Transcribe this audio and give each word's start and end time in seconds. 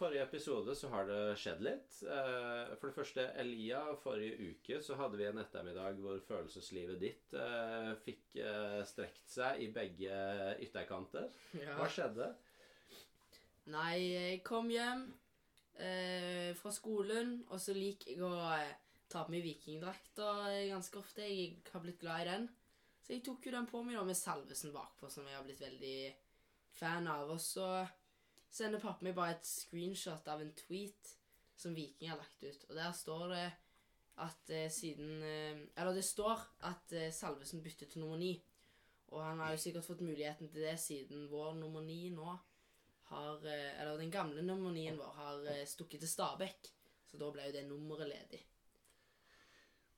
forrige 0.00 0.24
episode 0.24 0.74
så 0.76 0.88
har 0.94 1.06
det 1.08 1.18
skjedd 1.38 1.60
litt. 1.64 1.96
Eh, 2.08 2.72
For 2.80 2.88
det 2.88 2.96
første, 2.96 3.26
Elia, 3.42 3.82
forrige 4.00 4.50
uke 4.50 4.80
så 4.84 4.96
hadde 4.98 5.20
vi 5.20 5.26
en 5.28 5.40
ettermiddag 5.42 6.00
hvor 6.02 6.20
følelseslivet 6.26 7.00
ditt 7.02 7.34
eh, 7.36 7.90
fikk 8.04 8.38
eh, 8.40 8.80
strekt 8.88 9.28
seg 9.30 9.60
i 9.66 9.70
begge 9.74 10.20
ytterkanter. 10.64 11.28
Ja. 11.60 11.76
Hva 11.78 11.88
skjedde? 11.92 12.30
Nei, 13.70 13.96
jeg 14.00 14.40
kom 14.46 14.70
hjem 14.72 15.04
eh, 15.78 16.50
fra 16.58 16.72
skolen, 16.74 17.36
og 17.52 17.60
så 17.62 17.76
liker 17.76 18.14
jeg 18.14 18.24
å 18.24 18.32
ta 19.10 19.26
på 19.26 19.34
meg 19.34 19.44
vikingdrakta 19.44 20.32
ganske 20.70 20.98
ofte. 20.98 21.28
Jeg 21.28 21.60
har 21.72 21.84
blitt 21.84 22.00
glad 22.02 22.24
i 22.24 22.30
den. 22.32 22.48
Så 23.04 23.14
jeg 23.14 23.24
tok 23.26 23.46
jo 23.46 23.54
den 23.54 23.68
på 23.70 23.84
meg 23.84 23.96
da 23.98 24.04
med 24.06 24.18
salvesen 24.18 24.72
bakpå, 24.74 25.08
som 25.10 25.26
jeg 25.28 25.36
har 25.36 25.46
blitt 25.46 25.62
veldig 25.62 25.96
fan 26.78 27.08
av. 27.10 27.30
Og 27.34 27.40
så 27.42 27.68
sender 28.50 28.82
pappa 28.82 29.06
meg 29.06 29.16
bare 29.16 29.38
et 29.38 29.46
screenshot 29.46 30.28
av 30.28 30.42
en 30.42 30.52
tweet 30.58 31.14
som 31.60 31.74
Viking 31.76 32.10
har 32.10 32.20
lagt 32.20 32.42
ut. 32.42 32.66
Og 32.68 32.76
der 32.76 32.92
står 32.96 33.26
det 33.34 33.48
at 34.20 34.52
eh, 34.52 34.68
siden 34.72 35.22
eh, 35.22 35.60
Eller 35.76 35.94
det 35.96 36.04
står 36.04 36.42
at 36.68 36.92
eh, 36.92 37.12
Salvesen 37.12 37.62
bytter 37.62 37.86
til 37.86 38.02
nummer 38.02 38.18
ni. 38.20 38.34
Og 39.10 39.24
han 39.24 39.40
har 39.42 39.54
jo 39.54 39.62
sikkert 39.62 39.86
fått 39.86 40.04
muligheten 40.06 40.50
til 40.50 40.62
det 40.62 40.76
siden 40.80 41.28
vår 41.30 41.54
nummer 41.58 41.82
ni 41.82 42.10
nå 42.14 42.36
har 43.10 43.46
eh, 43.46 43.80
Eller 43.80 43.98
den 43.98 44.10
gamle 44.10 44.42
nummer 44.42 44.72
nien 44.74 44.98
vår 44.98 45.16
har 45.16 45.48
eh, 45.54 45.66
stukket 45.66 46.04
til 46.04 46.12
Stabekk. 46.12 46.72
Så 47.10 47.18
da 47.18 47.30
ble 47.34 47.48
jo 47.48 47.56
det 47.56 47.66
nummeret 47.66 48.10
ledig. 48.10 48.44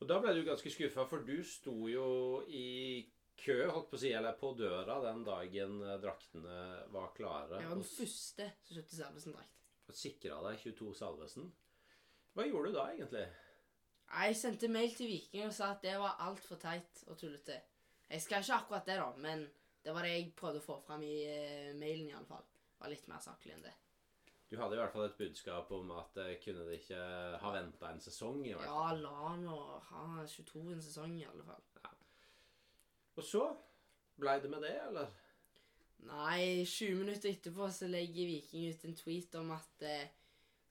Og 0.00 0.08
da 0.08 0.16
ble 0.18 0.32
du 0.34 0.42
ganske 0.46 0.70
skuffa, 0.72 1.04
for 1.06 1.22
du 1.22 1.36
sto 1.46 1.74
jo 1.86 2.06
i 2.48 3.04
kø, 3.42 3.56
holdt 3.68 3.88
på 3.90 3.98
å 3.98 4.02
si, 4.02 4.12
eller 4.16 4.36
på 4.38 4.52
døra 4.58 4.98
den 5.04 5.24
dagen 5.26 5.78
eh, 5.84 5.98
draktene 6.02 6.58
var 6.94 7.10
klare. 7.16 7.60
Jeg 7.60 7.70
var 7.70 7.80
den 7.80 7.88
første 7.88 8.48
som 8.62 8.78
kjøpte 8.78 8.98
Salvesen-drakt. 8.98 9.64
og 9.88 9.98
sikra 9.98 10.38
deg 10.46 10.60
22 10.62 10.92
Salvesen. 11.00 11.48
Hva 12.32 12.46
gjorde 12.48 12.70
du 12.70 12.78
da, 12.78 12.86
egentlig? 12.94 13.26
Jeg 14.12 14.36
sendte 14.36 14.68
mail 14.72 14.94
til 14.96 15.08
Viking 15.08 15.46
og 15.48 15.54
sa 15.56 15.72
at 15.74 15.84
det 15.84 15.94
var 16.00 16.20
altfor 16.24 16.60
teit 16.60 17.02
og 17.08 17.16
tullete. 17.20 17.58
Jeg 18.12 18.24
skal 18.24 18.44
ikke 18.44 18.58
akkurat 18.60 18.88
det, 18.88 18.96
da, 19.00 19.10
men 19.24 19.46
det 19.82 19.94
var 19.94 20.04
det 20.06 20.12
jeg 20.14 20.32
prøvde 20.38 20.60
å 20.60 20.66
få 20.66 20.78
fram 20.84 21.02
i 21.06 21.14
eh, 21.26 21.72
mailen, 21.78 22.10
i 22.10 22.16
alle 22.16 22.28
fall. 22.28 22.44
Det 22.44 22.84
var 22.84 22.92
litt 22.92 23.08
mer 23.08 23.22
saklig 23.24 23.56
enn 23.56 23.64
det. 23.64 23.72
Du 24.52 24.58
hadde 24.60 24.76
i 24.76 24.80
hvert 24.82 24.92
fall 24.92 25.06
et 25.06 25.16
budskap 25.16 25.70
om 25.72 25.94
at 25.96 26.18
eh, 26.20 26.34
kunne 26.44 26.66
det 26.68 26.82
ikke 26.82 27.00
ha 27.40 27.52
venta 27.54 27.88
en 27.88 28.02
sesong. 28.04 28.42
i 28.44 28.52
hvert 28.52 28.68
fall. 28.68 29.00
Ja, 29.00 29.08
la 29.08 29.36
nå 29.40 29.60
ha 29.88 30.02
22 30.28 30.66
en 30.74 30.82
sesong, 30.84 31.16
i 31.16 31.24
alle 31.24 31.46
fall. 31.48 31.64
Og 33.16 33.24
så 33.24 33.56
blei 34.20 34.40
det 34.42 34.50
med 34.50 34.60
det, 34.64 34.76
eller? 34.88 35.06
Nei, 36.08 36.64
20 36.66 36.94
minutter 36.98 37.30
etterpå 37.30 37.70
så 37.70 37.86
legger 37.90 38.26
Viking 38.26 38.70
ut 38.72 38.84
en 38.88 38.96
tweet 38.98 39.34
om 39.38 39.50
at 39.54 39.76
eh, 39.86 40.08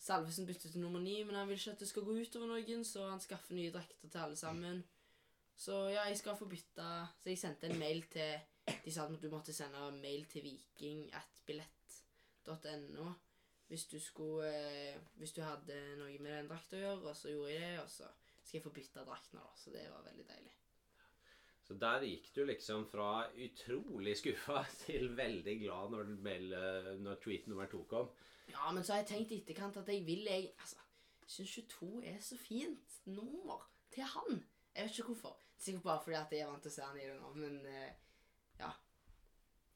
Salvesen 0.01 0.47
bytter 0.49 0.69
til 0.73 0.81
nummer 0.81 0.99
9, 0.99 1.23
men 1.23 1.35
han 1.37 1.47
vil 1.47 1.59
ikke 1.59 1.71
at 1.75 1.79
det 1.79 1.91
skal 1.91 2.05
gå 2.07 2.13
utover 2.17 2.47
noen, 2.49 2.85
så 2.85 2.99
han 3.07 3.21
skaffer 3.21 3.53
nye 3.55 3.73
drakter 3.73 4.07
til 4.09 4.23
alle 4.23 4.37
sammen. 4.39 4.77
Så 5.61 5.73
ja, 5.93 6.01
jeg 6.09 6.17
skal 6.17 6.39
få 6.39 6.45
bytte 6.49 6.85
Så 7.21 7.29
jeg 7.29 7.37
sendte 7.37 7.67
en 7.69 7.79
mail 7.79 8.03
til 8.09 8.39
De 8.85 8.91
sa 8.91 9.01
at 9.05 9.21
du 9.21 9.29
måtte 9.29 9.53
sende 9.53 9.91
mail 10.01 10.25
til 10.31 10.43
viking.billett.no 10.47 13.07
hvis 13.71 13.85
du 13.85 13.99
skulle 13.99 14.51
eh, 14.51 14.99
Hvis 15.15 15.31
du 15.31 15.41
hadde 15.41 15.75
noe 15.95 16.17
med 16.19 16.33
den 16.33 16.49
drakta 16.49 16.75
å 16.75 16.81
gjøre, 16.81 17.05
og 17.07 17.15
så 17.15 17.29
gjorde 17.31 17.53
jeg 17.53 17.61
det, 17.61 17.77
og 17.79 17.89
så 17.89 18.09
skal 18.43 18.57
jeg 18.57 18.63
få 18.65 18.71
bytte 18.75 19.05
drakten, 19.07 19.39
da. 19.39 19.45
Så 19.55 19.71
det 19.71 19.85
var 19.87 20.03
veldig 20.09 20.25
deilig. 20.27 20.51
Så 21.71 21.77
der 21.79 22.03
gikk 22.03 22.25
du 22.35 22.41
liksom 22.43 22.81
fra 22.91 23.29
utrolig 23.31 24.17
skuffa 24.19 24.65
til 24.83 25.13
veldig 25.15 25.53
glad 25.61 25.93
når, 25.93 26.09
når 26.99 27.19
tweet 27.23 27.47
nummer 27.47 27.69
to 27.71 27.85
kom. 27.87 28.09
Ja, 28.51 28.71
men 28.75 28.83
så 28.83 28.93
har 28.97 29.05
jeg 29.05 29.07
tenkt 29.13 29.31
i 29.31 29.37
etterkant 29.39 29.79
at 29.79 29.87
jeg 29.87 30.03
vil 30.05 30.27
jeg 30.27 30.49
Altså, 30.59 30.81
syns 31.31 31.53
22 31.55 32.03
er 32.11 32.19
så 32.19 32.35
fint 32.37 32.97
nummer 33.05 33.63
til 33.91 34.03
han. 34.03 34.43
Jeg 34.75 34.83
vet 34.83 34.99
ikke 34.99 35.13
hvorfor. 35.13 35.39
Sikkert 35.57 35.83
bare 35.83 36.03
fordi 36.03 36.17
at 36.19 36.35
jeg 36.35 36.43
er 36.43 36.51
vant 36.51 36.67
til 36.67 36.73
å 36.73 36.75
se 36.75 36.89
han 36.89 36.99
i 36.99 37.07
det 37.07 37.15
nå, 37.21 37.31
men 37.39 37.57
eh, 37.71 37.93
ja. 38.59 38.73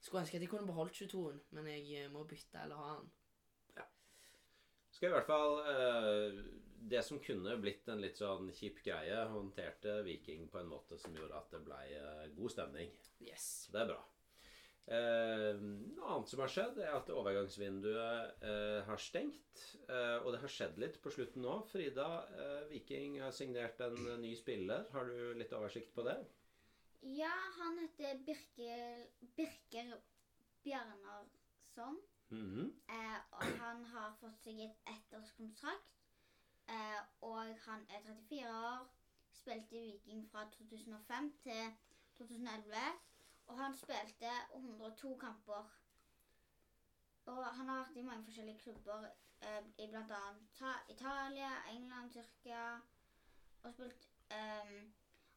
Skulle 0.00 0.26
ønske 0.26 0.36
at 0.36 0.44
jeg 0.44 0.52
kunne 0.52 0.68
beholdt 0.68 1.00
22-en, 1.00 1.40
men 1.56 1.70
jeg 1.72 2.02
eh, 2.02 2.12
må 2.12 2.26
bytte 2.28 2.60
eller 2.60 2.82
ha 2.82 2.92
han. 2.98 3.08
Skal 4.96 5.10
i 5.10 5.12
hvert 5.12 5.28
fall 5.28 5.58
eh, 5.68 6.36
Det 6.88 7.02
som 7.04 7.20
kunne 7.20 7.56
blitt 7.60 7.88
en 7.92 8.00
litt 8.00 8.16
sånn 8.16 8.48
kjip 8.56 8.80
greie, 8.86 9.26
håndterte 9.28 10.00
Viking 10.06 10.46
på 10.48 10.62
en 10.62 10.70
måte 10.70 10.96
som 11.00 11.16
gjorde 11.16 11.36
at 11.36 11.52
det 11.52 11.64
ble 11.66 11.80
eh, 11.98 12.28
god 12.36 12.54
stemning. 12.54 12.92
Yes. 13.20 13.66
Det 13.72 13.82
er 13.82 13.90
bra. 13.90 14.02
Eh, 14.86 15.58
noe 15.58 16.10
annet 16.14 16.30
som 16.30 16.40
har 16.44 16.52
skjedd, 16.52 16.78
er 16.78 16.94
at 16.94 17.10
overgangsvinduet 17.10 18.44
eh, 18.46 18.80
har 18.86 19.02
stengt. 19.02 19.64
Eh, 19.90 20.16
og 20.22 20.30
det 20.32 20.40
har 20.44 20.52
skjedd 20.56 20.78
litt 20.78 21.00
på 21.02 21.10
slutten 21.12 21.42
nå. 21.42 21.58
Frida, 21.72 22.08
eh, 22.38 22.60
Viking 22.70 23.18
har 23.24 23.34
signert 23.34 23.82
en 23.82 23.98
ny 24.22 24.32
spiller. 24.38 24.86
Har 24.94 25.10
du 25.10 25.34
litt 25.36 25.52
oversikt 25.58 25.92
på 25.96 26.06
det? 26.06 26.20
Ja, 27.18 27.34
han 27.58 27.82
heter 27.82 28.22
Birker, 28.26 29.02
Birker 29.36 29.96
Bjarnarsson. 30.64 31.98
Mhm. 32.28 32.82
Eh, 32.88 33.20
og 33.30 33.44
han 33.44 33.84
har 33.84 34.14
fått 34.20 34.42
seg 34.42 34.60
et 34.60 34.78
ettårskontrakt. 34.92 35.92
Eh, 36.68 37.00
og 37.20 37.42
han 37.66 37.86
er 37.88 38.00
34 38.00 38.48
år. 38.50 38.88
Spilte 39.32 39.80
Viking 39.80 40.30
fra 40.30 40.50
2005 40.50 41.32
til 41.42 41.76
2011. 42.18 42.76
Og 43.46 43.58
han 43.58 43.74
spilte 43.74 44.30
102 44.54 45.16
kamper. 45.16 45.70
Og 47.26 47.44
han 47.44 47.68
har 47.68 47.76
vært 47.76 47.96
i 47.96 48.02
mange 48.02 48.24
forskjellige 48.24 48.58
klubber 48.58 49.06
eh, 49.42 49.62
i 49.78 49.86
bl.a. 49.86 50.74
Italia, 50.88 51.50
England, 51.70 52.10
Tyrkia. 52.12 52.80
Og 53.62 53.72
spilt 53.72 54.08
eh, 54.30 54.82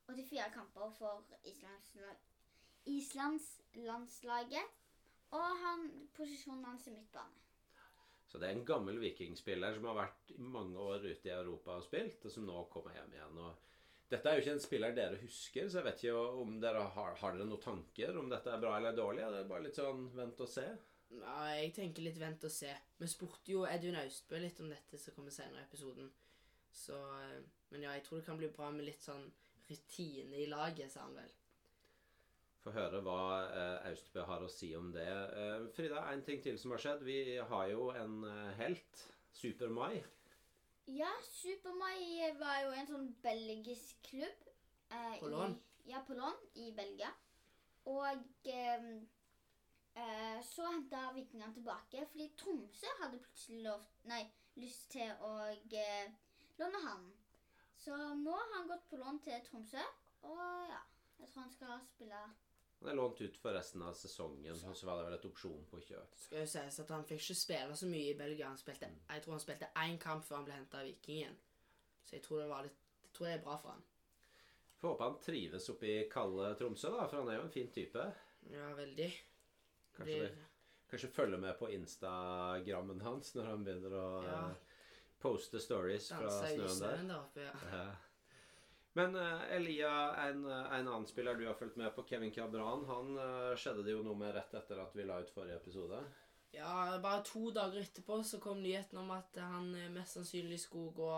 84 0.07 0.53
kamper 0.53 0.89
for 0.97 1.25
Islands, 1.43 1.97
Islandslandslaget. 2.85 4.78
Og 5.37 5.63
han, 5.63 5.85
posisjonen 6.17 6.65
hans 6.65 6.87
er 6.89 6.97
midtbane. 6.97 7.45
Så 8.29 8.37
det 8.37 8.49
er 8.49 8.57
en 8.57 8.65
gammel 8.65 8.99
vikingspiller 9.01 9.73
som 9.73 9.87
har 9.89 9.97
vært 10.03 10.35
mange 10.37 10.77
år 10.77 11.05
ute 11.07 11.31
i 11.31 11.33
Europa 11.33 11.79
og 11.79 11.85
spilt, 11.85 12.25
og 12.25 12.33
som 12.33 12.45
nå 12.45 12.61
kommer 12.73 12.93
hjem 12.97 13.15
igjen. 13.17 13.41
og 13.41 13.65
dette 14.09 14.25
er 14.25 14.37
jo 14.37 14.41
ikke 14.41 14.53
en 14.55 14.63
spiller 14.63 14.93
dere 14.97 15.17
husker, 15.21 15.67
så 15.69 15.79
jeg 15.79 15.85
vet 15.85 16.03
ikke 16.03 16.21
om 16.41 16.55
dere 16.61 16.81
har, 16.95 17.11
har 17.19 17.35
dere 17.35 17.45
noen 17.45 17.61
tanker 17.61 18.15
om 18.17 18.31
dette 18.31 18.49
er 18.49 18.61
bra 18.61 18.71
eller 18.77 18.95
dårlig. 18.97 19.21
Er 19.21 19.35
det 19.35 19.49
bare 19.51 19.65
litt 19.67 19.77
sånn 19.77 20.07
vent 20.17 20.41
og 20.41 20.49
se? 20.49 20.65
Ja, 21.13 21.35
jeg 21.57 21.75
tenker 21.77 22.05
litt 22.05 22.17
vent 22.21 22.45
og 22.45 22.53
se. 22.53 22.71
Vi 22.97 23.09
spurte 23.09 23.53
jo 23.53 23.67
Edvin 23.69 23.97
Austbø 24.01 24.41
litt 24.41 24.61
om 24.63 24.71
dette 24.73 24.97
som 25.01 25.13
kommer 25.13 25.33
senere 25.33 25.61
i 25.61 25.67
episoden. 25.67 26.09
Så 26.73 26.97
eh, 26.97 27.37
Men 27.69 27.85
ja, 27.85 27.93
jeg 27.97 28.05
tror 28.07 28.17
det 28.17 28.25
kan 28.25 28.37
bli 28.37 28.49
bra 28.53 28.71
med 28.73 28.87
litt 28.87 29.05
sånn 29.05 29.27
rutine 29.69 30.41
i 30.41 30.49
laget, 30.49 30.89
sa 30.89 31.05
han 31.05 31.13
vel. 31.17 31.29
Få 32.63 32.73
høre 32.75 32.99
hva 33.05 33.19
eh, 33.47 33.89
Austbø 33.91 34.23
har 34.27 34.43
å 34.43 34.49
si 34.51 34.73
om 34.75 34.89
det. 34.91 35.05
Eh, 35.07 35.67
Frida, 35.75 36.01
en 36.11 36.23
ting 36.27 36.41
til 36.43 36.57
som 36.59 36.73
har 36.75 36.81
skjedd. 36.83 37.05
Vi 37.07 37.19
har 37.51 37.67
jo 37.71 37.89
en 37.95 38.17
eh, 38.27 38.49
helt. 38.59 39.05
Super-Mai. 39.39 40.01
Ja, 40.91 41.11
Super-Mai 41.23 42.33
var 42.39 42.57
jo 42.65 42.73
en 42.75 42.89
sånn 42.89 43.07
belgisk 43.23 44.01
klubb. 44.09 44.49
eh, 44.91 45.15
På 45.21 45.29
lån? 45.31 45.55
I, 45.85 45.91
ja, 45.93 46.01
på 46.07 46.17
lån 46.17 46.35
i 46.59 46.71
Belgia. 46.75 47.13
Og 47.87 48.25
eh, 48.51 48.89
eh, 49.95 50.41
så 50.43 50.67
henta 50.67 51.05
vikingene 51.15 51.53
tilbake 51.55 52.03
fordi 52.11 52.27
Tromsø 52.41 52.91
hadde 52.99 53.21
plutselig 53.23 53.63
lov, 53.69 53.87
nei, 54.11 54.25
lyst 54.59 54.89
til 54.97 55.13
å 55.23 55.31
eh, 55.47 56.11
låne 56.59 56.83
han. 56.89 57.07
Så 57.79 57.95
nå 58.19 58.35
har 58.35 58.51
han 58.57 58.67
gått 58.67 58.89
på 58.91 58.99
lån 58.99 59.21
til 59.23 59.39
Tromsø, 59.47 59.85
og 60.27 60.43
ja, 60.67 60.81
jeg 61.21 61.31
tror 61.31 61.45
han 61.45 61.53
skal 61.55 61.79
spille 61.87 62.25
Han 62.79 62.89
er 62.89 62.95
lånt 62.95 63.19
ut 63.21 63.37
for 63.37 63.51
resten 63.51 63.81
av 63.83 63.93
sesongen, 63.93 64.55
og 64.69 64.75
så 64.77 64.85
var 64.87 65.01
det 65.01 65.05
vel 65.09 65.13
et 65.17 65.25
opsjon 65.27 65.65
på 65.67 65.81
kjøp. 65.83 66.13
Skal 66.15 66.39
jo 66.39 66.45
sies 66.47 66.79
at 66.79 66.89
han 66.95 67.03
fikk 67.09 67.19
ikke 67.25 67.35
spille 67.35 67.75
så 67.75 67.89
mye 67.91 68.13
i 68.13 68.17
Belgia. 68.17 68.47
Han 68.47 68.57
spilte, 68.57 68.87
jeg 69.09 69.23
tror 69.25 69.35
han 69.35 69.43
spilte 69.43 69.67
én 69.83 69.97
kamp 69.99 70.23
før 70.23 70.35
han 70.39 70.45
ble 70.47 70.53
henta 70.55 70.79
av 70.79 70.87
Vikingen. 70.87 71.35
Så 72.07 72.15
jeg 72.15 72.23
tror 72.23 72.39
det 72.39 72.49
var 72.49 72.63
litt 72.63 72.77
Jeg 73.03 73.11
tror 73.17 73.25
det 73.27 73.33
er 73.33 73.43
bra 73.43 73.57
for 73.57 73.69
han. 73.73 73.83
Får 74.79 74.89
håpe 74.93 75.03
han 75.09 75.17
trives 75.19 75.69
oppe 75.73 75.87
i 75.89 76.09
kalde 76.09 76.53
Tromsø, 76.55 76.91
da, 76.93 77.07
for 77.09 77.19
han 77.19 77.29
er 77.33 77.35
jo 77.41 77.47
en 77.49 77.51
fin 77.51 77.71
type. 77.75 78.05
Ja, 78.53 78.69
veldig. 78.77 79.09
Kanskje, 79.97 80.19
det, 80.21 80.45
kanskje 80.89 81.09
følge 81.11 81.37
med 81.41 81.57
på 81.59 81.67
Instagrammen 81.75 83.01
hans 83.01 83.33
når 83.35 83.49
han 83.49 83.63
begynner 83.65 83.91
å 83.99 84.05
Ja. 84.23 84.37
eh, 84.51 84.55
poste 85.19 85.59
stories 85.59 86.07
fra 86.13 86.29
snøen 86.29 86.79
der. 86.79 87.03
der 87.09 87.17
oppe, 87.19 87.41
ja. 87.43 87.53
Ja. 87.73 87.95
Men 88.97 89.15
eh, 89.15 89.43
Elia, 89.55 89.91
en, 90.25 90.45
eh, 90.45 90.71
en 90.79 90.87
annen 90.87 91.07
spiller 91.07 91.37
du 91.37 91.45
har 91.47 91.57
fulgt 91.59 91.77
med 91.77 91.93
på, 91.95 92.03
Kevin 92.09 92.31
Cabran, 92.33 92.85
han 92.89 93.17
eh, 93.17 93.57
skjedde 93.59 93.85
det 93.85 93.93
jo 93.93 94.05
noe 94.05 94.17
med 94.17 94.33
rett 94.35 94.55
etter 94.57 94.81
at 94.81 94.95
vi 94.97 95.05
la 95.05 95.19
ut 95.21 95.33
forrige 95.33 95.59
episode. 95.61 96.01
Ja, 96.55 96.97
bare 97.03 97.21
to 97.27 97.51
dager 97.53 97.83
etterpå 97.83 98.23
så 98.25 98.39
kom 98.41 98.63
nyheten 98.63 98.97
om 98.97 99.11
at 99.13 99.37
han 99.37 99.69
mest 99.93 100.17
sannsynlig 100.17 100.57
skulle 100.63 100.95
gå 100.97 101.11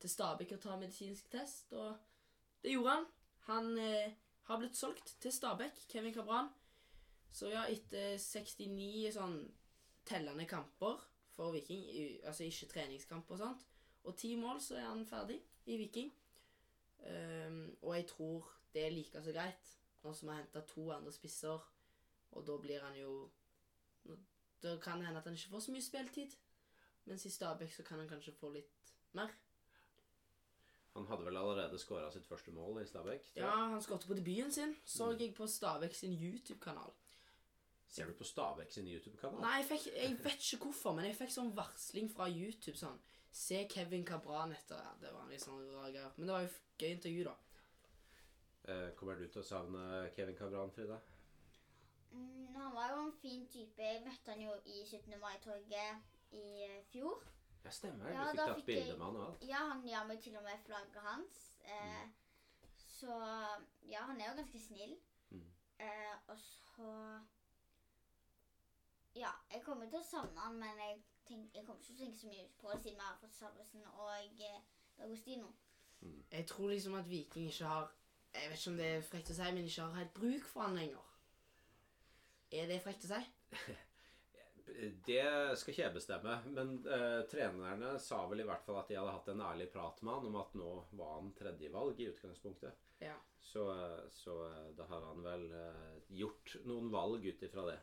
til 0.00 0.10
Stabæk 0.10 0.56
og 0.56 0.62
ta 0.62 0.76
medisinsk 0.80 1.28
test, 1.30 1.74
og 1.76 1.94
det 2.64 2.72
gjorde 2.72 2.96
han. 2.96 3.06
Han 3.50 3.78
eh, 3.78 4.14
har 4.48 4.58
blitt 4.58 4.76
solgt 4.76 5.16
til 5.20 5.32
Stabæk, 5.32 5.84
Kevin 5.92 6.14
Cabran. 6.14 6.48
Så 7.32 7.48
ja, 7.52 7.66
etter 7.68 8.16
69 8.20 9.12
sånn 9.14 9.36
tellende 10.08 10.46
kamper 10.48 11.00
for 11.32 11.54
Viking, 11.54 11.84
altså 12.28 12.44
ikke 12.44 12.68
treningskamp 12.74 13.30
og 13.32 13.40
sånt, 13.40 13.62
og 14.04 14.16
ti 14.18 14.34
mål, 14.36 14.60
så 14.60 14.76
er 14.80 14.88
han 14.90 15.06
ferdig 15.08 15.38
i 15.70 15.78
Viking. 15.80 16.10
Ehm, 17.06 17.76
og 17.82 17.96
jeg 17.96 18.06
tror 18.06 18.50
det 18.74 18.86
er 18.86 18.90
like 18.90 19.22
så 19.22 19.32
greit, 19.32 19.76
nå 20.02 20.12
som 20.14 20.28
vi 20.28 20.34
har 20.34 20.42
henta 20.42 20.62
to 20.66 20.90
andre 20.94 21.12
spisser, 21.12 21.68
og 22.32 22.46
da 22.46 22.56
blir 22.58 22.84
han 22.84 22.96
jo 22.96 23.14
Da 24.62 24.76
kan 24.78 24.98
det 24.98 25.06
hende 25.06 25.18
at 25.18 25.24
han 25.26 25.34
ikke 25.34 25.50
får 25.50 25.60
så 25.60 25.72
mye 25.74 25.82
spiltid, 25.82 26.34
mens 27.04 27.24
i 27.26 27.30
Stabæk 27.30 27.72
så 27.74 27.82
kan 27.82 27.98
han 27.98 28.08
kanskje 28.08 28.32
få 28.32 28.52
litt 28.54 28.92
mer. 29.12 29.32
Han 30.94 31.06
hadde 31.06 31.24
vel 31.24 31.36
allerede 31.36 31.78
skåra 31.78 32.10
sitt 32.14 32.26
første 32.26 32.52
mål 32.54 32.82
i 32.82 32.86
Stabæk? 32.86 33.32
Ja, 33.36 33.50
han 33.72 33.82
skåret 33.82 34.06
på 34.06 34.14
debuten 34.14 34.52
sin, 34.52 34.76
så 34.84 35.10
jeg 35.18 35.34
på 35.34 35.46
Stabæk 35.46 35.94
sin 35.94 36.12
YouTube-kanal. 36.12 36.92
Ser 37.88 38.06
du 38.06 38.12
på 38.12 38.24
Stabæk 38.24 38.70
sin 38.72 38.86
YouTube-kanal? 38.88 39.40
Nei, 39.40 39.56
jeg, 39.56 39.66
fikk, 39.72 39.86
jeg 39.96 40.18
vet 40.24 40.52
ikke 40.52 40.64
hvorfor, 40.64 40.94
men 40.94 41.10
jeg 41.10 41.16
fikk 41.16 41.34
sånn 41.34 41.50
varsling 41.56 42.12
fra 42.12 42.28
YouTube 42.30 42.78
sånn 42.78 43.00
Se 43.32 43.62
Kevin 43.68 44.04
Cabran 44.04 44.52
etter 44.52 44.76
ja, 44.76 44.90
Det 45.00 45.12
var 45.14 45.22
en 45.24 45.30
litt 45.32 45.40
sånn 45.42 45.62
rar 45.72 45.90
greie. 45.90 46.10
Men 46.16 46.26
det 46.28 46.34
var 46.34 46.42
jo 46.44 46.50
f- 46.52 46.60
gøy 46.78 46.90
intervju, 46.92 47.24
da. 47.24 47.34
Eh, 48.68 48.90
kommer 48.98 49.16
du 49.18 49.26
til 49.28 49.40
å 49.42 49.44
savne 49.46 50.10
Kevin 50.16 50.36
Cabran, 50.36 50.70
Frida? 50.70 50.98
Mm, 52.12 52.54
han 52.54 52.74
var 52.74 52.90
jo 52.92 52.98
en 53.06 53.12
fin 53.22 53.46
type. 53.48 53.80
Jeg 53.82 54.02
møtte 54.04 54.34
han 54.34 54.40
jo 54.44 54.52
i 54.68 54.82
17. 54.84 55.16
mai-toget 55.20 56.02
i 56.36 56.44
eh, 56.66 56.82
fjor. 56.92 57.22
Ja, 57.64 57.70
stemmer. 57.70 58.10
Ja, 58.12 58.24
du 58.24 58.36
fikk 58.36 58.40
tatt 58.42 58.56
fikk 58.60 58.66
bilde 58.66 58.86
jeg- 58.90 58.98
med 58.98 59.06
han 59.06 59.16
og 59.16 59.26
alt. 59.30 59.42
Ja, 59.48 59.62
han 59.72 59.82
ga 59.86 60.04
meg 60.04 60.20
til 60.22 60.36
og 60.36 60.42
med 60.44 60.60
flagget 60.66 61.02
hans. 61.08 61.40
Eh, 61.64 62.08
Så 63.02 63.08
ja, 63.88 64.00
han 64.06 64.20
er 64.20 64.28
jo 64.28 64.36
ganske 64.42 64.60
snill. 64.60 64.92
Mm. 65.30 65.46
Eh, 65.80 66.16
og 66.28 66.36
så 66.38 67.20
Ja, 69.14 69.30
jeg 69.52 69.62
kommer 69.64 69.88
til 69.90 69.98
å 69.98 70.04
savne 70.06 70.38
han, 70.40 70.54
men 70.60 70.78
jeg, 70.78 71.02
tenk, 71.28 71.54
jeg 71.54 71.64
kommer 71.66 71.80
ikke 71.80 71.88
til 71.88 71.96
å 71.96 72.02
tenke 72.04 72.18
så 72.18 72.30
mye 72.30 72.48
på 72.60 72.72
det 72.72 72.80
siden 72.82 72.98
vi 72.98 73.06
har 73.06 73.20
fått 73.20 73.36
Salvesen 73.36 73.86
og 73.92 74.10
eh, 74.16 74.58
D'Agostino. 74.98 75.52
Jeg 76.32 76.46
tror 76.50 76.72
liksom 76.72 76.98
at 76.98 77.10
Viking 77.10 77.46
ikke 77.46 77.68
har 77.70 77.92
Jeg 78.32 78.50
vet 78.50 78.58
ikke 78.58 78.70
om 78.70 78.76
det 78.80 78.86
er 78.88 79.02
frekt 79.04 79.30
å 79.30 79.34
si, 79.36 79.48
men 79.52 79.66
ikke 79.68 79.86
har 79.86 79.98
helt 80.00 80.14
bruk 80.16 80.46
for 80.48 80.64
han 80.64 80.76
lenger. 80.80 81.08
Er 82.52 82.68
det 82.70 82.78
frekt 82.84 83.04
å 83.04 83.14
si? 83.14 83.24
Det 85.06 85.24
skal 85.58 85.72
ikke 85.72 85.82
jeg 85.82 85.94
bestemme, 85.94 86.36
men 86.54 86.70
eh, 86.88 87.18
trenerne 87.28 87.90
sa 88.00 88.22
vel 88.30 88.40
i 88.40 88.46
hvert 88.48 88.62
fall 88.64 88.78
at 88.80 88.88
de 88.88 88.96
hadde 88.96 89.12
hatt 89.12 89.28
en 89.28 89.42
ærlig 89.44 89.66
prat 89.74 89.98
med 90.00 90.14
han 90.14 90.28
om 90.30 90.38
at 90.40 90.54
nå 90.56 90.70
var 90.96 91.16
han 91.18 91.32
tredjevalg 91.36 92.00
i 92.00 92.08
utgangspunktet. 92.08 92.78
Ja. 93.02 93.18
Så, 93.40 93.66
eh, 93.74 94.04
så 94.10 94.38
eh, 94.46 94.70
da 94.78 94.86
har 94.88 95.04
han 95.10 95.22
vel 95.26 95.48
eh, 95.58 95.96
gjort 96.22 96.56
noen 96.64 96.88
valg 96.94 97.26
ut 97.26 97.42
ifra 97.42 97.66
det. 97.68 97.78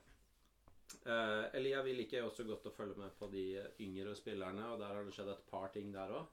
Eh, 1.05 1.55
Elia, 1.59 1.81
vi 1.85 1.95
liker 1.97 2.25
også 2.25 2.45
godt 2.47 2.67
å 2.69 2.75
følge 2.75 2.97
med 2.99 3.15
på 3.19 3.29
de 3.31 3.45
yngre 3.85 4.15
spillerne, 4.17 4.67
og 4.71 4.81
der 4.81 4.93
har 4.95 5.05
det 5.05 5.15
skjedd 5.15 5.31
et 5.33 5.47
par 5.49 5.69
ting 5.73 5.93
der 5.93 6.13
òg. 6.19 6.27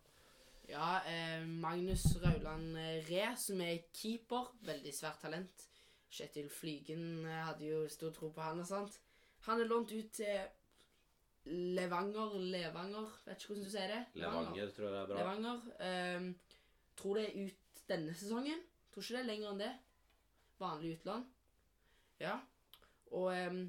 Ja, 0.67 1.00
eh, 1.06 1.47
Magnus 1.47 2.05
Rauland 2.23 2.76
eh, 2.81 3.05
Re, 3.06 3.31
som 3.38 3.61
er 3.62 3.85
keeper, 3.94 4.50
veldig 4.67 4.93
svært 4.94 5.20
talent. 5.23 5.67
Kjetil 6.11 6.49
Flygen 6.50 7.26
eh, 7.26 7.43
hadde 7.47 7.69
jo 7.69 7.85
stor 7.93 8.14
tro 8.17 8.32
på 8.35 8.43
han 8.43 8.62
og 8.64 8.67
sånt. 8.67 8.99
Han 9.47 9.62
er 9.62 9.70
lånt 9.70 9.93
ut 9.94 10.11
til 10.17 10.49
Levanger, 11.47 12.35
Levanger, 12.50 13.12
vet 13.29 13.38
ikke 13.38 13.52
hvordan 13.52 13.67
du 13.67 13.70
sier 13.70 13.93
det. 13.93 14.00
Levanger 14.19 14.73
tror 14.75 14.88
jeg 14.88 14.99
er 14.99 15.11
bra. 15.11 15.19
Levanger. 15.20 15.67
Ehm, 15.87 16.29
tror 16.99 17.20
det 17.20 17.26
er 17.29 17.37
ut 17.44 17.82
denne 17.87 18.14
sesongen. 18.19 18.64
Tror 18.91 19.05
ikke 19.05 19.14
det 19.14 19.20
er 19.20 19.29
lenger 19.29 19.52
enn 19.52 19.61
det. 19.62 19.73
Vanlig 20.59 20.97
utlån. 20.97 21.23
Ja. 22.19 22.41
Og 23.14 23.31
ehm, 23.37 23.61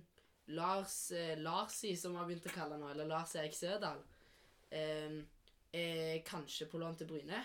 Lars 0.55 1.11
eh, 1.11 1.35
Larsi, 1.39 1.95
som 1.99 2.13
vi 2.13 2.21
har 2.21 2.29
begynt 2.29 2.47
å 2.47 2.53
kalle 2.55 2.77
ham 2.77 2.85
nå, 2.85 2.91
eller 2.93 3.09
Lars 3.09 3.35
Erik 3.35 3.55
Sødal, 3.57 3.99
eh, 4.69 5.19
er 5.75 6.23
kanskje 6.27 6.69
på 6.71 6.79
lån 6.79 6.97
til 6.99 7.09
Bryne. 7.09 7.43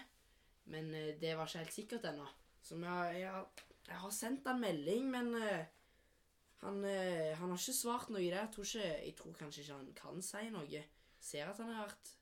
Men 0.70 0.94
eh, 0.94 1.14
det 1.20 1.34
var 1.36 1.50
ikke 1.50 1.64
helt 1.64 1.76
sikkert 1.76 2.08
ennå. 2.12 2.26
Så 2.62 2.78
jeg, 2.78 3.20
jeg, 3.20 3.30
har, 3.34 3.46
jeg 3.88 4.02
har 4.04 4.14
sendt 4.14 4.46
han 4.46 4.62
melding, 4.62 5.08
men 5.10 5.32
eh, 5.40 5.64
han, 6.62 6.84
eh, 6.86 7.32
han 7.38 7.50
har 7.50 7.58
ikke 7.58 7.74
svart 7.74 8.12
noe 8.14 8.22
i 8.22 8.30
det. 8.30 8.38
Jeg 8.38 8.52
tror, 8.54 8.68
ikke, 8.70 8.90
jeg 9.06 9.14
tror 9.18 9.38
kanskje 9.40 9.64
ikke 9.64 9.78
han 9.80 9.94
kan 9.98 10.22
si 10.22 10.44
noe. 10.54 10.84
Ser 11.22 11.50
at 11.50 11.62
han 11.62 11.70
har 11.74 11.88
vært 11.90 12.12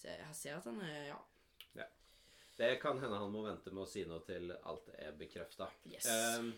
ser, 0.00 0.20
Jeg 0.20 0.36
ser 0.36 0.58
at 0.58 0.68
han 0.68 0.82
er 0.84 1.06
Ja. 1.12 1.20
Det 2.54 2.76
kan 2.78 3.00
hende 3.02 3.18
han 3.18 3.32
må 3.34 3.40
vente 3.42 3.72
med 3.74 3.82
å 3.82 3.88
si 3.90 4.04
noe 4.06 4.22
til 4.22 4.52
alt 4.54 4.86
er 4.94 5.16
bekrefta. 5.18 5.66
Yes. 5.90 6.06
Um, 6.06 6.52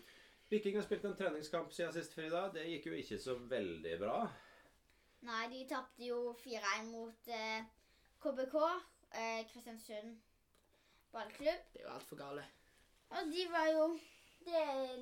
Viking 0.49 0.77
har 0.77 0.83
spilt 0.83 1.05
en 1.05 1.15
treningskamp 1.15 1.73
siden 1.75 1.93
sist, 1.93 2.13
Frida. 2.15 2.45
Det 2.53 2.63
gikk 2.69 2.85
jo 2.87 2.93
ikke 2.95 3.17
så 3.19 3.35
veldig 3.51 3.97
bra. 3.99 4.19
Nei, 5.27 5.41
de 5.51 5.65
tapte 5.67 6.05
jo 6.07 6.31
4-1 6.39 6.87
mot 6.91 7.27
eh, 7.35 7.65
KBK, 8.23 8.55
eh, 9.11 9.41
Kristiansund 9.49 10.15
ballklubb. 11.11 11.67
Det 11.73 11.81
er 11.81 11.89
jo 11.89 11.95
altfor 11.97 12.19
gale. 12.21 12.45
Og 13.09 13.33
de 13.33 13.43
var 13.51 13.67
jo 13.73 13.99
Det 14.47 14.55
er 14.55 14.97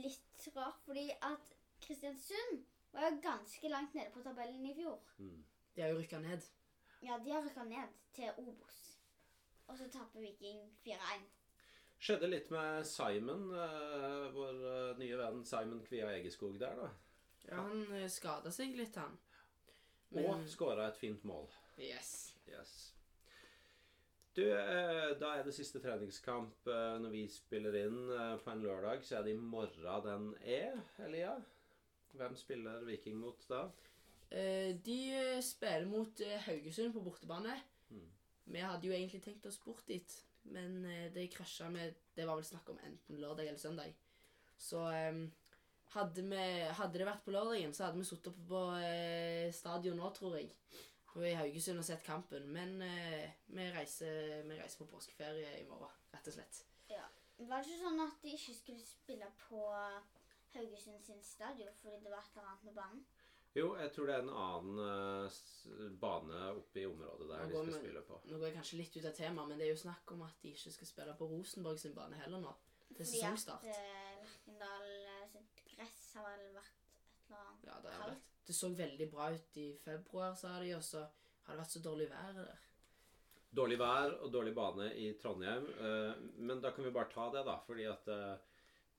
litt 0.00 0.44
rart, 0.56 0.78
fordi 0.86 1.10
at 1.12 1.50
Kristiansund 1.84 2.62
var 2.92 3.10
jo 3.10 3.18
ganske 3.22 3.68
langt 3.68 3.94
nede 3.94 4.10
på 4.14 4.22
tabellen 4.24 4.64
i 4.66 4.74
fjor. 4.74 5.02
Mm. 5.18 5.44
De 5.74 5.82
har 5.82 5.88
jo 5.88 5.98
rykka 5.98 6.18
ned. 6.18 6.46
Ja, 7.02 7.18
de 7.24 7.30
har 7.30 7.44
rykka 7.44 7.64
ned 7.68 7.98
til 8.16 8.30
Obos. 8.38 8.78
Og 9.66 9.78
så 9.78 9.90
taper 9.92 10.20
Viking 10.20 10.62
4-1. 10.86 11.26
Skjedde 11.98 12.30
litt 12.30 12.50
med 12.54 12.86
Simon, 12.86 13.48
eh, 13.58 14.28
vår 14.34 14.60
eh, 14.72 14.98
nye 15.00 15.16
venn 15.18 15.40
Simon 15.46 15.80
Kvia 15.86 16.12
Egeskog 16.14 16.58
der, 16.60 16.78
da. 16.78 16.90
Ja, 17.48 17.62
han 17.64 17.82
uh, 17.90 18.04
skada 18.12 18.52
seg 18.54 18.76
litt, 18.76 18.94
han. 19.00 19.16
Og 20.18 20.46
skåra 20.48 20.86
et 20.88 21.00
fint 21.00 21.24
mål. 21.26 21.48
Yes. 21.80 22.36
Yes. 22.48 22.76
Du, 24.38 24.44
eh, 24.44 25.16
da 25.18 25.32
er 25.34 25.42
det 25.42 25.52
siste 25.56 25.80
treningskamp 25.82 26.68
eh, 26.70 26.96
når 27.02 27.10
vi 27.10 27.24
spiller 27.32 27.74
inn 27.80 27.96
eh, 28.14 28.36
på 28.38 28.52
en 28.52 28.62
lørdag. 28.62 29.02
Så 29.02 29.18
er 29.18 29.26
det 29.26 29.34
i 29.34 29.40
morgen 29.40 30.04
den 30.04 30.28
er, 30.46 30.78
Elia. 31.02 31.32
Hvem 32.14 32.36
spiller 32.38 32.84
Viking 32.86 33.18
mot 33.18 33.42
da? 33.50 33.64
Eh, 34.30 34.76
de 34.86 34.98
eh, 35.16 35.40
spiller 35.42 35.88
mot 35.90 36.22
eh, 36.22 36.38
Haugesund 36.46 36.94
på 36.94 37.02
bortebane. 37.02 37.56
Mm. 37.90 38.06
Vi 38.54 38.62
hadde 38.62 38.86
jo 38.86 38.94
egentlig 38.94 39.24
tenkt 39.24 39.50
oss 39.50 39.58
bort 39.64 39.82
dit, 39.90 40.14
men 40.42 40.84
eh, 40.84 41.08
det 41.12 41.28
krasja 41.32 41.68
med 41.70 41.94
Det 42.16 42.26
var 42.26 42.38
vel 42.38 42.46
snakk 42.46 42.68
om 42.72 42.78
enten 42.84 43.20
lørdag 43.20 43.46
eller 43.46 43.60
søndag. 43.60 43.94
Så 44.58 44.82
eh, 44.90 45.20
hadde, 45.94 46.24
vi, 46.30 46.44
hadde 46.80 46.98
det 46.98 47.08
vært 47.08 47.24
på 47.24 47.34
lørdagen, 47.34 47.74
så 47.74 47.86
hadde 47.86 48.00
vi 48.00 48.08
sittet 48.08 48.34
på, 48.34 48.46
på 48.50 48.62
eh, 48.82 49.48
stadion 49.54 49.98
nå, 49.98 50.10
tror 50.16 50.38
jeg. 50.38 50.52
I 51.18 51.32
Haugesund 51.34 51.80
og 51.80 51.86
sett 51.86 52.04
kampen. 52.06 52.44
Men 52.54 52.76
eh, 52.84 53.30
vi, 53.50 53.64
reiser, 53.74 54.44
vi 54.46 54.58
reiser 54.58 54.84
på 54.84 54.90
påskeferie 54.92 55.56
i 55.58 55.64
morgen, 55.66 55.94
rett 56.12 56.30
og 56.30 56.36
slett. 56.36 56.60
Ja. 56.92 57.06
Var 57.38 57.62
det 57.62 57.70
ikke 57.70 57.84
sånn 57.84 58.02
at 58.02 58.22
de 58.22 58.34
ikke 58.34 58.54
skulle 58.54 58.86
spille 58.86 59.26
på 59.48 59.64
Haugesund 60.54 61.02
sin 61.06 61.20
stadion 61.22 61.74
fordi 61.80 62.00
det 62.04 62.12
var 62.12 62.22
et 62.22 62.36
eller 62.36 62.50
annet 62.50 62.68
med 62.68 62.78
banen? 62.78 63.02
Jo, 63.56 63.72
jeg 63.80 63.90
tror 63.94 64.06
det 64.06 64.14
er 64.14 64.22
en 64.22 64.30
annen 64.30 64.78
uh, 64.78 65.92
bane 66.00 66.40
oppe 66.52 66.82
i 66.82 66.86
området 66.86 67.28
der 67.30 67.46
de 67.48 67.54
skal 67.54 67.66
med, 67.70 67.78
spille 67.80 68.02
på. 68.06 68.18
Nå 68.28 68.38
går 68.38 68.46
jeg 68.50 68.56
kanskje 68.58 68.78
litt 68.78 68.96
ut 68.98 69.08
av 69.08 69.14
temaet, 69.16 69.48
men 69.48 69.58
det 69.58 69.66
er 69.66 69.72
jo 69.72 69.80
snakk 69.80 70.12
om 70.14 70.22
at 70.26 70.36
de 70.42 70.52
ikke 70.52 70.72
skal 70.74 70.90
spille 70.90 71.14
på 71.18 71.28
Rosenborg 71.32 71.80
sin 71.80 71.94
bane 71.96 72.20
heller 72.20 72.42
nå. 72.44 72.52
Til 72.88 72.96
Fordi 73.00 73.08
sesongstart. 73.10 73.64
at 73.64 73.80
eh, 73.80 74.20
Lerkendal 74.22 74.86
eh, 75.14 75.24
sitt 75.32 75.58
gress 75.72 76.06
har 76.18 76.28
vel 76.28 76.46
vært 76.54 76.78
et 76.78 77.26
eller 77.28 77.42
annet 77.42 77.66
Ja, 77.68 77.74
det, 77.82 77.90
har 77.92 78.04
kaldt. 78.04 78.14
vært, 78.14 78.30
det 78.48 78.56
så 78.56 78.70
veldig 78.78 79.08
bra 79.12 79.30
ut 79.34 79.58
i 79.60 79.66
februar, 79.84 80.34
sa 80.38 80.54
de, 80.62 80.72
og 80.76 80.84
så 80.84 81.02
har 81.02 81.54
det 81.56 81.62
vært 81.64 81.74
så 81.76 81.82
dårlig 81.84 82.08
vær 82.12 82.32
der. 82.38 82.64
Dårlig 83.58 83.78
vær 83.80 84.14
og 84.22 84.32
dårlig 84.32 84.54
bane 84.56 84.90
i 85.00 85.10
Trondheim. 85.20 85.66
uh, 85.80 86.12
Men 86.36 86.60
da 86.60 86.70
kan 86.76 86.84
vi 86.84 86.92
bare 86.92 87.10
ta 87.12 87.30
det, 87.32 87.44
da. 87.48 87.58
Fordi 87.66 87.84
at 87.88 88.08
eh, 88.12 88.47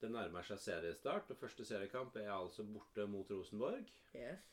det 0.01 0.11
nærmer 0.13 0.45
seg 0.47 0.59
seriestart. 0.63 1.31
Og 1.33 1.39
første 1.41 1.65
seriekamp 1.67 2.15
er 2.21 2.31
altså 2.33 2.65
borte 2.67 3.05
mot 3.09 3.29
Rosenborg. 3.31 3.89
Yes. 4.15 4.45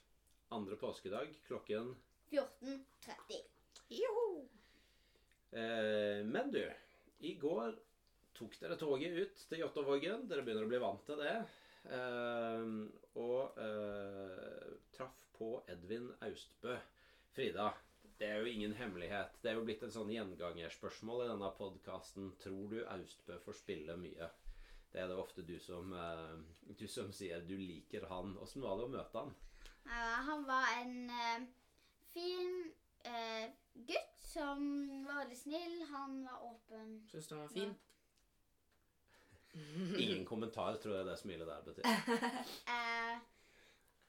Andre 0.55 0.77
påskedag 0.79 1.33
klokken 1.49 1.95
14.30. 2.31 3.41
eh, 5.53 6.23
Men 6.27 6.51
du, 6.55 6.63
i 7.27 7.35
går 7.41 7.77
tok 8.37 8.57
dere 8.61 8.77
toget 8.79 9.17
ut 9.23 9.47
til 9.49 9.63
Jåttåvågen. 9.63 10.27
Dere 10.31 10.45
begynner 10.47 10.67
å 10.67 10.71
bli 10.71 10.83
vant 10.83 11.07
til 11.09 11.23
det. 11.23 11.37
Eh, 11.87 12.69
og 13.23 13.59
eh, 13.63 14.71
traff 14.97 15.19
på 15.39 15.51
Edvin 15.73 16.11
Austbø. 16.27 16.77
Frida, 17.37 17.71
det 18.19 18.31
er 18.33 18.41
jo 18.41 18.49
ingen 18.49 18.73
hemmelighet. 18.79 19.35
Det 19.43 19.51
er 19.51 19.59
jo 19.59 19.65
blitt 19.67 19.83
et 19.85 19.93
sånn 19.93 20.09
gjengangerspørsmål 20.15 21.27
i 21.27 21.31
denne 21.31 21.51
podkasten. 21.59 22.31
Tror 22.41 22.71
du 22.73 22.79
Austbø 22.89 23.37
får 23.45 23.59
spille 23.61 23.97
mye? 24.01 24.31
Det 24.97 25.03
er 25.03 25.11
det 25.13 25.17
ofte 25.21 25.43
du 25.45 25.59
som, 25.61 25.91
eh, 25.93 26.39
du 26.79 26.87
som 26.89 27.11
sier 27.13 27.43
du 27.45 27.53
liker 27.61 28.07
han. 28.09 28.31
Åssen 28.41 28.63
var 28.65 28.79
det 28.79 28.87
å 28.87 28.93
møte 28.95 29.19
han? 29.21 29.35
Ja, 29.85 30.23
han 30.25 30.47
var 30.49 30.71
en 30.79 31.11
eh, 31.13 31.45
fin 32.15 32.55
eh, 33.05 33.51
gutt 33.75 34.17
som 34.25 34.65
var 35.05 35.21
veldig 35.21 35.37
snill. 35.37 35.77
Han 35.91 36.23
var 36.25 36.49
åpen. 36.49 36.97
Syns 37.13 37.29
du 37.29 37.35
han 37.37 37.45
var 37.45 37.53
fin? 37.53 37.77
Ingen 40.01 40.25
kommentar, 40.25 40.81
tror 40.81 40.97
jeg 40.97 41.11
det 41.11 41.21
smilet 41.21 41.53
der 41.53 41.69
betyr. 41.69 41.85
Eh, 42.77 43.21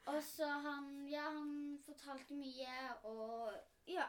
og 0.08 0.24
så 0.24 0.48
han 0.48 0.92
Ja, 1.12 1.28
han 1.36 1.82
fortalte 1.84 2.40
mye, 2.40 2.76
og 3.04 3.52
ja. 3.92 4.08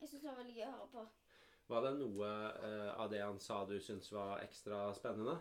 Jeg 0.00 0.08
syns 0.08 0.22
det 0.24 0.32
var 0.32 0.42
veldig 0.42 0.58
gøy 0.58 0.66
å 0.66 0.74
høre 0.74 0.88
på. 0.90 1.10
Var 1.70 1.86
det 1.86 1.98
noe 2.00 2.30
eh, 2.66 2.90
av 2.98 3.14
det 3.14 3.22
han 3.22 3.38
sa 3.38 3.62
du 3.66 3.78
syntes 3.78 4.10
var 4.10 4.42
ekstra 4.42 4.88
spennende? 4.98 5.38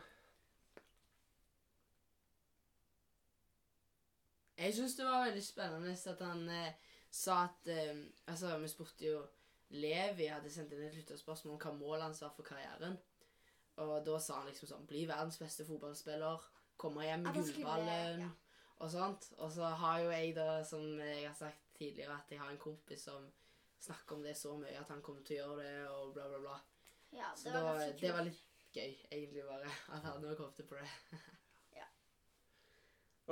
Jeg 4.58 4.76
syns 4.76 4.96
det 4.96 5.06
var 5.08 5.26
veldig 5.26 5.44
spennende 5.44 5.96
at 6.12 6.22
han 6.24 6.46
eh, 6.50 6.94
sa 7.12 7.42
at 7.50 7.68
eh, 7.72 7.98
Altså, 8.32 8.58
vi 8.62 8.70
spurte 8.72 9.10
jo 9.10 9.26
Levi 9.76 10.30
hadde 10.30 10.52
sendt 10.54 10.74
inn 10.76 10.86
et 10.86 10.96
lytterspørsmål 10.96 11.56
om 11.56 11.62
hva 11.62 11.72
målet 11.76 12.06
hans 12.06 12.22
var 12.22 12.34
for 12.36 12.46
karrieren. 12.48 12.98
Og 13.82 13.96
da 14.06 14.20
sa 14.22 14.40
han 14.40 14.50
liksom 14.52 14.70
sånn 14.70 14.88
Bli 14.88 15.04
verdens 15.10 15.40
beste 15.42 15.66
fotballspiller. 15.68 16.44
Komme 16.80 17.08
hjem 17.08 17.26
med 17.26 17.40
gullballen. 17.40 18.22
ja. 18.28 18.30
Og 18.84 18.92
sånt. 18.92 19.30
Og 19.40 19.52
så 19.52 19.72
har 19.82 20.00
jo 20.04 20.12
jeg, 20.12 20.36
da, 20.36 20.64
som 20.68 20.84
jeg 21.00 21.28
har 21.28 21.36
sagt 21.36 21.62
tidligere, 21.78 22.16
at 22.20 22.32
jeg 22.32 22.40
har 22.40 22.52
en 22.52 22.62
kompis 22.62 23.08
som 23.08 23.26
snakker 23.80 24.16
om 24.16 24.24
det 24.24 24.36
så 24.38 24.56
mye 24.58 24.80
at 24.80 24.92
han 24.92 25.02
kommer 25.06 25.24
til 25.24 25.40
å 25.40 25.46
gjøre 25.46 25.64
det, 25.64 25.90
og 25.94 26.14
bla, 26.16 26.28
bla, 26.32 26.42
bla. 26.44 26.58
Ja, 27.16 27.32
det 27.32 27.40
så 27.40 27.54
var 27.56 27.80
da, 27.80 27.88
det 28.02 28.12
var 28.18 28.28
litt 28.28 28.44
gøy, 28.76 28.98
egentlig, 29.12 29.46
bare. 29.48 29.72
At 29.96 30.08
han 30.10 30.24
var 30.28 30.36
kommet 30.40 30.68
på 30.68 30.80
det. 30.80 30.92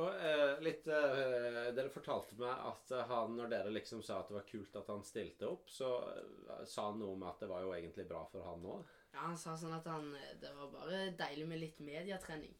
Og 0.01 0.07
eh, 0.09 0.55
litt 0.65 0.87
eh, 0.89 1.67
Dere 1.77 1.89
fortalte 1.93 2.33
meg 2.41 2.49
at 2.65 2.91
eh, 2.97 3.03
han, 3.11 3.35
når 3.37 3.51
dere 3.51 3.73
liksom 3.75 3.99
sa 4.01 4.21
at 4.23 4.31
det 4.31 4.37
var 4.39 4.47
kult 4.49 4.75
at 4.79 4.87
han 4.89 5.03
stilte 5.05 5.45
opp, 5.51 5.67
så 5.69 5.89
eh, 6.15 6.63
sa 6.65 6.87
han 6.89 6.97
noe 7.03 7.13
om 7.13 7.25
at 7.29 7.43
det 7.43 7.49
var 7.51 7.61
jo 7.61 7.75
egentlig 7.75 8.07
bra 8.09 8.23
for 8.31 8.41
han 8.47 8.65
òg. 8.65 8.87
Ja, 9.13 9.27
Han 9.27 9.37
sa 9.37 9.53
sånn 9.59 9.75
at 9.77 9.85
han, 9.85 10.07
det 10.41 10.49
var 10.57 10.71
bare 10.73 11.03
deilig 11.19 11.45
med 11.51 11.61
litt 11.61 11.83
mediatrening. 11.85 12.55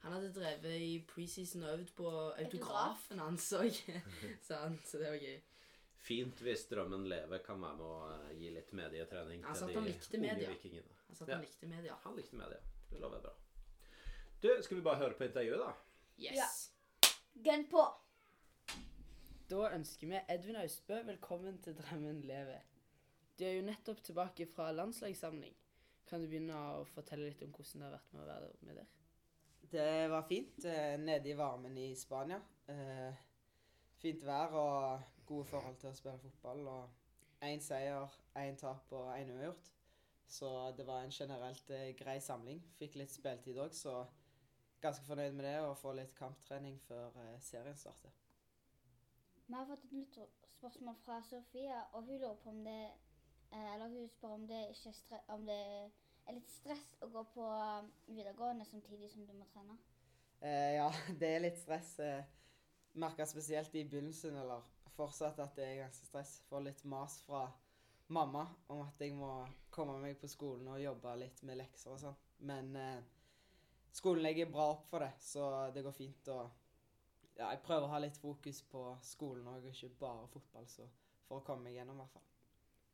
Han 0.00 0.14
hadde 0.14 0.30
drevet 0.32 0.78
i 0.80 0.94
preseason 1.10 1.66
og 1.66 1.74
øvd 1.74 1.90
på 1.98 2.12
autografen 2.40 3.20
hans 3.20 3.50
òg, 3.58 3.82
sa 4.46 4.62
han. 4.64 4.78
Så 4.88 5.02
det 5.02 5.10
var 5.12 5.20
gøy. 5.20 5.36
Fint 6.08 6.40
hvis 6.46 6.62
drømmen 6.70 7.04
lever, 7.10 7.42
kan 7.44 7.60
være 7.60 7.76
med 7.76 7.84
å 7.84 7.98
eh, 8.14 8.32
gi 8.40 8.54
litt 8.54 8.72
medietrening 8.78 9.42
Han 9.44 9.58
til 9.58 9.74
han 9.76 9.84
de 9.84 9.92
likte 9.92 10.16
unge 10.16 10.24
media. 10.30 10.48
vikingene. 10.54 10.96
Han 11.10 11.18
sa 11.20 11.26
at 11.26 11.34
Ja. 11.34 11.36
han 11.36 11.44
likte 11.44 11.68
media. 11.74 11.98
Han 12.06 12.16
likte 12.16 12.40
media. 12.40 12.62
Det 12.88 13.02
lover 13.04 13.20
bra. 13.28 13.34
Du, 14.40 14.48
skal 14.62 14.78
vi 14.80 14.86
bare 14.88 15.02
høre 15.02 15.18
på 15.18 15.26
intervjuet, 15.28 15.60
da? 15.60 15.74
Yes. 16.22 16.58
Gun 17.44 17.68
på! 17.70 17.82
Da 19.46 19.68
ønsker 19.70 20.08
vi 20.10 20.18
Edvin 20.32 20.56
Austbø 20.58 20.96
velkommen 21.06 21.60
til 21.62 21.76
Drømmen 21.78 22.18
lever. 22.26 22.64
Du 23.38 23.44
er 23.46 23.52
jo 23.54 23.66
nettopp 23.66 24.00
tilbake 24.02 24.46
fra 24.50 24.72
landslagssamling. 24.74 25.54
Kan 26.10 26.24
du 26.24 26.26
begynne 26.26 26.56
å 26.58 26.82
fortelle 26.90 27.28
litt 27.28 27.44
om 27.46 27.52
hvordan 27.54 27.84
det 27.84 27.86
har 27.86 27.94
vært 27.94 28.16
med 28.16 28.24
å 28.24 28.26
være 28.32 28.50
med 28.66 28.80
der? 28.80 28.90
Det 29.70 29.86
var 30.10 30.26
fint 30.26 30.66
eh, 30.66 30.96
nede 30.98 31.30
i 31.30 31.36
varmen 31.38 31.78
i 31.78 31.86
Spania. 32.00 32.40
Eh, 32.74 33.22
fint 34.02 34.26
vær 34.26 34.58
og 34.58 35.08
gode 35.28 35.46
forhold 35.52 35.78
til 35.78 35.92
å 35.92 35.96
spille 36.00 36.18
fotball. 36.24 36.66
Og 36.74 37.46
én 37.46 37.62
seier, 37.62 38.18
én 38.42 38.58
tap 38.58 38.90
og 38.98 39.12
én 39.14 39.30
uavgjort. 39.36 39.70
Så 40.26 40.50
det 40.74 40.90
var 40.90 41.06
en 41.06 41.14
generelt 41.14 41.70
eh, 41.70 41.92
grei 42.02 42.18
samling. 42.18 42.64
Fikk 42.82 42.98
litt 42.98 43.14
spiltid 43.14 43.62
òg, 43.62 43.78
så 43.78 44.00
ganske 44.80 45.04
fornøyd 45.04 45.32
med 45.32 45.44
det. 45.44 45.58
Og 45.66 45.76
få 45.78 45.92
litt 45.96 46.14
kamptrening 46.18 46.78
før 46.86 47.16
eh, 47.24 47.36
serien 47.42 47.76
starter. 47.76 48.14
Vi 49.46 49.54
har 49.54 49.66
fått 49.68 49.84
et 49.84 49.92
nytt 49.96 50.18
spørsmål 50.58 50.96
fra 51.04 51.20
Sofia, 51.24 51.82
og 51.92 52.02
hun 52.02 52.18
lurer 52.18 52.40
på 52.42 52.50
om 52.50 52.64
det 52.64 52.80
eh, 53.52 53.74
Eller 53.74 53.88
hun 53.88 54.08
spør 54.08 54.34
om 54.36 54.48
det 54.48 54.64
ikke 54.74 55.20
om 55.28 55.46
det 55.46 55.60
er 56.28 56.36
litt 56.36 56.50
stress 56.52 56.88
å 57.00 57.08
gå 57.12 57.22
på 57.34 57.46
eh, 57.54 57.86
videregående 58.10 58.66
samtidig 58.68 59.10
som 59.12 59.26
du 59.26 59.32
må 59.32 59.46
trene. 59.52 59.78
Eh, 60.40 60.74
ja, 60.76 60.90
det 61.20 61.32
er 61.34 61.46
litt 61.46 61.62
stress. 61.62 61.96
Merka 62.98 63.26
spesielt 63.26 63.74
i 63.74 63.86
begynnelsen, 63.88 64.36
eller 64.36 64.66
fortsatt, 64.96 65.38
at 65.38 65.56
det 65.56 65.64
er 65.64 65.82
ganske 65.84 66.06
stress. 66.06 66.38
Får 66.48 66.66
litt 66.66 66.84
mas 66.84 67.20
fra 67.26 67.46
mamma 68.08 68.46
om 68.72 68.82
at 68.82 69.00
jeg 69.00 69.14
må 69.16 69.30
komme 69.70 69.98
meg 70.02 70.16
på 70.20 70.28
skolen 70.30 70.68
og 70.72 70.80
jobbe 70.80 71.14
litt 71.20 71.42
med 71.46 71.60
lekser 71.60 71.94
og 71.94 72.00
sånn. 72.02 72.18
Men 72.48 72.74
eh, 72.76 72.98
skolen 73.92 74.22
legger 74.22 74.50
bra 74.52 74.70
opp 74.74 74.88
for 74.90 75.04
det, 75.04 75.12
så 75.22 75.70
det 75.74 75.84
går 75.86 75.96
fint. 75.96 76.30
Og 76.34 77.36
ja, 77.38 77.50
jeg 77.52 77.62
prøver 77.64 77.86
å 77.86 77.92
ha 77.92 78.00
litt 78.02 78.18
fokus 78.18 78.62
på 78.70 78.84
skolen 79.04 79.46
òg, 79.48 79.62
og 79.62 79.70
ikke 79.72 79.94
bare 80.00 80.26
fotball, 80.32 80.66
så 80.70 80.88
for 81.28 81.40
å 81.40 81.46
komme 81.46 81.68
meg 81.68 81.78
gjennom, 81.78 81.98
i 81.98 82.04
hvert 82.04 82.16
fall. 82.16 82.26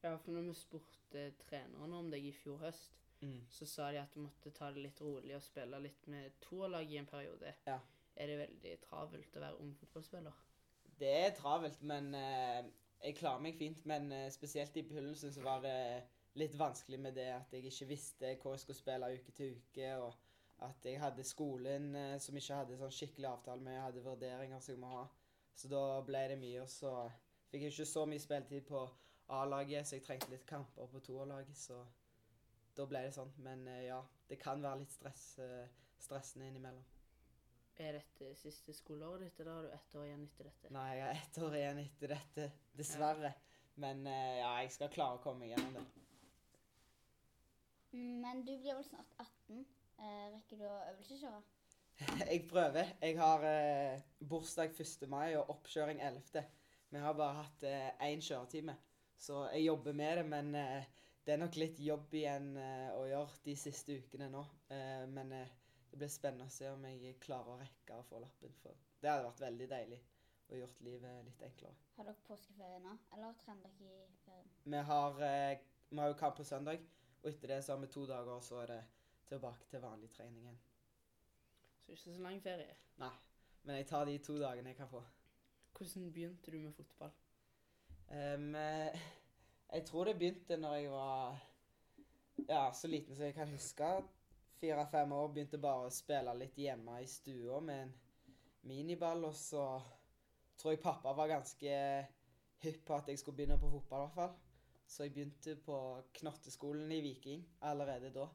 Ja, 0.04 0.16
for 0.20 0.36
når 0.36 0.50
vi 0.50 0.58
spurte 0.58 1.24
trenerne 1.46 1.96
om 1.96 2.10
deg 2.12 2.26
i 2.28 2.34
fjor 2.36 2.60
høst, 2.60 3.00
så 3.48 3.66
sa 3.66 3.90
de 3.92 4.00
at 4.02 4.14
du 4.14 4.20
måtte 4.20 4.52
ta 4.52 4.70
det 4.72 4.82
litt 4.84 5.00
rolig 5.00 5.34
og 5.36 5.44
spille 5.44 5.78
litt 5.80 6.06
med 6.12 6.34
to 6.44 6.66
lag 6.68 6.90
i 6.90 6.98
en 7.00 7.08
periode. 7.08 7.54
Ja. 7.64 7.78
Er 8.14 8.30
det 8.30 8.40
veldig 8.42 8.74
travelt 8.84 9.36
å 9.36 9.42
være 9.42 9.60
ung 9.62 9.72
fotballspiller? 9.78 10.42
Det 11.00 11.12
er 11.24 11.32
travelt, 11.38 11.80
men 11.82 12.12
eh, 12.18 12.66
jeg 13.02 13.16
klarer 13.18 13.42
meg 13.42 13.56
fint. 13.58 13.80
Men 13.90 14.12
eh, 14.12 14.28
spesielt 14.34 14.76
i 14.76 14.84
begynnelsen 14.86 15.32
så 15.34 15.42
var 15.44 15.64
det 15.64 16.04
litt 16.38 16.54
vanskelig 16.58 17.00
med 17.00 17.16
det 17.18 17.30
at 17.34 17.52
jeg 17.54 17.66
ikke 17.70 17.90
visste 17.90 18.34
hvor 18.42 18.54
jeg 18.54 18.64
skulle 18.64 18.78
spille 18.78 19.10
uke 19.16 19.34
til 19.34 19.56
uke, 19.56 19.90
og 20.02 20.23
at 20.62 20.86
jeg 20.86 21.00
hadde 21.02 21.24
skolen 21.26 21.94
eh, 21.98 22.16
som 22.22 22.36
ikke 22.38 22.60
hadde 22.60 22.78
sånn 22.78 22.94
skikkelig 22.94 23.30
avtale 23.30 23.64
med, 23.64 23.76
jeg 23.76 23.86
hadde 23.88 24.04
vurderinger 24.04 24.62
som 24.62 24.74
jeg 24.74 24.82
må 24.82 24.92
ha. 24.92 25.04
Så 25.54 25.70
da 25.70 25.82
ble 26.06 26.22
det 26.30 26.38
mye, 26.40 26.62
og 26.62 26.70
så 26.70 26.92
fikk 27.50 27.66
jeg 27.66 27.74
ikke 27.74 27.90
så 27.90 28.06
mye 28.10 28.22
spilletid 28.22 28.66
på 28.68 28.82
A-laget, 29.34 29.86
så 29.86 29.98
jeg 29.98 30.04
trengte 30.06 30.32
litt 30.32 30.46
kamper 30.46 30.90
på 30.90 31.02
toerlaget, 31.06 31.56
så 31.58 31.78
da 32.76 32.86
ble 32.90 33.04
det 33.06 33.14
sånn. 33.16 33.32
Men 33.44 33.66
eh, 33.70 33.86
ja, 33.88 34.00
det 34.30 34.40
kan 34.42 34.62
være 34.62 34.82
litt 34.82 34.94
stress, 34.94 35.26
eh, 35.42 35.64
stressende 36.02 36.50
innimellom. 36.50 36.84
Er 37.82 37.96
dette 37.98 38.30
siste 38.38 38.70
skoleåret 38.76 39.26
ditt, 39.26 39.40
eller 39.42 39.56
har 39.56 39.66
du 39.66 39.72
ett 39.74 39.96
år 39.98 40.06
igjen 40.06 40.26
etter 40.28 40.46
dette? 40.46 40.70
Nei, 40.74 40.88
jeg 40.94 41.06
har 41.08 41.22
ett 41.24 41.38
år 41.42 41.56
igjen 41.58 41.80
etter 41.82 42.14
dette, 42.14 42.50
dessverre. 42.78 43.32
Men 43.82 44.04
ja, 44.06 44.52
jeg 44.62 44.70
skal 44.70 44.92
klare 44.94 45.18
å 45.18 45.22
komme 45.24 45.42
meg 45.42 45.56
gjennom 45.56 45.80
det. 45.80 46.04
Men 48.22 48.44
du 48.46 48.52
blir 48.52 48.76
vel 48.76 48.84
snart 48.86 49.10
18. 49.18 49.64
Eh, 49.98 50.26
rekker 50.34 50.60
du 50.60 50.66
å 50.68 50.80
øvelseskjøre? 50.92 51.42
Jeg 52.32 52.42
prøver. 52.50 52.94
Jeg 53.02 53.18
har 53.20 53.46
eh, 53.48 54.02
bursdag 54.30 54.74
1. 54.80 55.06
mai 55.10 55.36
og 55.38 55.50
oppkjøring 55.54 56.02
11. 56.02 56.44
Vi 56.94 57.02
har 57.02 57.16
bare 57.18 57.42
hatt 57.42 57.64
én 58.06 58.20
kjøretime, 58.22 58.76
så 59.18 59.48
jeg 59.50 59.64
jobber 59.64 59.96
med 59.98 60.20
det. 60.20 60.26
Men 60.30 60.54
eh, 60.54 60.90
det 61.24 61.32
er 61.34 61.40
nok 61.40 61.56
litt 61.56 61.78
jobb 61.80 62.12
igjen 62.14 62.50
eh, 62.60 62.90
å 62.92 63.04
gjøre 63.08 63.38
de 63.46 63.54
siste 63.56 63.96
ukene 63.96 64.28
nå. 64.32 64.42
Eh, 64.68 65.04
men 65.10 65.32
eh, 65.32 65.54
det 65.90 66.00
blir 66.00 66.10
spennende 66.12 66.50
å 66.50 66.52
se 66.52 66.68
om 66.68 66.84
jeg 66.84 67.14
klarer 67.22 67.54
å 67.54 67.60
rekke 67.60 67.96
å 67.96 68.04
få 68.04 68.20
lappen. 68.20 68.52
For 68.60 68.76
det 69.00 69.08
hadde 69.10 69.30
vært 69.30 69.44
veldig 69.46 69.68
deilig 69.70 70.00
og 70.50 70.58
gjort 70.58 70.82
livet 70.84 71.22
litt 71.24 71.44
enklere. 71.46 71.78
Har 71.96 72.08
dere 72.10 72.26
påskeferie 72.26 72.82
nå, 72.84 72.92
eller 73.16 73.38
trener 73.40 73.72
dere 73.80 73.94
i 74.02 74.18
ferien? 74.26 74.50
Vi 74.74 74.82
har, 74.90 75.22
eh, 75.30 75.64
vi 75.88 76.02
har 76.02 76.12
jo 76.12 76.18
kamp 76.20 76.36
på 76.36 76.44
søndag, 76.44 76.84
og 77.22 77.30
etter 77.30 77.54
det 77.54 77.62
så 77.64 77.72
har 77.72 77.80
vi 77.80 77.92
to 77.94 78.04
dager, 78.10 78.34
og 78.36 78.44
så 78.44 78.60
er 78.62 78.74
det 78.74 78.80
tilbake 79.34 79.68
til 79.70 79.82
vanlig 79.84 80.10
trening 80.14 80.46
igjen. 80.46 80.60
Så 81.84 81.92
ikke 81.92 82.02
så 82.16 82.22
lang 82.24 82.40
ferie. 82.42 82.76
Nei, 83.02 83.12
Men 83.64 83.76
jeg 83.80 83.86
tar 83.88 84.04
de 84.08 84.18
to 84.18 84.38
dagene 84.40 84.72
jeg 84.72 84.76
kan 84.76 84.88
få. 84.88 85.02
Hvordan 85.74 86.12
begynte 86.12 86.50
du 86.50 86.58
med 86.58 86.72
fotball? 86.72 87.12
Eh, 88.10 89.00
jeg 89.72 89.84
tror 89.86 90.04
det 90.04 90.18
begynte 90.18 90.56
når 90.56 90.74
jeg 90.74 90.90
var 90.90 91.40
ja, 92.48 92.72
så 92.72 92.88
liten 92.88 93.14
som 93.16 93.24
jeg 93.24 93.34
kan 93.34 93.48
huske. 93.48 93.90
Fire-fem 94.60 95.12
år. 95.12 95.28
Begynte 95.32 95.60
bare 95.60 95.88
å 95.88 95.92
spille 95.92 96.34
litt 96.38 96.58
hjemme 96.58 97.00
i 97.02 97.08
stua 97.10 97.60
med 97.64 97.82
en 97.86 97.94
miniball. 98.68 99.24
Og 99.28 99.34
så 99.38 99.64
tror 100.58 100.74
jeg 100.74 100.82
pappa 100.84 101.14
var 101.16 101.32
ganske 101.32 101.74
hypp 102.64 102.84
på 102.86 102.96
at 102.96 103.10
jeg 103.10 103.20
skulle 103.20 103.36
begynne 103.40 103.58
på 103.60 103.70
fotball, 103.72 104.04
i 104.04 104.06
hvert 104.06 104.18
fall. 104.20 104.34
Så 104.86 105.06
jeg 105.06 105.14
begynte 105.14 105.56
på 105.64 105.78
knotteskolen 106.20 106.92
i 106.92 107.00
Viking 107.04 107.44
allerede 107.64 108.12
da. 108.14 108.28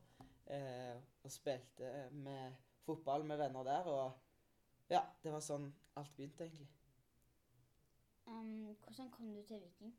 Eh, 0.49 0.97
og 1.23 1.31
spilte 1.31 2.09
med 2.11 2.57
fotball 2.85 3.25
med 3.25 3.37
venner 3.37 3.63
der. 3.63 3.89
Og 3.93 4.89
ja, 4.89 5.03
det 5.23 5.33
var 5.33 5.43
sånn 5.45 5.67
alt 5.99 6.13
begynte, 6.17 6.47
egentlig. 6.47 6.69
Um, 8.29 8.75
hvordan 8.85 9.09
kom 9.13 9.33
du 9.33 9.41
til 9.45 9.61
Viking? 9.61 9.93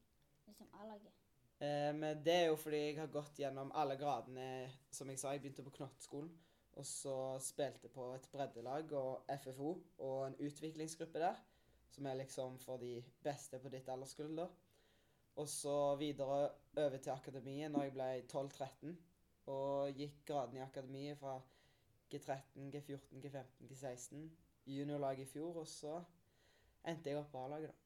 Liksom 0.46 0.70
A-laget? 0.82 1.14
Eh, 1.60 1.90
men 1.94 2.22
det 2.24 2.34
er 2.34 2.46
jo 2.48 2.56
fordi 2.58 2.80
jeg 2.82 2.98
har 2.98 3.12
gått 3.12 3.38
gjennom 3.42 3.70
alle 3.78 3.98
gradene. 4.00 4.46
Som 4.90 5.10
jeg 5.12 5.20
sa, 5.22 5.34
jeg 5.34 5.44
begynte 5.44 5.66
på 5.66 5.74
Knottskolen. 5.78 6.32
Og 6.78 6.86
så 6.86 7.14
spilte 7.42 7.90
på 7.92 8.12
et 8.14 8.26
breddelag 8.32 8.92
og 8.96 9.30
FFO 9.42 9.70
og 10.06 10.18
en 10.26 10.38
utviklingsgruppe 10.38 11.22
der. 11.22 11.38
Som 11.90 12.06
er 12.06 12.18
liksom 12.20 12.58
for 12.62 12.78
de 12.82 13.00
beste 13.22 13.58
på 13.58 13.70
ditt 13.70 13.88
alderskull, 13.90 14.36
da. 14.38 14.46
Og 15.38 15.48
så 15.48 15.94
videre 15.98 16.50
over 16.76 16.98
til 16.98 17.12
akademiet 17.12 17.70
når 17.70 17.86
jeg 17.86 17.94
ble 17.94 18.08
12-13. 18.30 18.96
Og 19.46 19.94
gikk 19.96 20.24
gradene 20.26 20.60
i 20.60 20.62
akademiet 20.62 21.18
fra 21.18 21.40
G13, 22.10 22.70
G14, 22.74 23.20
G15, 23.24 23.68
G16. 23.70 24.30
Juniorlaget 24.66 25.24
i 25.24 25.30
fjor, 25.30 25.62
og 25.62 25.66
så 25.66 25.96
endte 26.86 27.10
jeg 27.10 27.18
opp 27.18 27.30
på 27.32 27.44
A-laget, 27.44 27.70
da. 27.70 27.80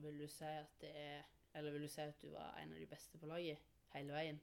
Vil 0.00 0.20
du 0.22 0.28
si 0.30 0.44
at 0.48 0.80
det 0.80 0.92
er 0.96 1.22
Eller 1.54 1.74
vil 1.74 1.82
du 1.82 1.88
si 1.90 2.00
at 2.00 2.22
du 2.22 2.30
var 2.30 2.54
en 2.60 2.72
av 2.72 2.78
de 2.78 2.86
beste 2.86 3.18
på 3.18 3.26
laget 3.26 3.58
hele 3.92 4.14
veien? 4.14 4.38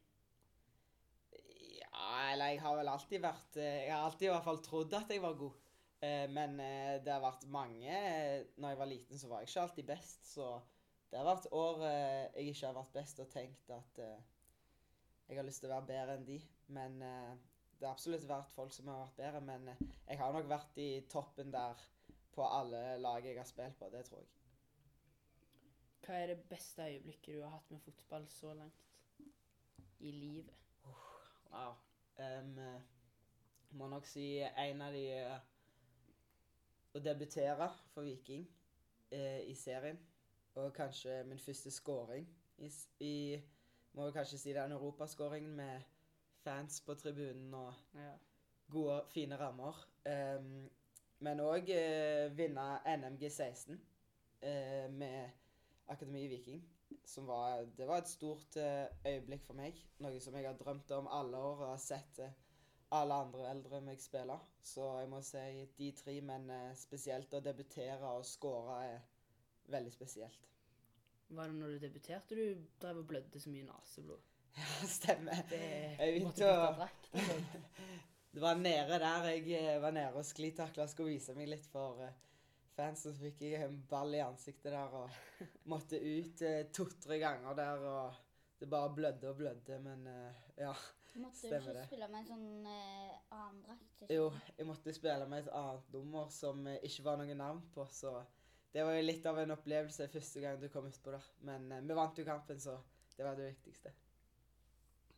Ja, 1.80 2.34
eller 2.34 2.52
jeg 2.52 2.62
har 2.62 2.76
vel 2.78 2.92
alltid 2.92 3.24
vært 3.24 3.58
eh, 3.58 3.86
Jeg 3.88 3.94
har 3.96 4.04
alltid 4.06 4.28
i 4.28 4.32
hvert 4.34 4.46
fall 4.46 4.62
trodd 4.66 4.94
at 4.94 5.14
jeg 5.14 5.24
var 5.24 5.38
god. 5.40 5.56
Eh, 6.04 6.26
Men 6.30 6.60
eh, 6.60 6.98
det 7.04 7.14
har 7.14 7.24
vært 7.24 7.48
mange 7.50 8.02
Når 8.58 8.70
jeg 8.70 8.80
var 8.84 8.92
liten, 8.92 9.18
så 9.20 9.32
var 9.32 9.42
jeg 9.42 9.50
ikke 9.50 9.62
alltid 9.62 9.90
best. 9.94 10.28
Så 10.34 10.50
det 11.10 11.18
har 11.22 11.30
vært 11.30 11.48
år 11.56 11.86
jeg 11.88 12.52
ikke 12.52 12.68
har 12.68 12.76
vært 12.76 12.94
best 13.00 13.20
og 13.24 13.30
tenkt 13.32 13.72
at 13.72 14.02
jeg 15.28 15.38
har 15.38 15.46
lyst 15.48 15.64
til 15.64 15.70
å 15.70 15.76
være 15.76 15.90
bedre 15.90 16.16
enn 16.18 16.26
de. 16.28 16.38
Men 16.76 17.02
eh, 17.04 17.36
det 17.78 17.88
har 17.88 17.94
absolutt 17.94 18.28
vært 18.30 18.54
folk 18.56 18.74
som 18.74 18.90
har 18.92 19.04
vært 19.04 19.20
bedre. 19.20 19.44
Men 19.50 19.72
eh, 19.74 19.86
jeg 20.08 20.20
har 20.22 20.34
nok 20.36 20.50
vært 20.50 20.80
i 20.82 20.90
toppen 21.12 21.52
der 21.54 21.84
på 22.36 22.46
alle 22.46 22.82
lag 23.02 23.26
jeg 23.26 23.40
har 23.40 23.50
spilt 23.50 23.80
på. 23.80 23.90
Det 23.94 24.04
tror 24.08 24.22
jeg. 24.22 24.34
Hva 26.06 26.20
er 26.22 26.32
det 26.32 26.46
beste 26.48 26.86
øyeblikket 26.88 27.36
du 27.36 27.42
har 27.44 27.52
hatt 27.58 27.72
med 27.74 27.84
fotball 27.84 28.28
så 28.32 28.54
langt 28.56 28.86
i 30.00 30.14
livet? 30.16 30.54
Wow. 31.52 31.76
Um, 32.18 32.56
må 33.78 33.90
nok 33.92 34.08
si 34.08 34.40
en 34.42 34.82
av 34.82 34.96
de 34.96 35.04
Å 36.96 37.02
debutere 37.04 37.68
for 37.92 38.08
Viking 38.08 38.48
uh, 39.12 39.42
i 39.44 39.54
serien. 39.54 40.00
Og 40.58 40.72
kanskje 40.74 41.20
min 41.28 41.42
første 41.42 41.70
scoring 41.70 42.26
i, 42.58 42.72
i 43.06 43.16
Må 43.98 44.06
jo 44.06 44.14
kanskje 44.14 44.38
si 44.38 44.54
den 44.54 44.76
europaskåringen 44.76 45.56
med 45.58 45.86
fans 46.44 46.82
på 46.86 46.94
tribunen 46.96 47.54
og 47.58 47.74
Ja. 47.98 48.12
gode, 48.70 49.02
fine 49.10 49.38
rammer. 49.40 49.80
Um, 50.06 50.70
men 51.20 51.40
òg 51.42 51.72
uh, 51.74 52.38
vinne 52.38 52.66
NMG 52.98 53.30
16 53.32 53.74
uh, 53.74 54.92
med 54.94 55.30
Akademi 55.88 56.28
Viking. 56.28 56.62
Som 57.06 57.28
var, 57.28 57.66
det 57.78 57.88
var 57.88 57.98
et 57.98 58.10
stort 58.10 58.58
uh, 58.60 58.86
øyeblikk 59.08 59.46
for 59.48 59.58
meg. 59.58 59.80
Noe 60.04 60.20
som 60.24 60.36
jeg 60.36 60.46
har 60.46 60.60
drømt 60.60 60.92
om 60.92 61.08
alle 61.12 61.38
år 61.38 61.64
og 61.64 61.72
har 61.72 61.82
sett 61.82 62.20
eh, 62.20 62.36
alle 62.92 63.18
andre 63.24 63.50
eldre 63.50 63.82
meg 63.84 64.00
spille. 64.00 64.38
Så 64.64 64.86
jeg 65.00 65.10
må 65.12 65.22
si 65.26 65.66
de 65.80 65.92
tre, 65.96 66.20
men 66.22 66.50
eh, 66.54 66.76
spesielt 66.76 67.34
å 67.34 67.44
debutere 67.44 68.14
og 68.20 68.28
skåre 68.28 68.78
er 68.92 69.00
veldig 69.72 69.92
spesielt. 69.96 70.48
Var 71.30 71.50
det 71.50 71.58
når 71.60 71.74
du 71.76 71.78
debuterte 71.84 72.36
du 72.38 72.66
drev 72.82 73.02
og 73.02 73.08
blødde 73.10 73.40
så 73.40 73.52
mye 73.52 73.68
naseblod? 73.68 74.22
Ja, 74.58 74.88
stemmer. 74.90 75.42
Det 75.50 75.60
Jeg 75.60 76.22
måtte 76.24 76.48
begynte 76.48 76.54
å 76.54 76.70
sånt. 76.78 77.10
Det 78.38 78.42
var 78.44 78.60
nede 78.60 79.00
der 79.02 79.24
jeg 79.32 79.54
eh, 79.58 79.80
var 79.82 79.94
nede 79.96 80.20
og 80.20 80.26
sklitakla 80.28 80.84
og 80.86 80.92
skulle 80.92 81.16
vise 81.16 81.34
meg 81.34 81.48
litt 81.50 81.66
for 81.72 82.04
eh, 82.06 82.18
fansen. 82.78 83.16
Så 83.16 83.24
fikk 83.24 83.42
jeg 83.48 83.66
en 83.66 83.80
ball 83.90 84.14
i 84.14 84.22
ansiktet 84.22 84.70
der 84.76 84.94
og 84.94 85.10
måtte 85.72 85.98
ut 85.98 86.44
eh, 86.46 86.68
to-tre 86.76 87.18
ganger 87.24 87.58
der. 87.58 87.88
Og 87.88 88.60
det 88.60 88.70
bare 88.70 88.94
blødde 88.94 89.32
og 89.32 89.40
blødde, 89.42 89.80
men 89.82 90.06
ja. 90.58 90.74
Måtte 91.18 91.34
du 91.34 91.48
Stemmer 91.48 91.70
ikke 91.70 91.80
det. 91.80 91.86
spille 91.88 92.08
med 92.12 92.20
en 92.20 92.28
sånn 92.30 92.66
uh, 92.70 93.14
annen 93.34 93.62
drakt? 93.66 94.04
Jo, 94.14 94.28
jeg 94.58 94.68
måtte 94.70 94.94
spille 94.94 95.26
med 95.30 95.46
et 95.46 95.54
annet 95.58 95.94
nummer 95.96 96.28
som 96.34 96.60
eh, 96.70 96.84
ikke 96.86 97.06
var 97.08 97.18
noe 97.18 97.38
navn 97.38 97.64
på, 97.74 97.86
så 97.90 98.12
det 98.74 98.84
var 98.84 98.98
jo 98.98 99.06
litt 99.06 99.26
av 99.26 99.40
en 99.40 99.56
opplevelse 99.56 100.10
første 100.12 100.44
gang 100.44 100.60
du 100.62 100.68
kom 100.70 100.88
utpå 100.90 101.14
der. 101.14 101.30
Men 101.48 101.72
eh, 101.72 101.86
vi 101.88 101.98
vant 101.98 102.20
jo 102.20 102.26
kampen, 102.28 102.60
så 102.60 102.78
det 103.18 103.26
var 103.26 103.40
det 103.40 103.52
viktigste. 103.52 103.94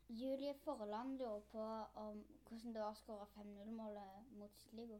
Julie 0.10 0.54
Forland 0.64 1.20
lurer 1.20 1.42
på 1.52 1.64
om 2.02 2.22
hvordan 2.48 2.74
det 2.74 2.82
var 2.82 2.94
å 2.96 2.98
skåre 2.98 3.28
5-0-målet 3.36 4.30
mot 4.40 4.62
Sligo. 4.64 4.98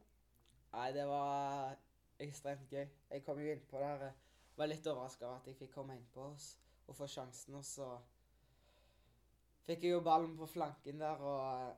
Nei, 0.70 0.90
det 0.94 1.06
var 1.10 1.78
ekstremt 2.22 2.70
gøy. 2.70 2.84
Jeg 3.10 3.24
kom 3.26 3.40
jo 3.42 3.50
innpå 3.50 3.80
der. 3.82 4.04
Jeg 4.06 4.58
Var 4.60 4.68
litt 4.70 4.86
overraska 4.86 5.26
over 5.26 5.40
at 5.40 5.48
jeg 5.48 5.56
fikk 5.58 5.72
komme 5.74 5.96
innpå 5.96 6.28
oss 6.30 6.52
og 6.86 6.94
få 6.94 7.08
sjansen. 7.10 7.56
Og 7.58 7.64
så 7.66 7.88
fikk 9.66 9.86
jeg 9.86 9.96
jo 9.96 10.04
ballen 10.06 10.36
på 10.38 10.46
flanken 10.50 11.00
der 11.02 11.22
og 11.24 11.40
eh, 11.48 11.72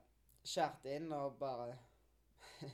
skjærte 0.44 0.96
inn 0.96 1.12
og 1.16 1.38
bare 1.40 1.76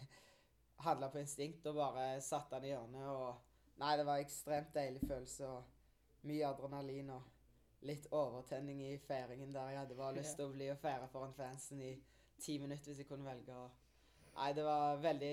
handla 0.87 1.11
på 1.13 1.21
instinkt 1.23 1.67
og 1.69 1.79
bare 1.79 2.09
satte 2.25 2.57
den 2.57 2.71
i 2.71 2.73
hjørnet. 2.73 3.13
Og 3.13 3.48
nei, 3.79 3.97
det 3.99 4.07
var 4.07 4.23
ekstremt 4.23 4.75
deilig 4.75 5.03
følelse 5.07 5.49
og 5.49 6.29
mye 6.29 6.47
adrenalin 6.47 7.13
og 7.15 7.87
litt 7.89 8.09
overtenning 8.11 8.81
i 8.83 8.97
feiringen 8.99 9.55
der. 9.55 9.71
Jeg 9.71 9.85
hadde 9.85 9.99
bare 9.99 10.17
lyst 10.19 10.37
til 10.37 10.49
å 10.49 10.55
bli 10.55 10.71
og 10.73 10.81
feire 10.83 11.07
foran 11.13 11.37
fansen 11.37 11.83
i 11.83 11.93
ti 12.39 12.59
minutter 12.59 12.91
hvis 12.91 13.05
jeg 13.05 13.11
kunne 13.11 13.29
velge. 13.29 13.55
Og 13.55 14.35
nei, 14.35 14.51
det 14.57 14.67
var 14.67 14.99
veldig 15.03 15.33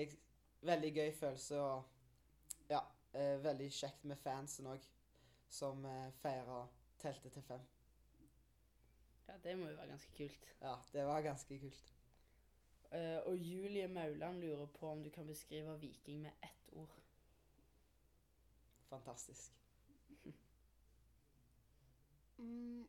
veldig 0.66 0.92
gøy 0.94 1.12
følelse 1.12 1.60
og 1.60 2.70
ja, 2.70 2.80
eh, 3.14 3.36
veldig 3.44 3.68
kjekt 3.72 4.04
med 4.04 4.18
fansen 4.22 4.68
òg, 4.70 4.86
som 5.52 5.84
eh, 5.86 6.08
feira 6.22 6.64
teltet 7.02 7.34
til 7.36 7.44
fem. 7.46 7.66
Ja, 9.26 9.36
det 9.42 9.56
må 9.58 9.68
jo 9.68 9.76
være 9.76 9.90
ganske 9.90 10.12
kult. 10.16 10.48
Ja, 10.62 10.74
det 10.92 11.06
var 11.06 11.22
ganske 11.22 11.58
kult. 11.58 11.92
Uh, 12.86 13.18
og 13.26 13.34
Julie 13.36 13.88
Mauland 13.90 14.38
lurer 14.40 14.66
på 14.66 14.88
om 14.88 15.02
du 15.02 15.10
kan 15.10 15.26
beskrive 15.26 15.80
Viking 15.80 16.20
med 16.22 16.30
ett 16.42 16.72
ord. 16.72 16.94
Fantastisk. 18.88 19.52
Mm, 22.38 22.88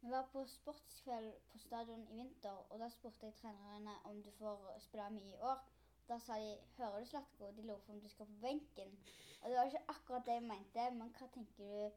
vi 0.00 0.10
var 0.10 0.28
på 0.32 0.44
sportskveld 0.46 1.32
på 1.52 1.58
stadion 1.58 2.04
i 2.08 2.16
vinter, 2.16 2.50
og 2.70 2.78
da 2.78 2.86
spurte 2.88 3.26
jeg 3.26 3.34
trenerne 3.34 3.90
om 4.04 4.22
du 4.22 4.30
får 4.30 4.76
spille 4.78 5.08
mye 5.10 5.32
i 5.32 5.40
år. 5.40 5.64
Da 6.08 6.18
sa 6.18 6.36
de 6.38 6.56
'Hører 6.76 6.98
du, 7.00 7.04
Slatko?' 7.04 7.50
De 7.56 7.62
lurer 7.62 7.78
på 7.78 7.92
om 7.92 8.00
du 8.00 8.08
skal 8.08 8.26
på 8.26 8.32
benken. 8.40 8.98
Og 9.42 9.50
det 9.50 9.56
var 9.58 9.64
ikke 9.64 9.88
akkurat 9.88 10.26
det 10.26 10.32
jeg 10.32 10.42
mente, 10.42 10.90
men 10.90 11.10
hva 11.18 11.26
tenker 11.34 11.64
du 11.64 11.90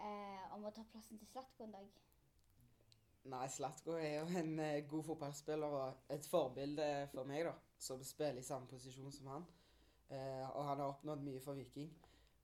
eh, 0.00 0.54
om 0.54 0.64
å 0.64 0.70
ta 0.70 0.82
plassen 0.92 1.18
til 1.18 1.26
Slatko 1.26 1.64
en 1.64 1.72
dag? 1.72 1.90
Nei, 3.24 3.48
Slatko 3.48 3.92
er 4.00 4.14
jo 4.20 4.38
en 4.40 4.58
eh, 4.58 4.88
god 4.88 5.04
fotballspiller 5.04 5.66
og 5.66 6.14
et 6.14 6.26
forbilde 6.26 7.08
for 7.12 7.28
meg, 7.28 7.44
da, 7.44 7.52
som 7.78 8.04
spiller 8.04 8.40
i 8.40 8.46
samme 8.46 8.66
posisjon 8.66 9.12
som 9.12 9.26
han. 9.26 9.46
Eh, 10.08 10.46
og 10.56 10.64
han 10.64 10.80
har 10.80 10.86
oppnådd 10.86 11.22
mye 11.26 11.40
for 11.44 11.58
Viking. 11.58 11.92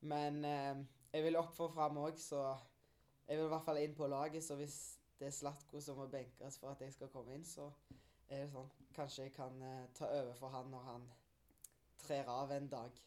Men 0.06 0.44
eh, 0.44 0.84
jeg 1.12 1.26
vil 1.26 1.38
opp 1.40 1.54
for 1.56 1.72
fram 1.74 1.98
òg, 2.02 2.18
så 2.20 2.42
jeg 3.26 3.38
vil 3.38 3.48
i 3.48 3.52
hvert 3.52 3.66
fall 3.66 3.82
inn 3.82 3.96
på 3.98 4.08
laget. 4.10 4.44
Så 4.44 4.58
hvis 4.58 4.78
det 5.18 5.30
er 5.30 5.34
Slatko 5.34 5.80
som 5.80 5.98
må 6.00 6.08
benkes 6.12 6.58
for 6.60 6.74
at 6.74 6.82
jeg 6.84 6.94
skal 6.94 7.10
komme 7.12 7.34
inn, 7.36 7.46
så 7.46 7.70
er 8.28 8.44
det 8.44 8.50
sånn. 8.52 8.70
Kanskje 8.96 9.26
jeg 9.26 9.34
kan 9.36 9.62
eh, 9.62 9.88
ta 9.96 10.08
over 10.12 10.36
for 10.38 10.54
han 10.54 10.70
når 10.72 10.88
han 10.90 11.10
trer 12.00 12.30
av 12.32 12.52
en 12.54 12.68
dag. 12.72 13.02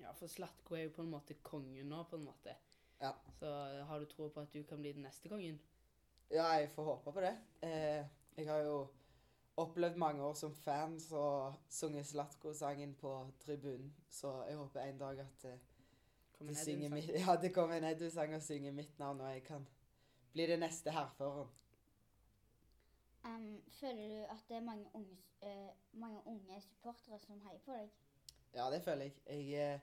Ja, 0.00 0.12
for 0.16 0.32
Slatko 0.32 0.76
er 0.76 0.86
jo 0.86 0.94
på 0.96 1.04
en 1.04 1.12
måte 1.12 1.36
kongen 1.44 1.90
nå, 1.92 2.04
på 2.08 2.16
en 2.16 2.28
måte. 2.28 2.54
Ja. 3.00 3.12
Så 3.38 3.50
eh, 3.50 3.82
har 3.86 4.00
du 4.00 4.08
tro 4.08 4.28
på 4.32 4.44
at 4.44 4.54
du 4.54 4.62
kan 4.68 4.80
bli 4.80 4.94
den 4.96 5.04
neste 5.08 5.28
kongen? 5.32 5.60
Ja, 6.30 6.46
jeg 6.60 6.70
får 6.70 6.86
håpe 6.86 7.12
på 7.12 7.24
det. 7.24 7.34
Eh, 7.66 8.04
jeg 8.36 8.48
har 8.48 8.64
jo 8.64 8.76
opplevd 9.60 9.98
mange 10.00 10.24
år 10.24 10.34
som 10.38 10.54
fan 10.54 10.94
så 11.00 11.52
sunget 11.68 12.06
Slatko-sangen 12.06 12.94
på 13.00 13.12
tribunen, 13.42 13.90
så 14.10 14.44
jeg 14.48 14.56
håper 14.56 14.80
en 14.80 15.00
dag 15.00 15.20
at 15.24 15.44
eh, 15.50 15.58
Kommer 16.40 16.52
de 16.52 16.60
Edvin 16.60 16.64
synger 16.64 16.88
sang? 16.88 16.94
mitt, 16.94 17.26
ja, 17.26 17.36
det 17.36 17.54
kommer 17.54 17.76
en 17.76 17.84
Edu-sang 17.84 18.34
og 18.34 18.42
synger 18.42 18.72
mitt 18.72 18.98
navn, 18.98 19.20
og 19.20 19.32
jeg 19.32 19.42
kan 19.44 19.68
bli 20.32 20.46
det 20.46 20.56
neste 20.58 20.90
hærføreren. 20.90 21.48
Um, 23.24 23.62
føler 23.80 24.08
du 24.08 24.22
at 24.24 24.46
det 24.48 24.56
er 24.56 24.60
mange 24.60 24.86
unge, 24.94 25.18
eh, 25.42 25.68
mange 25.92 26.22
unge 26.26 26.60
supportere 26.60 27.18
som 27.18 27.40
heier 27.44 27.60
på 27.66 27.76
deg? 27.76 27.90
Ja, 28.54 28.70
det 28.72 28.80
føler 28.82 29.02
jeg. 29.02 29.50
Jeg 29.50 29.74
uh, 29.74 29.80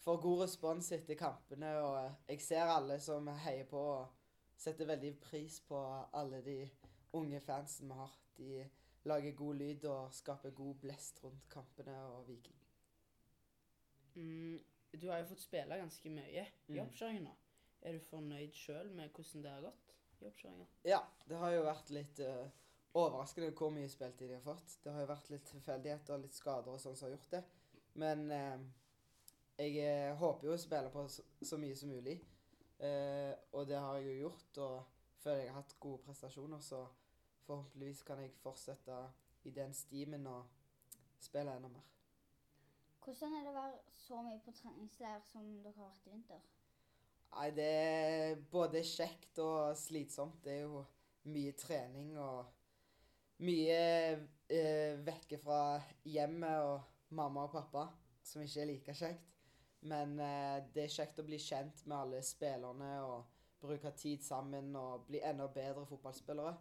får 0.00 0.20
god 0.20 0.42
respons 0.44 0.92
etter 0.92 1.20
kampene, 1.20 1.74
og 1.78 2.04
uh, 2.06 2.12
jeg 2.28 2.40
ser 2.40 2.72
alle 2.72 2.96
som 3.00 3.28
heier 3.44 3.68
på 3.68 3.84
og 3.92 4.08
setter 4.56 4.88
veldig 4.88 5.18
pris 5.20 5.60
på 5.60 5.84
alle 6.12 6.40
de 6.44 6.58
unge 7.12 7.40
fansen 7.40 7.92
vi 7.92 8.00
har. 8.00 8.16
De 8.38 8.64
lager 9.04 9.36
god 9.36 9.54
lyd 9.54 9.84
og 9.84 10.14
skaper 10.14 10.50
god 10.50 10.74
blest 10.74 11.24
rundt 11.24 11.48
kampene 11.52 12.00
og 12.00 12.28
Viking. 12.28 12.56
Mm, 14.14 14.58
du 14.92 15.08
har 15.08 15.20
jo 15.22 15.28
fått 15.30 15.44
spille 15.44 15.78
ganske 15.78 16.10
mye 16.10 16.46
i 16.68 16.72
Mm. 16.72 16.80
oppkjøringen 16.86 17.24
nå. 17.24 17.34
Er 17.82 17.92
du 17.92 18.00
fornøyd 18.10 18.52
sjøl 18.54 18.90
med 18.92 19.10
hvordan 19.14 19.42
det 19.42 19.50
har 19.50 19.62
gått 19.62 19.94
i 20.20 20.26
oppkjøringa? 20.28 20.66
Ja, 20.84 21.00
det 21.28 21.36
har 21.36 21.52
jo 21.54 21.62
vært 21.64 21.90
litt 21.90 22.20
uh, 22.20 22.48
overraskende 22.94 23.52
hvor 23.56 23.70
mye 23.70 23.88
spiltid 23.88 24.28
de 24.28 24.34
har 24.34 24.44
fått. 24.44 24.78
Det 24.84 24.92
har 24.92 25.00
jo 25.00 25.06
vært 25.12 25.30
litt 25.30 25.46
tilfeldigheter 25.48 26.14
og 26.14 26.20
litt 26.24 26.34
skader 26.36 26.74
og 26.74 26.80
sånn 26.82 26.96
som 26.96 27.08
har 27.08 27.14
gjort 27.16 27.30
det. 27.30 27.42
Men 27.94 28.26
uh, 28.30 28.58
jeg 29.60 29.76
eh, 29.84 30.16
håper 30.16 30.46
jo 30.46 30.54
å 30.54 30.60
spille 30.60 30.90
på 30.92 31.06
så, 31.08 31.22
så 31.42 31.58
mye 31.60 31.76
som 31.76 31.90
mulig. 31.92 32.18
Uh, 32.80 33.32
og 33.52 33.66
det 33.68 33.76
har 33.76 33.98
jeg 33.98 34.06
jo 34.08 34.28
gjort, 34.28 34.58
og 34.58 34.84
føler 35.20 35.42
jeg 35.44 35.52
har 35.52 35.60
hatt 35.62 35.74
gode 35.80 36.02
prestasjoner, 36.06 36.60
så 36.64 36.86
forhåpentligvis 37.46 38.02
kan 38.02 38.20
jeg 38.22 38.32
fortsette 38.40 39.00
i 39.44 39.50
den 39.50 39.72
stimen 39.74 40.26
og 40.26 40.48
spille 41.20 41.56
enda 41.56 41.68
mer. 41.68 41.84
Hvordan 43.00 43.34
er 43.34 43.44
det 43.44 43.52
å 43.52 43.56
være 43.56 43.78
så 43.96 44.20
mye 44.24 44.40
på 44.44 44.52
treningsleir 44.54 45.22
som 45.30 45.46
dere 45.64 45.76
har 45.78 45.88
vært 45.88 46.08
i 46.08 46.14
vinter? 46.14 46.40
Nei, 47.30 47.48
det 47.56 47.66
er 47.66 48.40
både 48.52 48.82
kjekt 48.84 49.38
og 49.40 49.76
slitsomt. 49.78 50.40
Det 50.44 50.56
er 50.58 50.64
jo 50.66 50.84
mye 51.30 51.54
trening 51.56 52.16
og 52.20 52.50
mye 53.46 53.80
eh, 54.52 55.00
vekke 55.06 55.38
fra 55.40 55.80
hjemmet 56.04 56.64
og 56.66 57.14
mamma 57.16 57.46
og 57.46 57.54
pappa, 57.54 57.86
som 58.22 58.42
ikke 58.44 58.64
er 58.64 58.70
like 58.72 58.96
kjekt. 58.98 59.28
Men 59.88 60.18
eh, 60.20 60.58
det 60.74 60.84
er 60.84 60.96
kjekt 60.98 61.22
å 61.22 61.26
bli 61.26 61.38
kjent 61.40 61.86
med 61.86 61.96
alle 61.96 62.24
spillerne 62.26 62.90
og 63.06 63.38
bruke 63.60 63.92
tid 63.96 64.24
sammen 64.24 64.74
og 64.76 65.06
bli 65.08 65.22
enda 65.24 65.48
bedre 65.52 65.86
fotballspillere. 65.88 66.52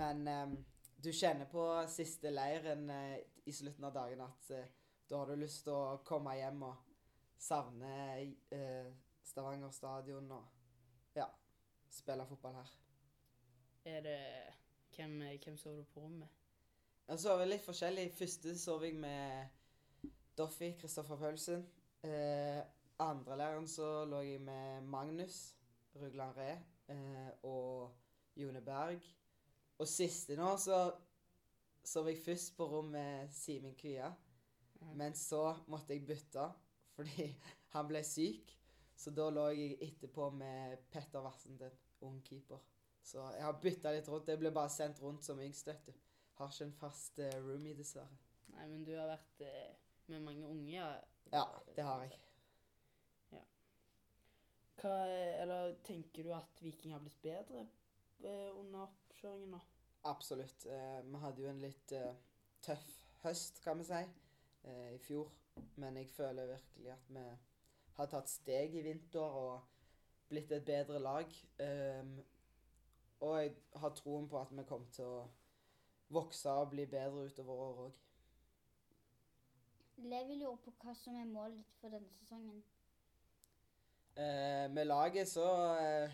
Men 0.00 0.24
eh, 0.28 0.56
du 1.04 1.12
kjenner 1.12 1.50
på 1.50 1.66
siste 1.92 2.32
leiren 2.32 2.88
eh, 2.90 3.18
i 3.44 3.52
slutten 3.52 3.84
av 3.84 3.94
dagen 3.98 4.24
at 4.24 4.50
eh, 4.56 4.72
da 5.08 5.20
har 5.20 5.30
du 5.30 5.36
lyst 5.36 5.64
til 5.66 5.74
å 5.74 6.00
komme 6.06 6.36
hjem 6.38 6.62
og 6.68 6.92
savne 7.40 7.90
eh, 8.54 8.92
Stavanger 9.24 9.72
stadion 9.72 10.30
og 10.36 11.16
ja, 11.16 11.26
spille 11.90 12.26
fotball 12.28 12.60
her. 12.60 12.72
Er 13.84 14.00
det 14.04 14.20
Hvem, 14.94 15.18
hvem 15.42 15.56
sover 15.58 15.76
du 15.82 15.84
på 15.90 16.00
rommet? 16.04 16.28
Jeg 17.08 17.18
sover 17.18 17.48
litt 17.48 17.64
forskjellig. 17.64 18.12
Første 18.14 18.52
sov 18.58 18.84
jeg 18.86 18.94
med 18.94 19.48
Doffy, 20.38 20.70
Kristoffer 20.78 21.18
Paulsen. 21.18 21.64
Eh, 22.06 22.60
andre 23.02 23.36
læreren 23.36 23.66
så 23.68 24.04
lå 24.06 24.20
jeg 24.22 24.40
med 24.40 24.86
Magnus 24.86 25.56
Rugland 25.98 26.36
Re 26.38 26.52
eh, 26.94 27.32
og 27.42 27.90
Jone 28.36 28.62
Berg. 28.62 29.02
Og 29.78 29.88
siste 29.90 30.38
nå 30.38 30.54
så 30.62 30.78
sov 31.84 32.08
jeg 32.08 32.22
først 32.22 32.54
på 32.56 32.70
rom 32.70 32.94
med 32.94 33.34
Simen 33.34 33.74
Kvia. 33.74 34.12
Men 34.94 35.16
så 35.18 35.56
måtte 35.72 35.94
jeg 35.94 36.06
bytte 36.06 36.48
fordi 36.94 37.28
han 37.74 37.88
ble 37.90 38.02
syk. 38.06 38.52
Så 38.96 39.10
da 39.10 39.26
lå 39.32 39.48
jeg 39.56 39.78
etterpå 39.82 40.28
med 40.30 40.84
Petter 40.92 41.24
Vassenden, 41.24 41.72
ung 42.06 42.20
keeper. 42.22 42.60
Så 43.04 43.24
jeg 43.34 43.42
har 43.44 43.56
bytta 43.60 43.90
litt 43.92 44.08
rundt. 44.08 44.30
Jeg 44.30 44.40
ble 44.40 44.52
bare 44.54 44.70
sendt 44.72 45.02
rundt 45.02 45.26
som 45.26 45.40
yngst, 45.42 45.66
vet 45.66 45.88
du. 45.88 45.96
Har 46.38 46.52
ikke 46.52 46.68
en 46.68 46.76
fast 46.78 47.18
uh, 47.18 47.32
roomie, 47.42 47.74
dessverre. 47.76 48.14
Nei, 48.54 48.68
men 48.70 48.86
du 48.86 48.94
har 48.94 49.10
vært 49.10 49.42
uh, 49.42 49.74
med 50.12 50.22
mange 50.24 50.46
unge, 50.46 50.70
ja. 50.76 50.88
Ja, 51.32 51.44
det 51.74 51.84
har 51.84 52.06
jeg. 52.06 52.20
Hva, 54.84 54.96
eller 55.40 55.76
tenker 55.86 56.26
du 56.26 56.32
at 56.36 56.60
Viking 56.62 56.92
har 56.94 57.02
blitt 57.02 57.20
bedre 57.24 57.62
uh, 57.64 58.50
under 58.60 58.86
oppkjøringen 58.86 59.54
nå? 59.56 59.60
Absolutt. 60.04 60.66
Eh, 60.66 61.00
vi 61.04 61.20
hadde 61.22 61.40
jo 61.42 61.48
en 61.48 61.60
litt 61.62 61.92
eh, 61.96 62.10
tøff 62.64 62.90
høst, 63.22 63.62
kan 63.64 63.78
vi 63.80 63.86
si, 63.88 64.00
eh, 64.64 64.94
i 64.94 64.98
fjor. 64.98 65.30
Men 65.76 65.96
jeg 65.96 66.10
føler 66.10 66.50
virkelig 66.50 66.92
at 66.92 67.08
vi 67.08 67.24
har 67.96 68.10
tatt 68.10 68.30
steg 68.30 68.74
i 68.74 68.82
vinter 68.82 69.38
og 69.44 69.62
blitt 70.28 70.52
et 70.52 70.64
bedre 70.66 70.98
lag. 70.98 71.30
Um, 71.60 72.16
og 73.20 73.36
jeg 73.38 73.54
har 73.80 73.94
troen 73.94 74.28
på 74.28 74.40
at 74.40 74.50
vi 74.52 74.64
kommer 74.68 74.90
til 74.92 75.06
å 75.06 75.20
vokse 76.14 76.50
og 76.50 76.72
bli 76.74 76.86
bedre 76.90 77.28
utover 77.28 77.60
året 77.66 77.84
òg. 77.86 78.00
Levi 80.04 80.40
lurer 80.40 80.58
på 80.64 80.72
hva 80.82 80.94
som 80.98 81.16
er 81.16 81.28
målet 81.30 81.60
ditt 81.60 81.76
for 81.80 81.94
denne 81.94 82.10
sesongen. 82.18 82.62
Eh, 84.14 84.66
med 84.70 84.86
laget 84.86 85.30
så 85.30 85.46
eh, 85.78 86.12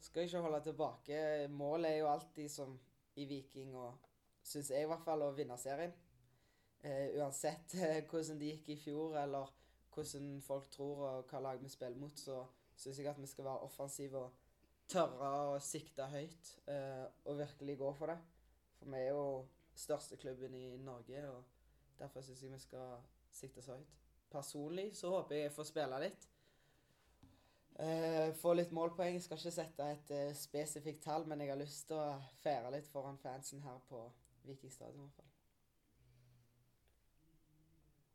skal 0.00 0.22
jeg 0.22 0.30
ikke 0.30 0.42
holde 0.46 0.60
tilbake. 0.64 1.18
Målet 1.50 1.90
er 1.90 1.96
jo 2.00 2.12
alltid 2.12 2.50
som 2.50 2.78
i 3.18 3.26
Viking, 3.26 3.74
og 3.76 3.98
syns 4.42 4.70
jeg 4.70 4.86
i 4.86 4.90
hvert 4.90 5.04
fall, 5.04 5.26
å 5.26 5.34
vinne 5.34 5.58
serien. 5.58 5.94
Eh, 6.82 7.18
uansett 7.18 7.74
eh, 7.74 8.04
hvordan 8.06 8.38
det 8.38 8.52
gikk 8.52 8.68
i 8.70 8.78
fjor, 8.78 9.16
eller 9.18 9.50
hvordan 9.94 10.38
folk 10.46 10.68
tror 10.70 11.00
og 11.08 11.30
hva 11.30 11.40
lag 11.42 11.62
vi 11.62 11.70
spiller 11.72 11.98
mot, 11.98 12.14
så 12.18 12.44
syns 12.78 13.00
jeg 13.00 13.10
at 13.10 13.18
vi 13.18 13.26
skal 13.26 13.48
være 13.48 13.66
offensive 13.66 14.20
og 14.20 14.36
tørre 14.88 15.30
å 15.50 15.58
sikte 15.62 16.06
høyt 16.12 16.52
eh, 16.70 17.06
og 17.26 17.40
virkelig 17.40 17.78
gå 17.80 17.92
for 17.98 18.12
det. 18.12 18.18
For 18.78 18.92
vi 18.92 19.00
er 19.02 19.10
jo 19.10 19.24
største 19.74 20.18
klubben 20.22 20.54
i 20.54 20.76
Norge, 20.78 21.22
og 21.32 21.98
derfor 21.98 22.22
syns 22.22 22.44
jeg 22.44 22.54
vi 22.54 22.62
skal 22.62 22.98
sikte 23.34 23.64
så 23.64 23.74
høyt. 23.74 23.96
Personlig 24.30 24.92
så 24.96 25.10
håper 25.16 25.34
jeg 25.34 25.48
jeg 25.48 25.54
får 25.56 25.70
spille 25.72 26.02
litt. 26.04 26.28
Få 28.42 28.52
litt 28.58 28.74
målpoeng. 28.74 29.14
Jeg 29.14 29.24
skal 29.24 29.38
ikke 29.38 29.54
sette 29.54 29.86
et 29.94 30.12
spesifikt 30.36 31.04
tall, 31.06 31.24
men 31.30 31.40
jeg 31.44 31.54
har 31.54 31.60
lyst 31.62 31.86
til 31.88 31.96
å 31.96 32.18
feire 32.42 32.74
litt 32.74 32.90
foran 32.90 33.22
fansen 33.22 33.62
her 33.64 33.80
på 33.88 34.02
Viking 34.50 34.74
stadion. 34.74 35.27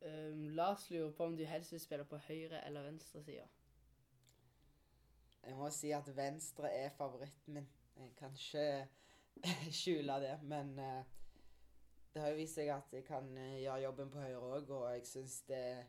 Um, 0.03 0.49
Lars 0.57 0.89
lurer 0.89 1.11
på 1.15 1.25
om 1.25 1.37
du 1.37 1.45
helst 1.47 1.71
vil 1.71 1.79
spille 1.79 2.05
på 2.05 2.17
høyre 2.27 2.65
eller 2.67 2.83
venstre 2.83 3.23
side. 3.23 3.47
Jeg 5.43 5.55
må 5.55 5.69
si 5.75 5.91
at 5.91 6.07
venstre 6.15 6.71
er 6.71 6.89
favoritten 6.97 7.53
min. 7.53 7.67
Jeg 7.95 8.15
kan 8.17 8.35
ikke 8.35 8.87
skjule 9.81 10.19
det, 10.23 10.37
men 10.43 10.79
uh, 10.79 11.03
det 12.13 12.21
har 12.21 12.29
jo 12.29 12.37
vist 12.37 12.59
seg 12.59 12.69
at 12.69 12.91
jeg 12.93 13.05
kan 13.07 13.29
eh, 13.37 13.61
gjøre 13.63 13.81
jobben 13.87 14.11
på 14.13 14.21
høyre 14.21 14.41
òg, 14.57 14.69
og 14.69 14.83
jeg 14.93 15.05
syns 15.09 15.39
det 15.47 15.57
er 15.57 15.79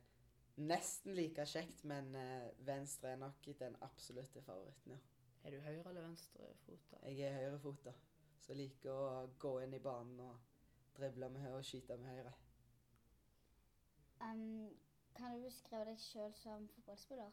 nesten 0.56 1.12
like 1.18 1.44
kjekt, 1.50 1.82
men 1.84 2.14
eh, 2.16 2.46
venstre 2.64 3.12
er 3.12 3.20
nok 3.20 3.50
den 3.58 3.76
absolutte 3.84 4.42
favoritten, 4.42 4.94
ja. 4.94 5.02
Er 5.44 5.52
du 5.52 5.58
høyre- 5.60 5.90
eller 5.90 6.06
venstrefota? 6.06 7.02
Jeg 7.04 7.28
er 7.28 7.36
høyrefota, 7.42 7.92
så 8.40 8.52
jeg 8.54 8.62
liker 8.62 8.94
å 8.94 9.26
gå 9.38 9.58
inn 9.60 9.76
i 9.76 9.82
banen 9.84 10.22
og 10.24 10.38
drible 10.96 11.28
med 11.28 11.44
høyre 11.44 11.60
og 11.60 11.68
skyte 11.68 11.98
med 12.00 12.14
høyre. 12.14 12.32
Um, 14.22 14.70
kan 15.14 15.34
du 15.34 15.44
beskrive 15.46 15.84
deg 15.88 16.00
sjøl 16.02 16.32
som 16.38 16.68
fotballspiller? 16.74 17.32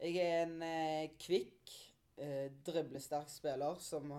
Jeg 0.00 0.16
er 0.20 0.42
en 0.44 0.62
eh, 0.62 1.12
kvikk, 1.20 1.72
eh, 2.20 2.50
driblesterk 2.66 3.30
spiller 3.32 3.78
som 3.80 4.12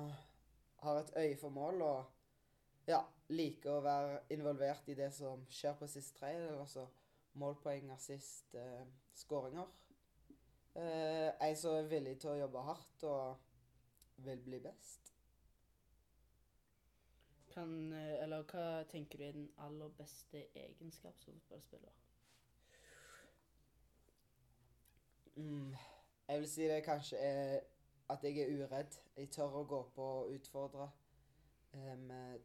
har 0.81 1.01
et 1.01 1.11
øye 1.17 1.37
for 1.37 1.53
mål 1.53 1.81
og 1.85 2.89
ja, 2.89 3.01
liker 3.29 3.75
å 3.75 3.83
være 3.85 4.21
involvert 4.33 4.87
i 4.89 4.95
det 4.97 5.09
som 5.13 5.43
skjer 5.53 5.75
på 5.77 5.89
siste 5.91 6.17
tredjedel. 6.19 6.61
Altså 6.61 6.87
målpoeng, 7.37 7.91
assist, 7.93 8.55
eh, 8.55 8.85
skåringer. 9.13 9.67
Eh, 10.75 11.29
jeg 11.41 11.57
som 11.57 11.75
er 11.75 11.89
villig 11.91 12.17
til 12.21 12.33
å 12.33 12.39
jobbe 12.41 12.65
hardt 12.69 13.03
og 13.09 14.23
vil 14.25 14.41
bli 14.45 14.59
best. 14.61 15.13
Kan, 17.57 17.93
eh, 17.93 18.23
eller 18.23 18.43
hva 18.43 18.83
tenker 18.85 19.17
du 19.17 19.23
er 19.25 19.31
den 19.33 19.47
aller 19.57 19.89
beste 19.97 20.43
egenskap 20.55 21.17
som 21.19 21.39
fotballspiller? 21.39 21.95
Mm, 25.35 25.73
jeg 26.27 26.39
vil 26.39 26.49
si 26.49 26.67
det 26.69 26.83
kanskje 26.85 27.17
er 27.17 27.59
at 28.09 28.23
jeg 28.23 28.37
er 28.37 28.53
uredd. 28.53 28.99
Jeg 29.17 29.31
tør 29.33 29.57
å 29.57 29.65
gå 29.65 29.81
på 29.95 30.05
og 30.19 30.35
utfordre. 30.35 30.91
Eh, 31.73 32.37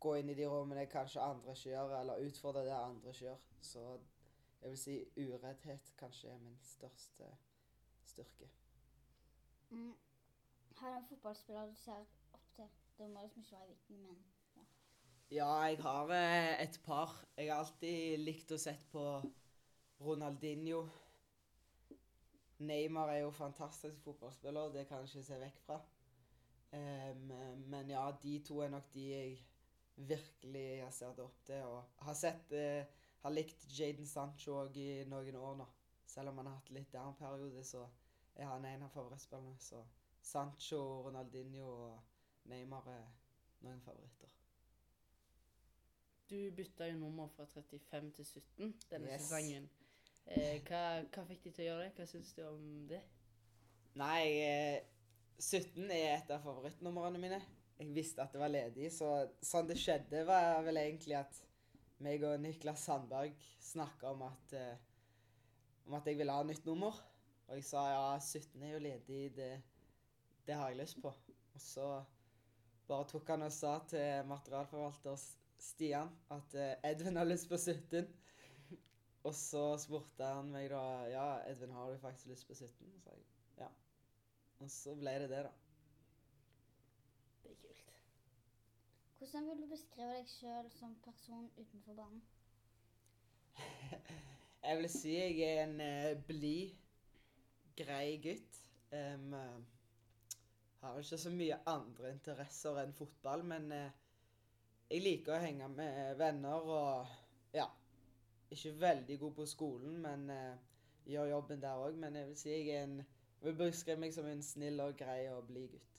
gå 0.00 0.14
inn 0.16 0.32
i 0.32 0.40
de 0.40 0.48
rommene 0.48 0.88
kanskje 0.88 1.20
andre 1.20 1.52
ikke 1.52 1.74
gjør, 1.74 1.96
eller 2.00 2.26
utfordre 2.30 2.64
det 2.64 2.72
andre 2.72 3.12
ikke 3.12 3.26
gjør. 3.26 3.46
Så 3.60 3.86
jeg 4.62 4.70
vil 4.70 4.78
si 4.78 4.98
ureddhet 5.16 5.92
kanskje 5.98 6.32
er 6.32 6.38
min 6.38 6.56
største 6.64 7.34
styrke. 8.04 8.48
Mm. 9.70 9.92
Her 10.80 10.88
er 10.88 10.96
en 11.02 11.08
fotballspiller 11.12 11.66
du 11.66 11.74
ser? 11.74 12.15
Det 12.98 13.10
må 13.10 13.22
liksom 13.22 13.42
ikke 13.42 13.56
være 13.56 13.68
Viking, 13.68 14.06
men 14.06 14.24
Ja, 15.30 15.50
jeg 15.66 15.78
har 15.82 16.10
eh, 16.14 16.62
et 16.62 16.80
par. 16.84 17.24
Jeg 17.36 17.52
har 17.52 17.64
alltid 17.64 18.18
likt 18.18 18.52
å 18.54 18.58
sette 18.58 18.88
på 18.92 19.02
Ronaldinho. 20.00 20.84
Neymar 22.58 23.10
er 23.12 23.18
jo 23.24 23.30
fantastisk 23.30 24.00
fotballspiller, 24.04 24.72
det 24.72 24.86
kan 24.88 25.02
jeg 25.02 25.10
ikke 25.10 25.26
se 25.26 25.40
vekk 25.40 25.60
fra. 25.66 25.80
Um, 26.72 27.32
men 27.68 27.90
ja, 27.90 28.06
de 28.22 28.38
to 28.44 28.60
er 28.64 28.72
nok 28.72 28.88
de 28.94 29.04
jeg 29.10 29.36
virkelig 29.96 30.82
har 30.82 30.94
sett 30.94 31.20
opp 31.20 31.44
til. 31.46 31.68
Og 31.68 32.06
har 32.06 32.16
sett 32.16 32.52
uh, 32.52 33.04
Har 33.26 33.32
likt 33.32 33.64
Jaden 33.74 34.06
Sancho 34.06 34.54
òg 34.60 34.76
i 34.78 35.04
noen 35.10 35.36
år 35.36 35.54
nå. 35.58 35.64
Selv 36.06 36.30
om 36.30 36.36
han 36.38 36.46
har 36.46 36.60
hatt 36.60 36.68
litt 36.70 36.92
down-periode, 36.92 37.64
så 37.66 37.80
er 38.36 38.46
han 38.46 38.64
en 38.64 38.84
av 38.86 38.92
favorittspillerne. 38.94 39.56
Så 39.58 39.80
Sancho, 40.22 40.78
Ronaldinho 41.06 41.66
og 41.66 42.15
Neymar 42.50 42.86
er 42.92 43.06
noen 43.64 43.80
favoritter. 43.84 44.32
Du 46.30 46.38
bytta 46.58 46.88
jo 46.90 46.98
nummer 46.98 47.28
fra 47.36 47.44
35 47.46 48.10
til 48.16 48.26
17 48.26 48.72
denne 48.90 49.12
Yes. 49.12 49.22
sesongen. 49.28 49.68
Eh, 50.26 50.60
hva, 50.66 50.80
hva 51.14 51.24
fikk 51.28 51.44
de 51.44 51.52
til 51.54 51.64
å 51.64 51.68
gjøre 51.68 51.84
det? 51.84 51.92
Hva 51.94 52.06
syns 52.10 52.32
du 52.34 52.42
om 52.48 52.64
det? 52.90 53.02
Nei, 53.94 54.22
eh, 54.42 54.80
17 55.38 55.90
er 55.90 56.16
et 56.16 56.30
av 56.34 56.42
favorittnumrene 56.42 57.20
mine. 57.22 57.38
Jeg 57.78 57.92
visste 57.94 58.22
at 58.24 58.32
det 58.32 58.40
var 58.40 58.50
ledig, 58.50 58.90
så 58.92 59.10
sånn 59.44 59.68
det 59.68 59.76
skjedde, 59.78 60.24
var 60.26 60.62
vel 60.64 60.80
egentlig 60.80 61.14
at 61.18 61.42
meg 62.00 62.24
og 62.24 62.40
Niklas 62.40 62.82
Sandberg 62.88 63.36
snakka 63.60 64.10
om 64.10 64.24
eh, 64.52 64.76
om 65.86 65.94
at 65.94 66.08
jeg 66.08 66.18
ville 66.18 66.32
ha 66.34 66.42
nytt 66.42 66.66
nummer. 66.66 66.96
Og 67.46 67.54
jeg 67.60 67.64
sa 67.68 67.84
ja, 67.92 68.18
17 68.18 68.62
er 68.62 68.72
jo 68.72 68.78
ledig, 68.82 69.20
det, 69.36 69.50
det 70.48 70.56
har 70.58 70.72
jeg 70.72 70.80
lyst 70.80 71.00
på. 71.02 71.12
Og 71.54 71.62
så 71.62 71.86
bare 72.88 73.08
tok 73.10 73.28
han 73.34 73.46
og 73.46 73.52
sa 73.52 73.78
til 73.90 74.28
materialforvalter 74.30 75.18
Stian 75.58 76.10
at 76.30 76.54
eh, 76.54 76.90
Edvin 76.90 77.16
har 77.16 77.26
lyst 77.28 77.48
på 77.48 77.58
17. 77.58 78.06
Og 79.26 79.34
så 79.34 79.62
spurte 79.82 80.24
han 80.24 80.52
meg 80.54 80.70
da 80.70 80.82
Ja, 81.10 81.26
Edvin, 81.50 81.72
har 81.74 81.90
du 81.90 81.98
faktisk 81.98 82.30
lyst 82.30 82.46
på 82.46 82.54
17? 82.54 82.92
Og 82.94 83.00
så 83.02 83.10
jeg 83.10 83.24
ja. 83.58 83.70
Og 84.60 84.70
så 84.70 84.94
ble 84.94 85.16
det 85.22 85.30
det, 85.32 85.42
da. 85.48 85.52
Det 87.42 87.50
er 87.50 87.58
kult. 87.64 87.82
hvordan 89.18 89.48
vil 89.48 89.62
du 89.62 89.68
beskrive 89.72 90.14
deg 90.18 90.30
sjøl 90.30 90.70
som 90.78 90.94
person 91.04 91.50
utenfor 91.58 91.98
banen? 91.98 92.22
Jeg 94.66 94.78
vil 94.78 94.88
si 94.90 95.12
jeg 95.14 95.42
er 95.46 95.60
en 95.62 95.80
eh, 95.80 96.16
blid, 96.26 96.72
grei 97.78 98.16
gutt. 98.18 98.56
Eh, 98.90 99.14
har 100.80 100.98
ikke 101.00 101.18
så 101.18 101.32
mye 101.32 101.58
andre 101.70 102.12
interesser 102.12 102.80
enn 102.82 102.94
fotball, 102.94 103.44
men 103.44 103.72
eh, 103.72 103.90
jeg 104.90 105.02
liker 105.02 105.36
å 105.36 105.42
henge 105.42 105.68
med 105.72 106.14
venner 106.20 106.70
og 106.78 107.16
ja. 107.56 107.66
Ikke 108.52 108.76
veldig 108.78 109.18
god 109.18 109.32
på 109.34 109.46
skolen, 109.50 109.96
men 110.04 110.28
eh, 110.30 110.58
gjør 111.10 111.32
jobben 111.32 111.62
der 111.62 111.80
òg. 111.82 111.96
Men 111.98 112.14
jeg 112.14 112.28
vil 112.28 112.36
si 112.38 112.52
jeg 112.52 112.68
er 112.76 112.84
en 112.84 112.98
jeg 113.36 113.50
vil 113.50 113.56
beskrive 113.58 114.00
meg 114.00 114.14
som 114.14 114.26
en 114.30 114.42
snill 114.42 114.80
og 114.80 114.94
grei 114.98 115.26
og 115.30 115.44
blid 115.46 115.68
gutt. 115.70 115.96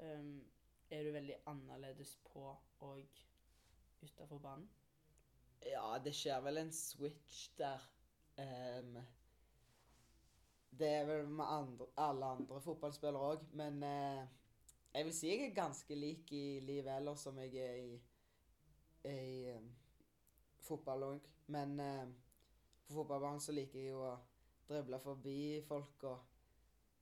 Um, 0.00 0.40
er 0.90 1.04
du 1.04 1.10
veldig 1.12 1.36
annerledes 1.50 2.14
på 2.30 2.46
og 2.80 3.02
utafor 4.02 4.38
banen? 4.38 4.68
Ja, 5.66 5.98
det 6.04 6.14
skjer 6.16 6.40
vel 6.40 6.62
en 6.62 6.72
switch 6.72 7.50
der. 7.58 7.84
Ehm, 8.40 8.96
det 10.80 10.88
er 10.88 11.04
vel 11.08 11.28
med 11.28 11.44
andre, 11.44 11.86
alle 12.00 12.30
andre 12.36 12.60
fotballspillere 12.64 13.32
òg, 13.34 13.44
men 13.60 13.82
eh, 13.86 14.22
jeg 14.94 15.06
vil 15.06 15.14
si 15.14 15.28
jeg 15.30 15.44
er 15.46 15.54
ganske 15.54 15.94
lik 15.94 16.32
i 16.34 16.60
livet 16.64 16.96
ellers 16.96 17.22
som 17.26 17.38
jeg 17.38 17.54
er 17.62 17.76
i, 17.78 18.00
i 19.10 19.52
um, 19.54 19.68
fotball 20.66 21.06
òg. 21.12 21.28
Men 21.54 21.78
eh, 21.80 22.08
på 22.86 22.96
fotballbanen 22.96 23.42
så 23.42 23.54
liker 23.54 23.78
jeg 23.78 23.92
jo 23.92 24.02
å 24.02 24.16
drible 24.70 24.98
forbi 25.02 25.38
folk 25.66 26.04
og 26.10 26.26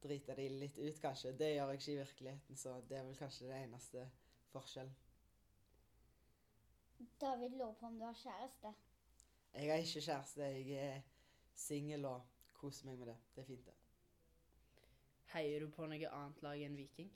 drite 0.03 0.37
de 0.39 0.49
litt 0.53 0.79
ut, 0.79 1.01
kanskje. 1.03 1.35
Det 1.37 1.53
gjør 1.55 1.73
jeg 1.73 1.83
ikke 1.83 1.93
i 1.93 2.01
virkeligheten, 2.03 2.57
så 2.57 2.79
det 2.89 2.99
er 2.99 3.07
vel 3.09 3.19
kanskje 3.19 3.49
det 3.51 3.61
eneste 3.65 4.05
forskjellen. 4.53 4.97
David 7.21 7.55
lurer 7.55 7.77
på 7.79 7.87
om 7.87 7.99
du 7.99 8.05
har 8.05 8.17
kjæreste. 8.19 8.73
Jeg 9.55 9.71
har 9.71 9.83
ikke 9.83 10.01
kjæreste. 10.01 10.43
Jeg 10.43 10.79
er 10.83 11.01
singel 11.59 12.05
og 12.05 12.38
koser 12.59 12.89
meg 12.89 12.99
med 12.99 13.13
det. 13.13 13.17
Det 13.35 13.43
er 13.43 13.49
fint, 13.49 13.67
det. 13.67 13.75
Heier 15.35 15.61
du 15.65 15.73
på 15.73 15.87
noe 15.87 16.13
annet 16.19 16.43
lag 16.43 16.63
enn 16.65 16.77
Viking? 16.79 17.11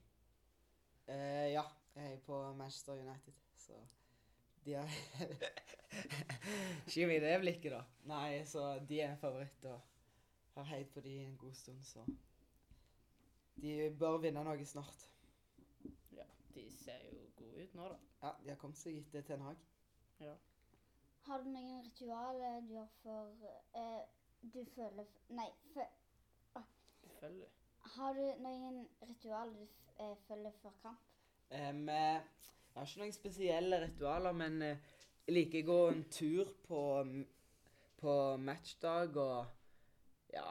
Uh, 1.09 1.48
ja, 1.50 1.64
jeg 1.94 2.02
heier 2.07 2.20
på 2.26 2.40
Manchester 2.57 3.00
United, 3.00 3.38
så 3.59 3.78
de 4.64 4.76
har 4.78 4.88
Ikke 6.87 7.09
meg 7.09 7.22
det 7.24 7.33
blikket, 7.42 7.72
da. 7.74 7.81
Nei, 8.09 8.44
så 8.48 8.66
de 8.88 9.00
er 9.00 9.14
en 9.14 9.20
favoritt, 9.20 9.64
og 9.66 9.81
har 10.55 10.68
heid 10.70 10.92
på 10.94 11.00
de 11.00 11.16
en 11.24 11.37
god 11.40 11.55
stund, 11.55 11.83
så 11.85 12.05
De 13.62 13.90
bør 13.98 14.18
vinne 14.22 14.44
noe 14.44 14.64
snart. 14.66 15.05
Ja, 16.16 16.24
de 16.55 16.64
ser 16.76 17.02
jo 17.11 17.26
gode 17.37 17.64
ut 17.66 17.74
nå, 17.78 17.88
da. 17.92 17.98
Ja, 18.22 18.33
de 18.44 18.55
har 18.55 18.59
kommet 18.61 18.81
seg 18.81 18.98
etter 19.02 19.24
Ten 19.26 19.44
Hag. 19.44 19.61
Ja. 20.20 20.35
Har 21.26 21.42
du 21.42 21.50
noen 21.52 21.85
ritualer 21.85 22.61
du 22.66 22.72
gjør 22.74 22.88
for 23.02 23.46
eh, 23.78 24.02
Du 24.42 24.64
føler 24.74 25.07
Nei, 25.28 25.48
fø, 25.74 25.85
Selvfølgelig. 27.02 27.48
har 27.94 28.16
du 28.16 28.24
noen 28.42 28.81
ritualer 29.02 29.55
du 29.55 29.66
eh, 30.02 30.16
følger 30.26 30.50
før 30.62 30.74
kamp? 30.83 30.98
Eh, 31.50 31.70
jeg 31.87 32.74
har 32.74 32.88
ikke 32.88 33.02
noen 33.05 33.14
spesielle 33.14 33.81
ritualer, 33.85 34.35
men 34.35 34.62
eh, 34.66 34.92
jeg 35.26 35.37
liker 35.37 35.62
å 35.62 35.68
gå 35.70 35.78
en 35.92 36.05
tur 36.11 36.50
på, 36.66 36.83
på 38.02 38.14
matchdag 38.42 39.16
og 39.22 40.33
ja, 40.35 40.46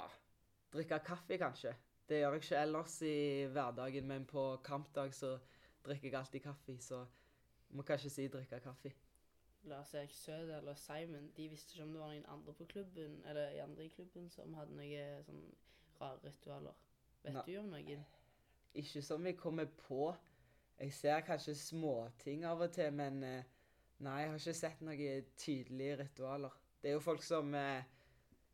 drikke 0.71 1.01
kaffe, 1.03 1.39
kanskje. 1.41 1.75
Det 2.07 2.21
gjør 2.21 2.37
jeg 2.37 2.45
ikke 2.45 2.61
ellers 2.63 2.97
i 3.07 3.15
hverdagen, 3.51 4.07
men 4.07 4.27
på 4.27 4.45
kampdag 4.63 5.13
så 5.15 5.35
drikker 5.83 6.07
jeg 6.07 6.19
alltid 6.19 6.45
kaffe, 6.47 6.77
så 6.79 7.03
jeg 7.03 7.79
må 7.79 7.83
kanskje 7.87 8.13
si 8.13 8.27
drikke 8.31 8.63
kaffe. 8.63 8.93
Lars 9.63 9.93
Erik 9.93 10.13
Sødal 10.13 10.67
og 10.67 10.77
Simon 10.77 11.31
de 11.37 11.49
visste 11.49 11.75
ikke 11.75 11.83
om 11.83 11.93
det 11.93 12.01
var 12.01 12.13
noen 12.13 12.25
andre 12.33 12.53
på 12.57 12.65
klubben 12.65 13.19
eller 13.29 13.49
i 13.49 13.61
andre 13.61 13.85
i 13.85 13.93
klubben 13.93 14.29
som 14.33 14.53
hadde 14.57 14.73
noen 14.77 15.23
sånn 15.27 15.43
rare 16.01 16.19
ritualer. 16.25 16.77
Vet 17.21 17.35
Nei. 17.37 17.43
du 17.45 17.57
om 17.59 17.69
noen? 17.69 18.03
Ikke 18.81 19.03
som 19.05 19.25
jeg 19.27 19.37
kommer 19.37 19.69
på. 19.83 20.09
Jeg 20.81 20.93
ser 20.97 21.21
kanskje 21.27 21.53
småting 21.59 22.45
av 22.49 22.63
og 22.65 22.71
til, 22.73 22.89
men 22.97 23.21
eh, 23.27 23.49
nei, 24.01 24.17
jeg 24.23 24.31
har 24.31 24.39
ikke 24.39 24.57
sett 24.57 24.81
noen 24.81 25.27
tydelige 25.37 25.99
ritualer. 25.99 26.55
Det 26.81 26.89
er 26.89 26.97
jo 26.97 27.03
folk 27.05 27.21
som 27.23 27.53
eh, 27.53 27.83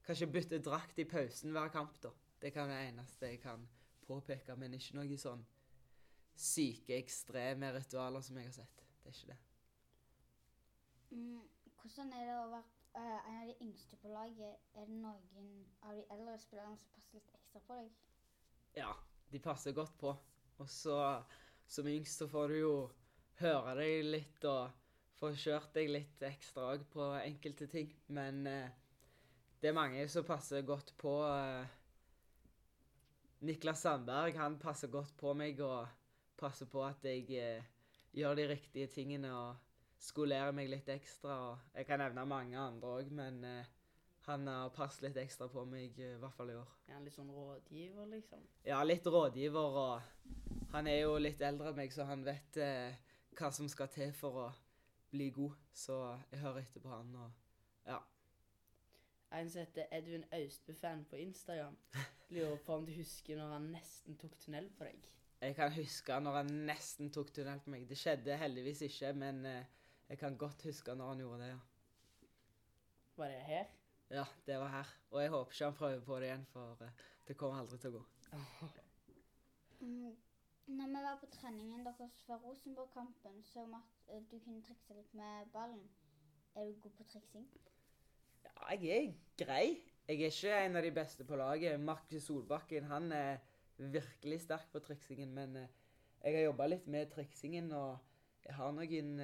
kanskje 0.04 0.28
bytter 0.34 0.64
drakt 0.66 1.00
i 1.00 1.08
pausen 1.08 1.56
hver 1.56 1.72
kamp, 1.72 1.96
da. 2.04 2.12
Det 2.42 2.52
kan 2.54 2.68
være 2.68 2.84
det 2.84 2.92
eneste 2.92 3.32
jeg 3.32 3.40
kan 3.46 3.64
påpeke, 4.04 4.58
men 4.60 4.76
ikke 4.76 5.00
noen 5.00 5.22
sånn 5.22 5.46
syke, 6.38 7.00
ekstreme 7.00 7.72
ritualer 7.80 8.22
som 8.26 8.38
jeg 8.38 8.52
har 8.52 8.58
sett. 8.60 8.88
Det 9.04 9.14
er 9.14 9.16
ikke 9.16 9.32
det. 9.32 9.47
Mm, 11.10 11.42
hvordan 11.82 12.12
er 12.14 12.26
det 12.28 12.36
å 12.36 12.48
være 12.52 12.64
uh, 12.98 13.28
en 13.30 13.38
av 13.42 13.46
de 13.48 13.56
yngste 13.64 14.00
på 14.02 14.12
laget? 14.12 14.64
Er 14.76 14.90
det 14.90 14.98
noen 15.00 15.52
av 15.88 15.96
de 15.96 16.04
eldre 16.14 16.36
spillerne 16.42 16.80
som 16.80 16.96
passer 16.96 17.20
litt 17.20 17.36
ekstra 17.38 17.62
på 17.68 17.78
deg? 17.80 17.94
Ja, 18.78 18.92
de 19.32 19.42
passer 19.44 19.76
godt 19.78 19.96
på. 20.02 20.12
Og 20.58 20.70
så 20.72 20.98
som 21.68 21.88
yngst 21.88 22.24
så 22.24 22.28
får 22.32 22.52
du 22.52 22.58
jo 22.60 22.74
høre 23.40 23.76
deg 23.80 24.08
litt 24.08 24.48
og 24.50 24.74
få 25.18 25.32
kjørt 25.38 25.72
deg 25.78 25.92
litt 25.94 26.22
ekstra 26.28 26.72
òg 26.74 26.84
på 26.92 27.08
enkelte 27.22 27.70
ting. 27.72 27.94
Men 28.12 28.44
uh, 28.50 28.68
det 29.62 29.72
er 29.72 29.78
mange 29.80 30.04
som 30.12 30.28
passer 30.28 30.66
godt 30.68 30.92
på. 31.00 31.14
Uh, 31.24 31.64
Niklas 33.48 33.86
Sandberg 33.86 34.36
han 34.42 34.60
passer 34.60 34.92
godt 34.92 35.16
på 35.18 35.32
meg 35.38 35.62
og 35.62 35.88
passer 36.38 36.68
på 36.70 36.82
at 36.84 37.04
jeg 37.06 37.62
gjør 38.18 38.38
de 38.38 38.48
riktige 38.50 38.90
tingene 38.90 39.30
og 39.34 39.67
skolerer 40.00 40.54
meg 40.56 40.70
litt 40.72 40.90
ekstra. 40.90 41.38
Og 41.50 41.78
jeg 41.78 41.88
kan 41.90 42.02
nevne 42.04 42.26
mange 42.30 42.60
andre 42.60 42.94
òg, 43.00 43.12
men 43.14 43.42
eh, 43.48 43.74
han 44.28 44.48
har 44.52 44.74
passet 44.76 45.08
litt 45.08 45.20
ekstra 45.22 45.48
på 45.52 45.64
meg, 45.70 45.98
eh, 46.00 46.16
i 46.18 46.22
hvert 46.22 46.36
fall 46.36 46.52
i 46.52 46.58
år. 46.60 46.76
Er 46.88 46.98
han 46.98 47.08
litt 47.08 47.16
sånn 47.16 47.32
rådgiver, 47.32 48.10
liksom? 48.12 48.44
Ja, 48.68 48.82
litt 48.84 49.08
rådgiver, 49.08 49.82
og 49.84 50.72
han 50.74 50.90
er 50.92 51.02
jo 51.02 51.18
litt 51.22 51.42
eldre 51.42 51.72
enn 51.72 51.80
meg, 51.80 51.94
så 51.96 52.08
han 52.10 52.26
vet 52.28 52.60
eh, 52.60 52.98
hva 53.38 53.52
som 53.56 53.70
skal 53.72 53.92
til 53.94 54.14
for 54.18 54.42
å 54.44 54.48
bli 55.14 55.30
god. 55.36 55.56
Så 55.72 55.98
jeg 56.32 56.44
hører 56.44 56.66
etter 56.66 56.84
på 56.84 56.92
han, 56.92 57.14
og 57.16 57.88
ja. 57.88 58.02
En 59.38 59.50
som 59.52 59.64
heter 59.64 59.88
Edvin 59.92 60.24
Austbø-fan 60.36 61.06
på 61.10 61.20
Instagram, 61.20 61.76
lurer 62.36 62.60
på 62.64 62.76
om 62.76 62.86
du 62.88 62.94
husker 62.96 63.40
når 63.40 63.56
han 63.56 63.72
nesten 63.74 64.20
tok 64.20 64.36
tunnel 64.44 64.70
på 64.76 64.88
deg. 64.88 65.08
Jeg 65.38 65.56
kan 65.56 65.72
huske 65.72 66.20
når 66.20 66.40
han 66.40 66.54
nesten 66.68 67.12
tok 67.14 67.32
tunnel 67.36 67.60
på 67.64 67.72
meg. 67.72 67.84
Det 67.90 68.00
skjedde 68.00 68.40
heldigvis 68.42 68.82
ikke, 68.88 69.12
men 69.20 69.44
eh, 69.46 69.76
jeg 70.10 70.18
kan 70.18 70.38
godt 70.38 70.64
huske 70.64 70.96
når 70.96 71.10
han 71.10 71.20
gjorde 71.20 71.42
det, 71.44 71.50
ja. 71.50 71.60
Var 73.18 73.28
det 73.28 73.42
her? 73.48 73.66
Ja, 74.10 74.24
det 74.46 74.60
var 74.60 74.68
her. 74.68 74.92
Og 75.12 75.22
jeg 75.22 75.30
håper 75.30 75.52
ikke 75.52 75.66
han 75.66 75.74
prøver 75.74 76.00
på 76.06 76.20
det 76.20 76.24
igjen, 76.30 76.46
for 76.46 76.78
eh, 76.82 76.92
det 77.28 77.38
kommer 77.38 77.60
aldri 77.60 77.78
til 77.78 77.90
å 77.90 77.98
gå. 77.98 78.04
Mm, 79.80 80.14
når 80.68 80.88
vi 80.94 81.02
var 81.06 81.18
på 81.22 81.28
treningen 81.32 81.84
deres 81.86 82.16
før 82.26 82.40
Rosenborg-kampen, 82.46 83.44
så 83.44 83.66
vi 83.66 83.76
at 83.78 84.16
eh, 84.16 84.24
du 84.32 84.40
kunne 84.40 84.64
trikse 84.64 84.96
litt 84.96 85.14
med 85.14 85.52
ballen. 85.54 85.84
Er 86.56 86.66
du 86.66 86.80
god 86.82 86.96
på 86.98 87.04
triksing? 87.12 87.46
Ja, 88.46 88.74
jeg 88.74 88.96
er 88.96 89.14
grei. 89.44 89.66
Jeg 90.08 90.22
er 90.22 90.32
ikke 90.32 90.56
en 90.66 90.80
av 90.80 90.88
de 90.88 90.92
beste 90.96 91.28
på 91.28 91.36
laget. 91.36 91.80
Markus 91.80 92.24
Solbakken 92.24 92.88
han 92.88 93.12
er 93.12 93.38
virkelig 93.78 94.42
sterk 94.46 94.72
på 94.72 94.80
triksingen, 94.80 95.34
men 95.36 95.56
eh, 95.56 95.74
jeg 96.24 96.40
har 96.40 96.48
jobba 96.48 96.72
litt 96.72 96.88
med 96.88 97.12
triksingen, 97.12 97.72
og 97.72 97.98
jeg 98.46 98.56
har 98.56 98.72
noen 98.72 99.20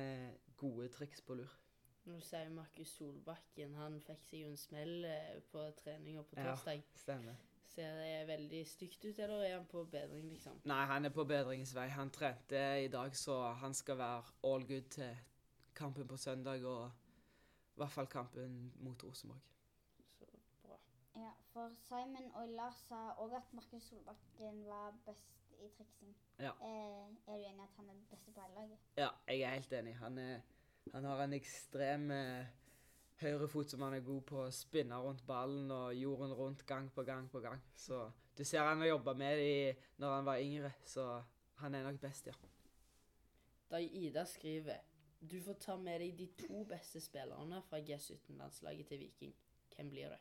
gode 0.57 0.89
triks 0.93 1.21
på 1.21 1.37
lur. 1.39 1.59
Nå 2.03 2.17
sier 2.19 2.49
Markus 2.51 2.91
Solbakken, 2.97 3.75
han 3.79 3.99
fikk 4.03 4.25
seg 4.27 4.41
jo 4.43 4.51
en 4.51 4.59
smell 4.59 5.05
eh, 5.07 5.37
på 5.51 5.61
treninga 5.79 6.23
på 6.27 6.35
torsdag. 6.35 6.81
Ja. 6.81 6.99
Stemmer. 6.99 7.37
Ser 7.73 7.95
det 7.97 8.27
veldig 8.27 8.59
stygt 8.69 9.05
ut, 9.05 9.19
eller 9.23 9.45
er 9.47 9.55
han 9.55 9.69
på 9.71 9.85
bedring, 9.89 10.27
liksom? 10.33 10.59
Nei, 10.69 10.81
han 10.89 11.07
er 11.07 11.13
på 11.15 11.23
bedringsvei. 11.25 11.87
Han 11.95 12.11
trente 12.13 12.59
i 12.83 12.89
dag, 12.91 13.15
så 13.17 13.37
han 13.63 13.73
skal 13.73 13.97
være 13.97 14.35
all 14.49 14.67
good 14.67 14.91
til 14.93 15.15
kampen 15.73 16.07
på 16.07 16.17
søndag, 16.17 16.65
og 16.69 16.91
i 17.73 17.81
hvert 17.81 17.95
fall 17.95 18.11
kampen 18.11 18.59
mot 18.83 19.03
Rosenborg. 19.03 19.41
Så 20.19 20.27
bra. 20.67 20.77
Ja, 21.15 21.31
for 21.53 21.71
Simon 21.87 22.29
og 22.35 22.51
Lars 22.59 22.83
sa 22.89 22.99
òg 23.23 23.33
at 23.39 23.55
Markus 23.57 23.89
Solbakken 23.89 24.65
var 24.67 24.93
best 25.07 25.42
i 25.59 25.69
triksing. 25.77 26.15
Ja. 26.39 26.51
Eh, 26.61 27.13
er 27.27 27.37
du 27.37 27.45
enig 27.45 27.59
i 27.59 27.65
at 27.67 27.77
han 27.77 27.89
er 27.89 27.93
den 27.93 28.05
beste 28.09 28.31
på 28.31 28.41
hele 28.41 28.53
laget? 28.57 28.89
Ja, 28.97 29.09
jeg 29.27 29.41
er 29.41 29.55
helt 29.59 29.73
enig. 29.73 29.95
Han, 30.01 30.17
er, 30.17 30.39
han 30.93 31.05
har 31.09 31.23
en 31.23 31.35
ekstrem 31.37 32.11
eh, 32.11 32.45
høyrefot 33.21 33.73
som 33.73 33.85
han 33.85 33.97
er 33.97 34.05
god 34.05 34.21
på 34.29 34.39
å 34.45 34.53
spinne 34.53 34.99
rundt 35.01 35.25
ballen 35.27 35.71
og 35.71 35.93
jorden 35.97 36.33
rundt 36.37 36.65
gang 36.69 36.89
på 36.93 37.05
gang 37.07 37.29
på 37.31 37.43
gang. 37.43 37.61
Så 37.75 38.05
du 38.37 38.43
ser 38.43 38.65
han 38.65 38.81
har 38.81 38.93
jobba 38.95 39.13
med 39.13 39.37
det 39.37 39.75
når 40.01 40.17
han 40.17 40.25
var 40.31 40.41
yngre, 40.41 40.73
så 40.85 41.21
han 41.61 41.75
er 41.75 41.85
nok 41.85 42.01
best, 42.01 42.27
ja. 42.27 42.35
Da 43.69 43.79
Ida 43.81 44.25
skriver 44.29 44.81
du 45.31 45.41
får 45.41 45.53
ta 45.53 45.77
med 45.79 46.01
deg 46.01 46.17
de 46.19 46.25
to 46.35 46.65
beste 46.67 46.99
spillerne 46.99 47.61
fra 47.69 47.79
G17-landslaget 47.79 48.89
til 48.89 48.99
Viking. 48.99 49.35
Hvem 49.75 49.89
blir 49.89 50.11
det? 50.11 50.19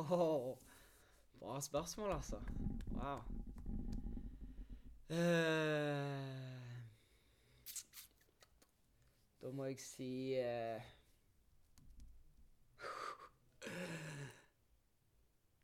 Oh, 0.00 0.56
bra 1.40 1.60
spørsmål, 1.60 2.12
altså. 2.12 2.40
Wow. 2.94 3.20
Eh, 5.10 6.30
da 9.42 9.50
må 9.50 9.66
jeg 9.66 9.82
si 9.82 10.38
eh, 10.38 10.78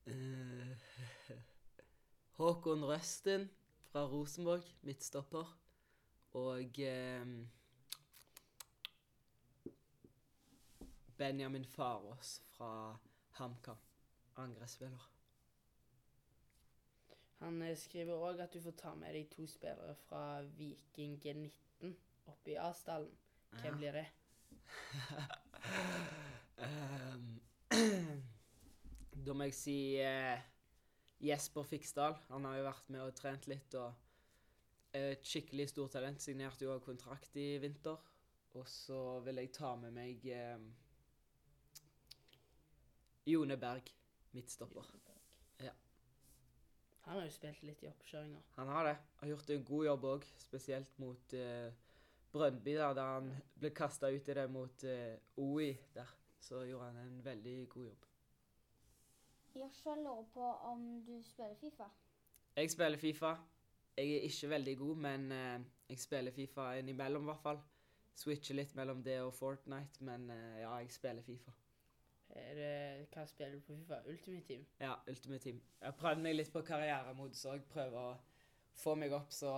Håkon 2.41 2.83
Røsten 2.91 3.47
fra 3.47 3.67
fra 3.97 4.11
Rosenborg, 4.11 4.65
midtstopper. 4.83 5.53
Og 6.37 6.79
eh, 6.79 7.27
Benjamin 11.17 11.65
Farås 11.65 12.43
fra 12.59 12.99
HamKam, 13.39 13.81
angrepsspiller. 14.37 15.16
Han 17.43 17.63
eh, 17.63 17.77
skriver 17.77 18.15
òg 18.15 18.41
at 18.45 18.55
du 18.55 18.61
får 18.65 18.77
ta 18.81 18.95
med 18.99 19.15
deg 19.17 19.29
to 19.33 19.47
spillere 19.51 19.95
fra 20.07 20.43
Viking 20.57 21.19
G19 21.23 21.93
oppe 22.33 22.55
i 22.55 22.59
Asdalen. 22.61 23.13
Hvem 23.61 23.79
blir 23.81 23.93
det? 23.97 24.07
um, 26.65 27.29
da 29.27 29.37
må 29.37 29.47
jeg 29.49 29.57
si 29.57 29.79
uh, 30.03 30.41
Jesper 31.23 31.65
Fiksdal. 31.65 32.17
Han 32.33 32.45
har 32.49 32.59
jo 32.59 32.67
vært 32.67 32.91
med 32.93 33.05
og 33.05 33.15
trent 33.17 33.49
litt 33.51 33.77
og 33.79 33.95
et 34.97 35.25
skikkelig 35.25 35.71
stort 35.73 35.97
talent. 35.97 36.23
Signerte 36.23 36.65
jo 36.65 36.75
også 36.75 36.87
kontrakt 36.91 37.37
i 37.41 37.57
vinter. 37.63 38.01
Og 38.57 38.69
så 38.69 39.21
vil 39.25 39.43
jeg 39.43 39.53
ta 39.53 39.75
med 39.77 39.93
meg 39.93 40.23
eh, 40.33 40.63
Jone 43.29 43.59
Berg, 43.61 43.91
midtstopper. 44.33 44.89
Han 47.07 47.21
har 47.21 47.27
jo 47.29 47.33
spilt 47.37 47.63
litt 47.63 47.83
i 47.85 47.89
oppkjøringa. 47.89 48.41
Han 48.57 48.71
har 48.75 48.89
det. 48.89 48.95
Har 49.21 49.29
gjort 49.31 49.51
en 49.55 49.67
god 49.69 49.85
jobb 49.87 50.07
òg, 50.11 50.25
spesielt 50.43 50.97
mot 50.99 51.35
uh, 51.39 51.69
Brøndby, 52.35 52.73
der, 52.75 52.97
da 52.99 53.05
han 53.15 53.29
ble 53.61 53.71
kasta 53.71 54.11
ut 54.11 54.27
i 54.27 54.35
det 54.35 54.47
mot 54.51 54.87
uh, 54.91 55.13
OI 55.39 55.71
der. 55.95 56.11
Så 56.43 56.65
gjorde 56.67 56.89
han 56.91 56.99
en 57.05 57.21
veldig 57.25 57.55
god 57.71 57.87
jobb. 57.87 58.09
Joshua 59.57 59.95
lurer 60.01 60.27
på 60.35 60.49
om 60.73 60.83
du 61.07 61.15
spiller 61.23 61.55
Fifa. 61.61 61.87
Jeg 62.57 62.71
spiller 62.75 62.99
Fifa. 62.99 63.37
Jeg 63.97 64.17
er 64.17 64.27
ikke 64.29 64.51
veldig 64.51 64.77
god, 64.79 64.97
men 65.07 65.31
uh, 65.33 65.71
jeg 65.89 66.03
spiller 66.03 66.35
Fifa 66.35 66.73
innimellom, 66.81 67.23
i 67.23 67.31
hvert 67.31 67.47
fall. 67.47 67.63
Switcher 68.17 68.59
litt 68.59 68.75
mellom 68.75 69.05
det 69.07 69.21
og 69.23 69.35
Fortnite, 69.35 70.03
men 70.05 70.27
uh, 70.31 70.59
ja, 70.59 70.75
jeg 70.83 70.91
spiller 70.91 71.23
Fifa. 71.23 71.55
Er 72.37 72.55
det, 72.59 72.71
hva 73.13 73.25
spiller 73.29 73.57
du 73.59 73.65
på 73.67 73.77
Fifa? 73.77 74.01
Ultimate 74.11 74.47
Team? 74.49 74.65
Ja, 74.81 74.95
Ultimate 75.09 75.43
Team. 75.45 75.61
Jeg 75.81 75.89
har 75.89 75.97
prøvd 76.01 76.23
meg 76.25 76.37
litt 76.37 76.53
på 76.53 76.63
karrieremodus 76.67 77.45
òg. 77.51 77.65
Prøver 77.73 77.97
å 78.01 78.17
få 78.77 78.95
meg 79.01 79.15
opp 79.17 79.33
så 79.33 79.53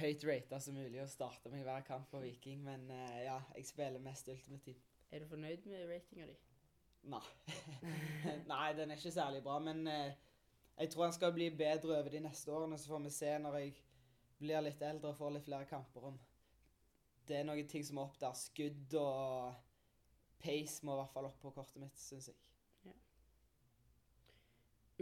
høyt 0.00 0.24
rata 0.28 0.60
som 0.62 0.78
mulig 0.78 1.02
og 1.02 1.10
starte 1.12 1.52
meg 1.52 1.66
hver 1.66 1.84
kamp 1.86 2.08
på 2.10 2.22
Viking. 2.24 2.64
Men 2.64 2.88
eh, 2.94 3.22
ja, 3.26 3.38
jeg 3.56 3.68
spiller 3.68 4.02
mest 4.02 4.30
Ultimate 4.32 4.64
Team. 4.64 4.80
Er 5.12 5.22
du 5.22 5.30
fornøyd 5.30 5.68
med 5.68 5.86
ratinga 5.90 6.28
di? 6.30 6.36
Nei. 7.12 7.24
Nei, 8.52 8.66
den 8.78 8.90
er 8.90 9.00
ikke 9.00 9.14
særlig 9.14 9.42
bra, 9.44 9.58
men 9.60 9.86
eh, 9.90 10.18
jeg 10.78 10.92
tror 10.92 11.08
han 11.08 11.16
skal 11.16 11.34
bli 11.34 11.50
bedre 11.56 11.98
over 11.98 12.12
de 12.14 12.22
neste 12.24 12.52
årene. 12.52 12.78
Så 12.78 12.94
får 12.94 13.06
vi 13.08 13.14
se 13.14 13.32
når 13.42 13.58
jeg 13.60 13.74
blir 14.42 14.64
litt 14.64 14.82
eldre 14.82 15.12
og 15.12 15.18
får 15.18 15.36
litt 15.36 15.48
flere 15.50 15.68
kamper 15.70 16.12
om 16.12 16.20
det 17.28 17.38
er 17.38 17.46
noen 17.46 17.68
ting 17.70 17.84
som 17.86 17.98
er 17.98 18.08
opp 18.08 18.18
der. 18.20 18.34
Skudd 18.38 18.96
og 18.98 19.52
pace 20.42 20.86
må 20.86 20.94
i 20.94 21.00
hvert 21.00 21.14
fall 21.14 21.28
opp 21.28 21.38
på 21.42 21.52
kortet 21.54 21.80
mitt, 21.82 21.98
syns 21.98 22.30
jeg. 22.32 22.38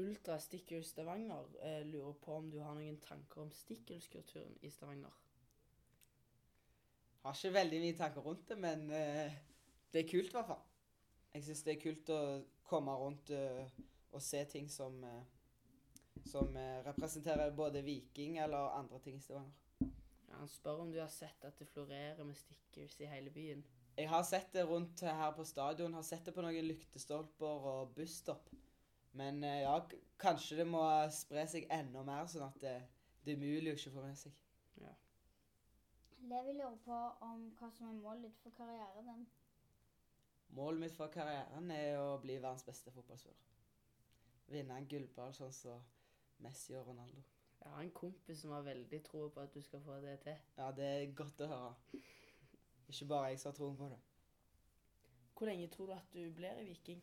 Ultra 0.01 0.39
Stickers 0.41 0.93
Stavanger 0.95 1.49
eh, 1.67 1.83
lurer 1.85 2.15
på 2.23 2.37
om 2.39 2.47
du 2.49 2.61
har 2.63 2.77
noen 2.77 2.97
tanker 3.05 3.43
om 3.43 3.51
stikkelskulturen 3.53 4.55
i 4.65 4.71
Stavanger. 4.73 5.17
Har 7.25 7.37
ikke 7.37 7.53
veldig 7.53 7.81
mye 7.83 7.99
tanker 7.99 8.25
rundt 8.25 8.47
det, 8.49 8.57
men 8.63 8.87
eh, 8.97 9.35
det 9.93 10.05
er 10.05 10.09
kult 10.09 10.31
i 10.31 10.39
hvert 10.39 10.49
fall. 10.53 10.63
Jeg 11.35 11.45
syns 11.47 11.67
det 11.67 11.75
er 11.75 11.83
kult 11.83 12.15
å 12.15 12.23
komme 12.71 12.95
rundt 12.97 13.35
eh, 13.35 13.83
og 14.15 14.25
se 14.25 14.41
ting 14.49 14.71
som 14.73 14.97
eh, 15.05 15.21
som 16.25 16.57
eh, 16.57 16.85
representerer 16.85 17.51
både 17.51 17.83
Viking 17.83 18.39
eller 18.39 18.79
andre 18.79 18.99
ting 18.99 19.17
i 19.17 19.21
Stavanger. 19.21 19.53
Ja, 20.29 20.37
han 20.37 20.49
spør 20.49 20.85
om 20.85 20.93
du 20.93 21.01
har 21.01 21.09
sett 21.09 21.45
at 21.45 21.59
det 21.59 21.69
florerer 21.69 22.25
med 22.25 22.37
stickers 22.37 23.01
i 23.01 23.09
hele 23.11 23.31
byen. 23.31 23.65
Jeg 23.99 24.09
har 24.09 24.23
sett 24.25 24.53
det 24.55 24.67
rundt 24.69 25.03
her 25.05 25.33
på 25.37 25.45
stadion, 25.45 25.95
har 25.95 26.07
sett 26.07 26.27
det 26.27 26.35
på 26.37 26.45
noen 26.45 26.69
lyktestolper 26.69 27.67
og 27.73 27.95
busstopp. 27.97 28.53
Men 29.19 29.43
eh, 29.45 29.63
ja, 29.65 29.75
kanskje 30.21 30.61
det 30.61 30.69
må 30.71 30.85
spre 31.15 31.47
seg 31.51 31.67
enda 31.75 32.05
mer, 32.07 32.29
sånn 32.31 32.47
at 32.47 32.61
det, 32.63 32.77
det 33.27 33.35
er 33.35 33.43
mulig 33.43 33.73
å 33.73 33.79
ikke 33.79 33.97
få 33.97 34.07
med 34.07 34.19
seg. 34.21 34.37
Levi 36.31 36.53
lurer 36.53 36.77
på 36.85 36.97
om 37.25 37.47
hva 37.59 37.69
som 37.73 37.89
er 37.89 37.97
målet 37.97 38.29
ditt 38.29 38.41
for 38.43 38.53
karrieren 38.55 39.07
din. 39.09 39.23
Målet 40.55 40.83
mitt 40.85 40.97
for 40.97 41.13
karrieren 41.15 41.71
er 41.73 41.97
å 41.99 42.19
bli 42.21 42.37
verdens 42.37 42.67
beste 42.67 42.93
fotballspiller. 42.93 43.47
Vinne 44.51 44.77
en 44.77 44.89
gullball 44.91 45.33
sånn 45.35 45.55
som 45.55 45.81
Messi 46.45 46.77
og 46.77 46.91
Ronaldo. 46.91 47.23
Jeg 47.61 47.73
har 47.73 47.83
en 47.83 47.93
kompis 47.97 48.43
som 48.43 48.53
har 48.55 48.67
veldig 48.67 49.01
tro 49.07 49.27
på 49.33 49.43
at 49.43 49.55
du 49.55 49.61
skal 49.65 49.83
få 49.85 49.97
det 50.05 50.19
til. 50.27 50.37
Ja, 50.59 50.71
det 50.77 50.89
er 50.91 51.15
godt 51.17 51.43
å 51.45 51.51
høre. 51.51 52.03
Ikke 52.91 53.07
bare 53.07 53.31
jeg 53.31 53.39
som 53.41 53.53
har 53.53 53.57
troen 53.57 53.77
på 53.79 53.89
det. 53.93 53.99
Hvor 55.39 55.47
lenge 55.49 55.69
tror 55.73 55.87
du 55.87 55.93
at 55.95 56.13
du 56.13 56.25
blir 56.37 56.59
i 56.61 56.67
Viking? 56.69 57.01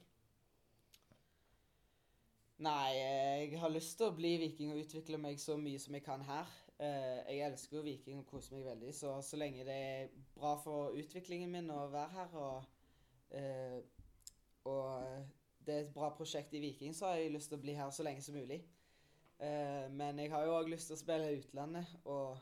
Nei, 2.58 2.94
jeg 2.98 3.60
har 3.62 3.70
lyst 3.70 4.00
til 4.00 4.10
å 4.10 4.16
bli 4.18 4.32
viking 4.42 4.72
og 4.74 4.80
utvikle 4.82 5.20
meg 5.22 5.38
så 5.42 5.60
mye 5.62 5.78
som 5.80 5.94
jeg 5.94 6.04
kan 6.06 6.24
her. 6.26 6.48
Eh, 6.80 7.20
Jeg 7.30 7.44
elsker 7.52 7.78
jo 7.78 7.84
viking 7.86 8.20
og 8.20 8.26
koser 8.32 8.56
meg 8.56 8.66
veldig, 8.66 8.94
så 8.98 9.12
så 9.22 9.38
lenge 9.38 9.66
det 9.66 9.76
er 9.76 10.08
bra 10.36 10.56
for 10.64 10.98
utviklingen 10.98 11.52
min 11.54 11.70
å 11.70 11.84
være 11.94 12.10
her, 12.16 12.34
og, 12.34 12.64
eh, 13.30 13.78
og 14.66 15.28
det 15.66 15.76
er 15.76 15.86
et 15.86 15.94
bra 15.94 16.10
prosjekt 16.18 16.54
i 16.54 16.60
Viking, 16.64 16.96
så 16.96 17.06
har 17.12 17.22
jeg 17.22 17.32
lyst 17.36 17.50
til 17.50 17.60
å 17.60 17.62
bli 17.62 17.74
her 17.78 17.90
så 17.92 18.04
lenge 18.04 18.22
som 18.26 18.36
mulig. 18.36 18.64
Eh, 19.40 19.88
Men 19.90 20.20
jeg 20.20 20.32
har 20.32 20.46
jo 20.46 20.58
òg 20.58 20.70
lyst 20.70 20.88
til 20.88 20.96
å 20.98 21.00
spille 21.00 21.32
i 21.32 21.38
utlandet 21.38 21.88
og 22.06 22.40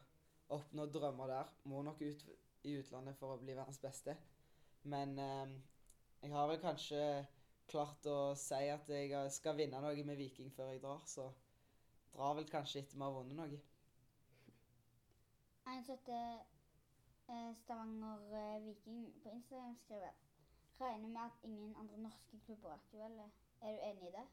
oppnå 0.50 0.86
drømmer 0.94 1.28
der. 1.28 1.52
Må 1.66 1.82
nok 1.82 2.02
ut 2.02 2.24
i 2.66 2.76
utlandet 2.80 3.18
for 3.20 3.36
å 3.36 3.42
bli 3.42 3.56
verdens 3.56 3.82
beste. 3.82 4.18
Men 4.92 5.16
eh, 5.22 5.56
jeg 6.22 6.34
har 6.34 6.50
vel 6.50 6.62
kanskje 6.62 7.02
klart 7.70 8.06
å 8.10 8.18
si 8.38 8.68
at 8.70 8.90
jeg 8.90 9.32
skal 9.34 9.58
vinne 9.58 9.82
noe 9.82 10.06
med 10.06 10.20
Viking 10.20 10.52
før 10.54 10.74
jeg 10.74 10.84
drar, 10.84 11.02
så 11.10 11.30
drar 12.14 12.36
vel 12.38 12.50
kanskje 12.50 12.84
etter 12.84 12.98
vi 12.98 13.06
har 13.06 13.16
vunnet 13.16 13.40
noe. 13.40 13.62
En 15.66 15.82
som 15.84 15.96
heter 15.96 16.44
eh, 17.34 17.52
Stavanger 17.64 18.28
eh, 18.38 18.62
Viking 18.68 19.08
på 19.24 19.34
Instagram 19.34 19.76
skriver 19.82 20.14
Regner 20.76 21.08
med 21.08 21.22
at 21.24 21.44
ingen 21.48 21.76
andre 21.80 21.98
norske 21.98 22.40
klubber 22.46 22.70
er 22.70 22.74
aktuelle. 22.74 23.26
Er 23.62 23.72
du 23.72 23.84
enig 23.90 24.10
i 24.10 24.12
det? 24.12 24.26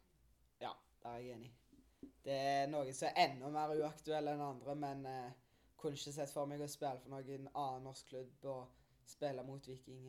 Ja, 0.61 0.73
det 1.03 1.11
er 1.11 1.21
jeg 1.23 1.37
enig 1.37 1.51
i. 1.53 2.09
Det 2.25 2.35
er 2.35 2.67
noen 2.71 2.95
som 2.95 3.09
er 3.09 3.29
enda 3.29 3.51
mer 3.55 3.75
uaktuelle 3.79 4.35
enn 4.35 4.43
andre, 4.43 4.75
men 4.75 5.07
eh, 5.07 5.42
kunne 5.83 5.99
ikke 5.99 6.15
sett 6.15 6.31
for 6.33 6.47
meg 6.51 6.63
å 6.65 6.71
spille 6.71 7.01
for 7.03 7.13
noen 7.13 7.49
annen 7.55 7.85
norsk 7.89 8.09
klubb 8.13 8.47
og 8.53 8.79
spille 9.13 9.43
mot 9.47 9.67
Viking. 9.69 10.07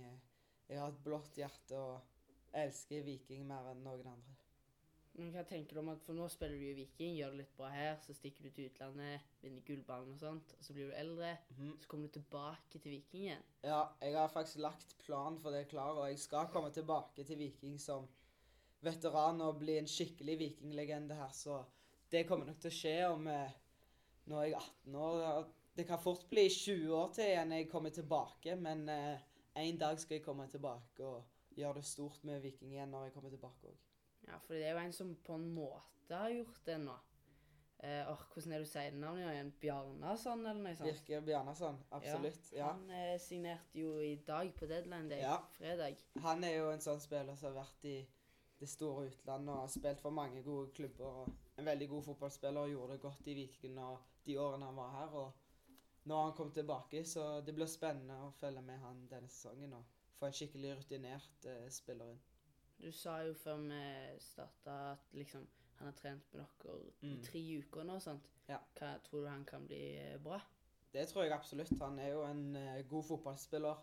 Jeg 0.70 0.80
har 0.80 0.94
et 0.94 1.04
blått 1.04 1.36
hjerte 1.42 1.80
og 1.82 2.00
elsker 2.54 3.04
Viking 3.04 3.46
mer 3.50 3.72
enn 3.74 3.84
noen 3.84 4.08
andre. 4.14 4.38
Men 5.14 5.30
hva 5.30 5.44
tenker 5.46 5.76
du 5.78 5.80
om 5.84 5.90
at 5.92 6.02
For 6.02 6.18
nå 6.18 6.26
spiller 6.34 6.58
du 6.58 6.66
i 6.72 6.74
Viking, 6.74 7.12
gjør 7.20 7.36
det 7.36 7.38
litt 7.44 7.52
bra 7.58 7.68
her, 7.70 8.00
så 8.02 8.16
stikker 8.18 8.48
du 8.48 8.50
til 8.56 8.72
utlandet, 8.72 9.22
vinner 9.44 9.62
gullballen 9.68 10.16
og 10.16 10.18
sånt, 10.24 10.56
og 10.58 10.66
så 10.66 10.74
blir 10.74 10.90
du 10.90 10.96
eldre, 10.98 11.38
Mhm. 11.52 11.76
så 11.82 11.88
kommer 11.88 12.08
du 12.08 12.14
tilbake 12.20 12.80
til 12.82 12.92
Viking 12.96 13.22
igjen. 13.28 13.44
Ja, 13.64 13.84
jeg 14.02 14.16
har 14.18 14.28
faktisk 14.34 14.58
lagt 14.58 14.98
plan 15.06 15.38
for 15.40 15.52
det 15.52 15.68
klar, 15.70 15.94
og 16.02 16.08
jeg 16.10 16.20
skal 16.20 16.48
komme 16.48 16.72
tilbake 16.74 17.24
til 17.26 17.38
Viking 17.38 17.78
som 17.80 18.08
veteran 18.82 19.42
og 19.42 19.60
bli 19.60 19.78
en 19.78 19.86
skikkelig 19.88 20.40
vikinglegende 20.40 21.16
her, 21.16 21.30
så 21.32 21.64
det 22.12 22.26
kommer 22.28 22.46
nok 22.46 22.60
til 22.60 22.72
å 22.72 22.80
skje 22.82 22.98
om 23.14 23.28
eh, 23.28 23.52
Nå 24.26 24.38
er 24.40 24.46
jeg 24.46 24.56
18 24.56 24.96
år. 24.96 25.46
Det 25.76 25.88
kan 25.88 26.00
fort 26.00 26.28
bli 26.30 26.50
20 26.50 26.92
år 26.96 27.13
til 27.15 27.32
igjen 27.32 27.52
jeg 27.56 27.69
kommer 27.71 27.90
tilbake, 27.90 28.56
men 28.56 28.84
eh, 28.90 29.24
en 29.56 29.78
dag 29.82 29.98
skal 30.00 30.19
jeg 30.19 30.26
komme 30.26 30.46
tilbake 30.52 31.06
og 31.06 31.24
gjøre 31.58 31.80
det 31.80 31.86
stort 31.86 32.24
med 32.24 32.42
Viking 32.44 32.74
igjen 32.76 32.92
når 32.94 33.08
jeg 33.08 33.13
kommer 33.15 33.34
tilbake 33.34 33.71
òg. 33.71 33.80
Ja, 34.28 34.38
for 34.46 34.54
det 34.54 34.67
er 34.67 34.78
jo 34.78 34.84
en 34.86 34.94
som 34.96 35.15
på 35.26 35.34
en 35.36 35.50
måte 35.56 36.13
har 36.15 36.30
gjort 36.32 36.62
det 36.65 36.78
nå. 36.84 36.94
Eh, 37.84 38.08
or, 38.08 38.21
hvordan 38.32 38.54
er 38.54 38.62
det 38.62 38.67
du 38.67 38.71
sier 38.71 38.94
navnet 38.96 39.28
igjen? 39.34 39.50
Bjarnason, 39.60 40.46
eller 40.46 40.62
noe 40.63 40.76
sånt? 40.78 40.88
Birker 40.88 41.26
Bjarnason, 41.26 41.80
absolutt. 41.92 42.52
Ja. 42.56 42.69
Han 42.71 42.86
eh, 42.96 43.17
signerte 43.19 43.82
jo 43.82 43.98
i 44.00 44.13
dag 44.28 44.54
på 44.56 44.69
deadline 44.69 45.10
day, 45.12 45.19
Ja. 45.26 45.40
fredag. 45.58 45.98
Han 46.24 46.44
er 46.48 46.56
jo 46.62 46.69
en 46.71 46.86
sånn 46.86 47.02
spiller 47.04 47.36
som 47.36 47.50
har 47.52 47.63
vært 47.65 47.90
i 47.90 47.98
det 48.62 48.69
store 48.71 49.10
utlandet 49.10 49.52
og 49.52 49.65
har 49.65 49.74
spilt 49.74 50.00
for 50.00 50.15
mange 50.15 50.44
gode 50.46 50.71
klubber. 50.78 51.24
og 51.26 51.34
En 51.60 51.65
veldig 51.65 51.90
god 51.90 52.04
fotballspiller 52.04 52.62
og 52.62 52.69
gjorde 52.71 52.94
det 52.94 53.02
godt 53.02 53.28
i 53.28 53.34
Viking 53.42 53.80
og 53.84 54.00
de 54.26 54.38
årene 54.40 54.65
han 54.69 54.80
var 54.80 54.92
her. 55.02 55.17
og 55.19 55.34
Nå 56.06 56.15
har 56.15 56.23
han 56.23 56.33
kommet 56.35 56.54
tilbake, 56.54 57.04
så 57.08 57.41
det 57.45 57.54
blir 57.56 57.65
spennende 57.71 58.17
å 58.25 58.31
følge 58.35 58.62
med 58.62 58.79
han 58.83 59.06
denne 59.12 59.29
sesongen 59.31 59.73
og 59.77 59.85
få 60.19 60.27
en 60.27 60.35
skikkelig 60.35 60.73
rutinert 60.81 61.45
eh, 61.47 61.69
spiller 61.71 62.10
inn. 62.12 62.19
Du 62.83 62.89
sa 62.91 63.19
jo 63.23 63.33
før 63.39 63.62
vi 63.63 63.83
starta 64.19 64.73
at 64.91 65.13
liksom 65.15 65.45
han 65.77 65.87
har 65.87 65.95
trent 65.97 66.33
med 66.33 66.43
dere 66.63 66.75
i 67.01 67.13
Mm. 67.15 67.23
tre 67.23 67.39
uker 67.60 67.83
nå 67.83 67.99
sant? 67.99 68.27
Ja. 68.47 68.58
Hva 68.77 68.99
Tror 69.04 69.21
du 69.23 69.27
han 69.29 69.45
kan 69.45 69.65
bli 69.67 69.81
eh, 69.97 70.17
bra? 70.19 70.41
Det 70.93 71.08
tror 71.10 71.23
jeg 71.23 71.31
absolutt. 71.33 71.71
Han 71.81 71.99
er 71.99 72.10
jo 72.12 72.23
en 72.27 72.56
eh, 72.56 72.83
god 72.87 73.04
fotballspiller. 73.04 73.75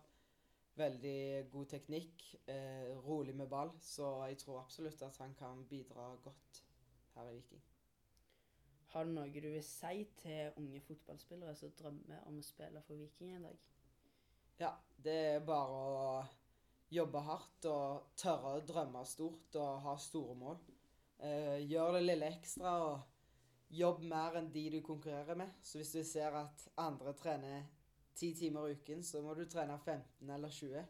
Veldig 0.76 1.50
god 1.50 1.66
teknikk. 1.66 2.22
Eh, 2.46 2.92
rolig 3.04 3.34
med 3.34 3.48
ball. 3.48 3.72
Så 3.80 4.26
jeg 4.28 4.38
tror 4.38 4.60
absolutt 4.60 5.02
at 5.02 5.16
han 5.18 5.34
kan 5.34 5.64
bidra 5.68 6.16
godt 6.22 6.62
her 7.16 7.28
i 7.30 7.34
Viking. 7.34 7.62
Har 8.90 9.06
du 9.06 9.12
noe 9.14 9.30
du 9.30 9.48
vil 9.52 9.62
si 9.62 10.04
til 10.18 10.56
unge 10.58 10.80
fotballspillere 10.82 11.54
som 11.54 11.70
drømmer 11.78 12.24
om 12.26 12.40
å 12.40 12.46
spille 12.46 12.82
for 12.86 12.98
Viking 12.98 13.36
en 13.36 13.46
dag? 13.46 13.60
Ja, 14.60 14.72
det 14.98 15.16
er 15.36 15.44
bare 15.46 15.76
å 15.78 16.00
jobbe 16.90 17.22
hardt 17.22 17.68
og 17.70 18.10
tørre 18.18 18.56
å 18.58 18.64
drømme 18.66 19.04
stort 19.06 19.56
og 19.62 19.78
ha 19.84 19.94
store 19.94 20.34
mål. 20.42 20.58
Eh, 21.22 21.62
gjør 21.70 21.96
det 21.96 22.02
lille 22.08 22.32
ekstra 22.34 22.74
og 22.88 23.74
jobb 23.78 24.02
mer 24.10 24.40
enn 24.40 24.50
de 24.50 24.66
du 24.74 24.80
konkurrerer 24.82 25.38
med. 25.38 25.54
Så 25.62 25.78
hvis 25.78 25.94
du 25.94 26.02
ser 26.04 26.34
at 26.42 26.66
andre 26.82 27.14
trener 27.14 27.68
ti 28.18 28.32
timer 28.34 28.68
i 28.68 28.74
uken, 28.74 29.04
så 29.06 29.22
må 29.22 29.38
du 29.38 29.44
trene 29.46 29.78
15 29.78 30.34
eller 30.34 30.50
20. 30.50 30.86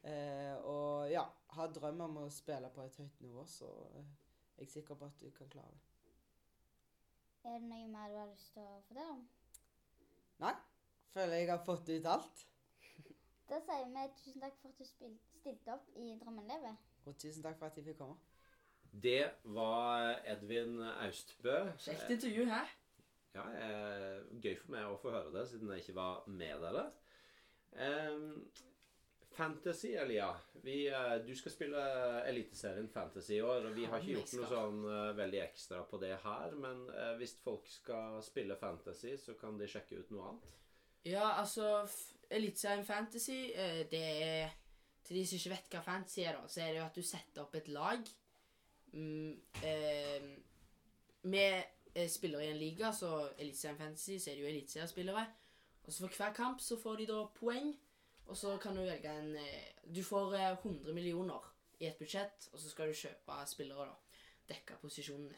Eh, 0.00 0.54
og 0.64 1.10
ja, 1.12 1.26
ha 1.58 1.66
drøm 1.68 2.06
om 2.06 2.22
å 2.24 2.30
spille 2.32 2.72
på 2.72 2.86
et 2.86 3.02
høyt 3.02 3.20
nivå, 3.20 3.44
så 3.44 3.68
eh, 3.98 4.14
jeg 4.56 4.70
er 4.70 4.76
sikker 4.78 4.96
på 4.96 5.12
at 5.12 5.20
du 5.20 5.28
kan 5.36 5.52
klare 5.52 5.76
det. 5.76 5.93
Er 7.44 7.58
det 7.60 7.68
noe 7.68 7.88
mer 7.92 8.08
du 8.08 8.16
har 8.16 8.28
lyst 8.30 8.52
til 8.54 8.64
å 8.64 8.76
fortelle 8.88 9.14
om? 9.14 9.24
Nei, 10.40 10.52
føler 11.14 11.34
jeg 11.42 11.50
har 11.50 11.64
fått 11.66 11.90
ut 11.92 12.06
alt. 12.14 12.44
Da 13.50 13.58
sier 13.60 13.90
vi 13.92 14.04
tusen 14.22 14.40
takk 14.40 14.56
for 14.62 14.72
at 14.72 14.78
du 14.80 14.86
stilte 14.88 15.74
opp 15.74 15.90
i 16.00 16.14
Drømmen 16.22 16.48
lever. 16.48 16.78
Og 17.04 17.18
tusen 17.20 17.44
takk 17.44 17.58
for 17.60 17.68
at 17.68 17.76
jeg 17.76 17.84
fikk 17.90 18.00
komme. 18.00 18.16
Det 19.04 19.26
var 19.56 20.22
Edvin 20.30 20.78
Austbø. 20.86 21.58
Kjekt 21.84 22.14
intervju 22.14 22.46
her. 22.48 22.72
Ja, 23.34 23.44
eh, 23.58 24.20
Gøy 24.40 24.54
for 24.62 24.72
meg 24.76 24.88
å 24.88 24.98
få 25.02 25.12
høre 25.12 25.32
det, 25.34 25.44
siden 25.50 25.72
jeg 25.74 25.82
ikke 25.82 25.96
var 25.98 26.22
med 26.30 26.62
dere. 26.62 26.84
Em, 27.84 28.28
fantasy, 29.36 29.92
Elia. 29.94 30.30
Vi, 30.62 30.88
eh, 30.88 31.16
du 31.26 31.34
skal 31.36 31.52
spille 31.52 31.82
Eliteserien 32.28 32.88
Fantasy 32.88 33.32
i 33.32 33.40
år. 33.40 33.66
og 33.68 33.76
Vi 33.76 33.84
har 33.84 34.00
ikke 34.00 34.16
gjort 34.16 34.34
noe 34.38 34.48
sånn 34.48 34.82
eh, 34.88 35.10
veldig 35.18 35.40
ekstra 35.44 35.82
på 35.90 36.00
det 36.02 36.14
her. 36.22 36.56
Men 36.56 36.84
eh, 36.94 37.12
hvis 37.20 37.36
folk 37.44 37.68
skal 37.68 38.20
spille 38.24 38.56
Fantasy, 38.56 39.16
så 39.20 39.36
kan 39.40 39.58
de 39.60 39.68
sjekke 39.68 40.00
ut 40.00 40.12
noe 40.14 40.30
annet. 40.30 40.50
Ja, 41.04 41.34
altså 41.40 41.84
Eliteserien 42.32 42.86
Fantasy, 42.88 43.52
det 43.90 44.04
er 44.24 44.54
Til 45.04 45.18
de 45.18 45.26
som 45.28 45.36
ikke 45.36 45.50
vet 45.52 45.74
hva 45.74 45.80
fantasy 45.84 46.22
er, 46.22 46.32
da, 46.32 46.48
så 46.48 46.62
er 46.64 46.70
det 46.72 46.78
jo 46.78 46.84
at 46.86 46.94
du 46.96 47.04
setter 47.04 47.42
opp 47.42 47.56
et 47.58 47.66
lag. 47.68 48.06
Mm, 48.94 49.34
eh, 49.60 50.30
med 51.28 52.06
spillere 52.08 52.46
i 52.46 52.54
en 52.54 52.56
liga, 52.56 52.88
så 52.92 53.28
Eliteserien 53.36 53.76
Fantasy, 53.76 54.16
så 54.16 54.30
er 54.30 54.38
det 54.38 54.46
jo 54.46 54.48
eliteseriespillere. 54.48 55.26
Og 55.84 55.92
så 55.92 56.06
for 56.06 56.16
hver 56.16 56.32
kamp 56.32 56.60
så 56.60 56.78
får 56.80 56.96
de 57.02 57.06
da 57.12 57.18
poeng, 57.36 57.74
og 58.26 58.36
så 58.38 58.54
kan 58.62 58.76
du 58.76 58.82
velge 58.82 59.10
en 59.10 59.34
eh, 59.36 59.72
Du 59.84 60.02
får 60.04 60.36
eh, 60.38 60.52
100 60.62 60.94
millioner 60.96 61.50
i 61.80 61.88
et 61.90 61.98
budsjett, 61.98 62.48
og 62.52 62.60
så 62.60 62.70
skal 62.70 62.88
du 62.88 62.96
kjøpe 62.96 63.40
spillere, 63.50 63.90
da. 63.90 64.22
Dekke 64.48 64.78
posisjonene. 64.80 65.36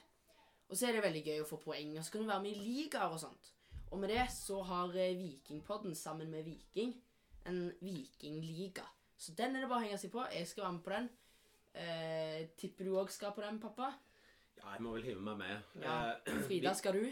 Og 0.68 0.76
så 0.76 0.88
er 0.88 0.96
det 0.96 1.02
veldig 1.06 1.22
gøy 1.26 1.42
å 1.42 1.48
få 1.48 1.58
poeng, 1.62 1.96
og 1.98 2.04
så 2.04 2.12
kan 2.12 2.24
du 2.24 2.30
være 2.30 2.44
med 2.44 2.56
i 2.56 2.62
ligaer 2.62 3.12
og 3.12 3.20
sånt. 3.22 3.52
Og 3.90 4.00
med 4.02 4.10
det 4.10 4.24
så 4.34 4.60
har 4.66 4.94
eh, 4.98 5.16
Vikingpodden 5.18 5.94
sammen 5.94 6.30
med 6.30 6.46
Viking 6.46 6.94
en 7.46 7.72
Vikingliga. 7.80 8.82
Så 9.16 9.32
den 9.32 9.56
er 9.56 9.64
det 9.64 9.68
bare 9.70 9.84
å 9.84 9.86
henge 9.86 10.00
seg 10.00 10.12
på. 10.12 10.24
Jeg 10.34 10.48
skal 10.50 10.66
være 10.66 10.76
med 10.76 10.82
på 10.84 10.94
den. 10.94 11.08
Eh, 11.76 12.40
tipper 12.58 12.88
du 12.88 12.96
òg 12.98 13.12
skal 13.12 13.34
på 13.36 13.44
den, 13.44 13.60
pappa? 13.62 13.92
Ja, 14.56 14.72
jeg 14.74 14.82
må 14.84 14.96
vel 14.96 15.06
hive 15.06 15.22
meg 15.24 15.38
med. 15.40 15.70
Ja. 15.82 15.96
Eh, 16.26 16.42
Frida, 16.48 16.74
skal 16.74 16.98
du? 16.98 17.06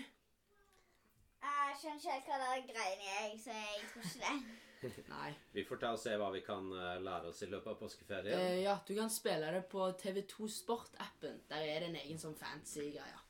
Jeg 1.44 1.80
skjønner 1.80 2.00
ikke 2.00 2.14
helt 2.14 2.28
hva 2.30 2.38
det 2.40 2.50
er 2.50 2.68
greiene 2.70 3.16
er, 3.20 3.32
så 3.40 3.56
jeg 3.56 3.88
tror 3.92 4.06
ikke 4.08 4.22
det. 4.24 4.63
Nei. 5.14 5.35
Vi 5.53 5.64
får 5.66 5.80
ta 5.82 5.93
og 5.95 6.01
se 6.01 6.14
hva 6.20 6.30
vi 6.35 6.43
kan 6.47 6.70
eh, 6.72 6.97
lære 7.03 7.30
oss 7.30 7.43
i 7.45 7.51
løpet 7.51 7.74
av 7.74 7.78
påskeferien. 7.80 8.39
Eh, 8.39 8.62
ja, 8.64 8.78
du 8.87 8.95
kan 8.97 9.12
spille 9.12 9.53
det 9.55 9.64
på 9.72 9.87
TV2 10.01 10.49
Sport-appen. 10.61 11.45
Der 11.51 11.68
er 11.68 11.85
det 11.85 11.93
en 11.93 12.03
egen 12.03 12.20
sånn 12.20 12.37
fancy 12.39 12.91
greie. 12.95 13.22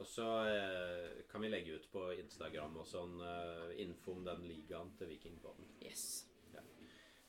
Og 0.00 0.06
så 0.08 0.26
eh, 0.48 1.22
kan 1.30 1.44
vi 1.44 1.50
legge 1.52 1.76
ut 1.78 1.88
på 1.92 2.08
Instagram 2.16 2.80
og 2.80 2.86
sånn 2.88 3.20
eh, 3.22 3.72
info 3.84 4.16
om 4.16 4.24
den 4.26 4.44
ligaen 4.48 4.92
til 4.98 5.12
Vikingpodden. 5.12 5.68
Yes. 5.84 6.26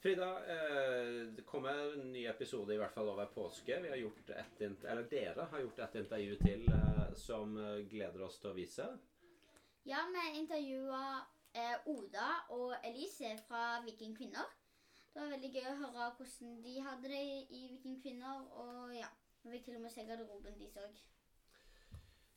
Frida, 0.03 0.29
eh, 0.51 1.27
det 1.35 1.45
kommer 1.47 1.93
en 1.93 2.09
ny 2.11 2.25
episode 2.27 2.73
i 2.73 2.79
hvert 2.79 2.95
fall 2.95 3.11
over 3.13 3.29
påske. 3.31 3.77
Vi 3.83 3.91
har 3.91 3.99
gjort 4.01 4.33
et, 4.35 4.63
eller 4.65 5.05
Dere 5.11 5.45
har 5.51 5.63
gjort 5.63 5.79
et 5.85 5.99
intervju 6.01 6.39
til 6.41 6.65
eh, 6.67 7.05
som 7.19 7.55
gleder 7.91 8.25
oss 8.25 8.41
til 8.41 8.51
å 8.51 8.57
vise. 8.57 8.89
Ja, 9.87 10.01
vi 10.11 10.39
intervjua 10.39 11.03
Oda 11.85 12.27
og 12.55 12.75
Elise 12.83 13.35
fra 13.47 13.81
Viking 13.85 14.15
Kvinner. 14.17 14.47
Det 15.13 15.21
var 15.21 15.29
veldig 15.35 15.49
gøy 15.53 15.67
å 15.69 15.79
høre 15.83 16.05
hvordan 16.17 16.55
de 16.63 16.79
hadde 16.81 17.09
det 17.11 17.25
i 17.53 17.67
Viking 17.69 17.99
Kvinner. 18.01 18.47
Og 18.57 18.95
ja, 18.95 19.09
vi 19.43 19.51
fikk 19.53 19.67
til 19.67 19.77
og 19.77 19.83
med 19.85 19.93
se 19.93 20.05
garderoben 20.07 20.57
deres 20.57 20.79
òg. 20.81 21.03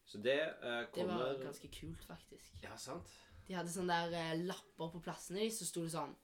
Så 0.06 0.20
det 0.22 0.36
eh, 0.38 0.82
Det 0.94 1.06
var 1.08 1.40
ganske 1.40 1.68
kult, 1.80 2.04
faktisk. 2.04 2.52
Ja, 2.62 2.76
sant? 2.76 3.10
De 3.48 3.54
hadde 3.56 3.72
sånne 3.72 3.96
der 4.06 4.20
eh, 4.20 4.44
lapper 4.44 4.92
på 4.92 5.00
plassene 5.02 5.40
deres, 5.40 5.58
så 5.62 5.66
sto 5.70 5.86
det 5.86 5.94
sånn 5.96 6.14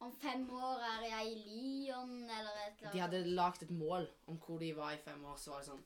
Om 0.00 0.12
fem 0.16 0.44
år 0.50 0.82
er 0.90 1.06
jeg 1.06 1.32
i 1.32 1.40
Lyon, 1.44 2.12
eller 2.24 2.50
et 2.50 2.66
eller 2.66 2.90
annet. 2.90 2.92
De 2.92 3.02
hadde 3.04 3.22
lagd 3.38 3.64
et 3.64 3.72
mål 3.72 4.08
om 4.32 4.38
hvor 4.42 4.60
de 4.60 4.72
var 4.76 4.96
i 4.96 5.02
fem 5.04 5.24
år, 5.24 5.38
så 5.40 5.54
var 5.54 5.62
det 5.62 5.70
sånn 5.70 5.84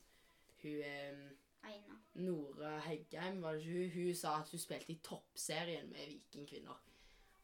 Hun 0.63 0.85
eh, 0.89 1.25
Aina. 1.65 1.97
Nora 2.15 2.79
Heggheim, 2.85 3.41
var 3.43 3.53
det 3.57 3.61
ikke 3.65 3.79
hun? 3.99 4.07
Hun 4.07 4.15
sa 4.15 4.35
at 4.39 4.51
hun 4.53 4.59
spilte 4.61 4.93
i 4.93 4.99
toppserien 5.03 5.89
med 5.91 6.07
Vikingkvinner. 6.13 6.81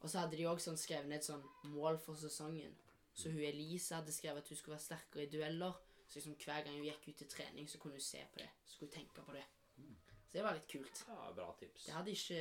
Og 0.02 0.10
så 0.10 0.24
hadde 0.24 0.38
de 0.40 0.48
òg 0.50 0.62
sånn 0.64 0.80
skrevet 0.82 1.10
ned 1.12 1.26
sånn 1.26 1.44
mål 1.76 2.00
for 2.02 2.18
sesongen. 2.18 2.74
Så 3.14 3.30
hun 3.30 3.44
Elise 3.46 3.96
hadde 4.00 4.14
skrevet 4.16 4.42
at 4.46 4.50
hun 4.50 4.58
skulle 4.58 4.78
være 4.78 4.88
sterkere 4.88 5.26
i 5.28 5.32
dueller. 5.34 5.76
Så 6.08 6.20
liksom 6.20 6.36
hver 6.42 6.64
gang 6.66 6.78
hun 6.78 6.88
gikk 6.88 7.10
ut 7.12 7.20
til 7.22 7.28
trening, 7.32 7.68
så 7.70 7.80
kunne 7.80 8.00
hun 8.00 8.04
se 8.04 8.24
på 8.34 8.40
det. 8.42 8.50
Så 8.66 8.80
kunne 8.80 8.90
hun 8.90 8.96
tenke 8.98 9.26
på 9.26 9.36
det. 9.36 9.44
Så 10.32 10.38
det 10.38 10.44
var 10.46 10.56
litt 10.56 10.68
kult. 10.72 11.00
Ja, 11.10 11.32
bra 11.36 11.50
tips. 11.60 11.86
Det 11.86 11.94
hadde 11.94 12.12
ikke, 12.16 12.36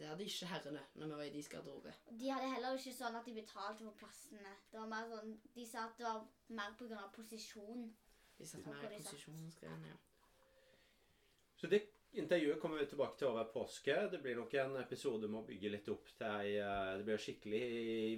det 0.00 0.06
hadde 0.08 0.24
ikke 0.24 0.46
herrene 0.48 0.82
når 0.94 1.10
vi 1.10 1.16
var 1.18 1.24
i 1.26 1.32
deres 1.34 1.48
garderobe. 1.52 1.92
De 2.08 2.30
hadde 2.32 2.48
heller 2.54 2.78
ikke 2.78 2.94
sånn 2.96 3.18
at 3.18 3.28
de 3.28 3.34
betalte 3.36 3.84
for 3.84 3.98
plassene. 4.00 4.54
Det 4.72 4.80
var 4.80 4.88
mer 4.88 5.10
sånn, 5.12 5.34
De 5.54 5.66
sa 5.68 5.84
at 5.90 5.98
det 6.00 6.06
var 6.08 6.22
mer 6.56 6.72
pga. 6.80 7.02
posisjon. 7.12 7.84
De 8.38 8.46
satt 8.48 8.64
mer 8.66 8.88
i 8.88 8.96
posisjonsgreiene. 8.96 9.92
Ja. 9.92 10.00
Så 11.64 11.68
det 11.70 11.82
intervjuet 12.12 12.60
kommer 12.60 12.78
vi 12.78 12.86
tilbake 12.86 13.16
til 13.16 13.30
over 13.30 13.46
påske. 13.48 13.94
Det 14.12 14.18
blir 14.20 14.36
nok 14.36 14.52
en 14.60 14.74
episode 14.76 15.30
med 15.32 15.38
å 15.38 15.46
bygge 15.46 15.70
litt 15.72 15.86
opp 15.88 16.10
til 16.12 16.26
ei 16.28 16.58
eh, 16.60 16.90
Det 16.98 17.06
blir 17.06 17.22
skikkelig 17.24 17.60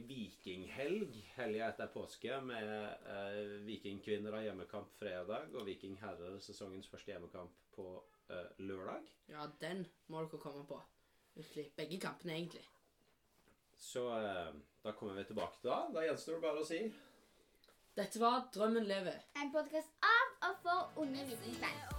vikinghelg 0.09 1.12
helga 1.36 1.68
etter 1.68 1.92
påske 1.94 2.40
med 2.42 2.72
eh, 3.12 3.53
vikingkvinner 3.68 4.34
av 4.34 4.42
hjemmekamp 4.49 4.90
fredag 4.99 5.55
og 5.55 5.62
vikingherrer 5.68 6.40
sesongens 6.42 6.90
første 6.90 7.12
hjemmekamp 7.14 7.61
på 7.76 7.84
eh, 8.34 8.49
lørdag. 8.66 9.07
ja, 9.30 9.47
den 9.61 9.84
må 10.11 10.24
dere 10.24 10.40
komme 10.42 10.64
på. 10.66 10.80
Virkelig. 11.36 11.68
Begge 11.78 12.01
kampene, 12.03 12.40
egentlig. 12.40 12.64
Så 13.78 14.09
eh, 14.16 14.57
da 14.82 14.97
kommer 14.99 15.20
vi 15.20 15.28
tilbake 15.30 15.61
til 15.61 15.70
da. 15.70 15.84
Da 15.94 16.03
gjenstår 16.09 16.40
det 16.40 16.49
bare 16.49 16.64
å 16.64 16.66
si 16.66 16.82
Dette 17.94 18.24
var 18.24 18.51
Drømmen 18.59 18.90
lever. 18.90 19.22
En 19.38 19.55
podkast 19.55 19.94
av 20.03 20.51
og 20.51 20.59
for 20.66 21.07
unge 21.07 21.28
vikingfans. 21.30 21.95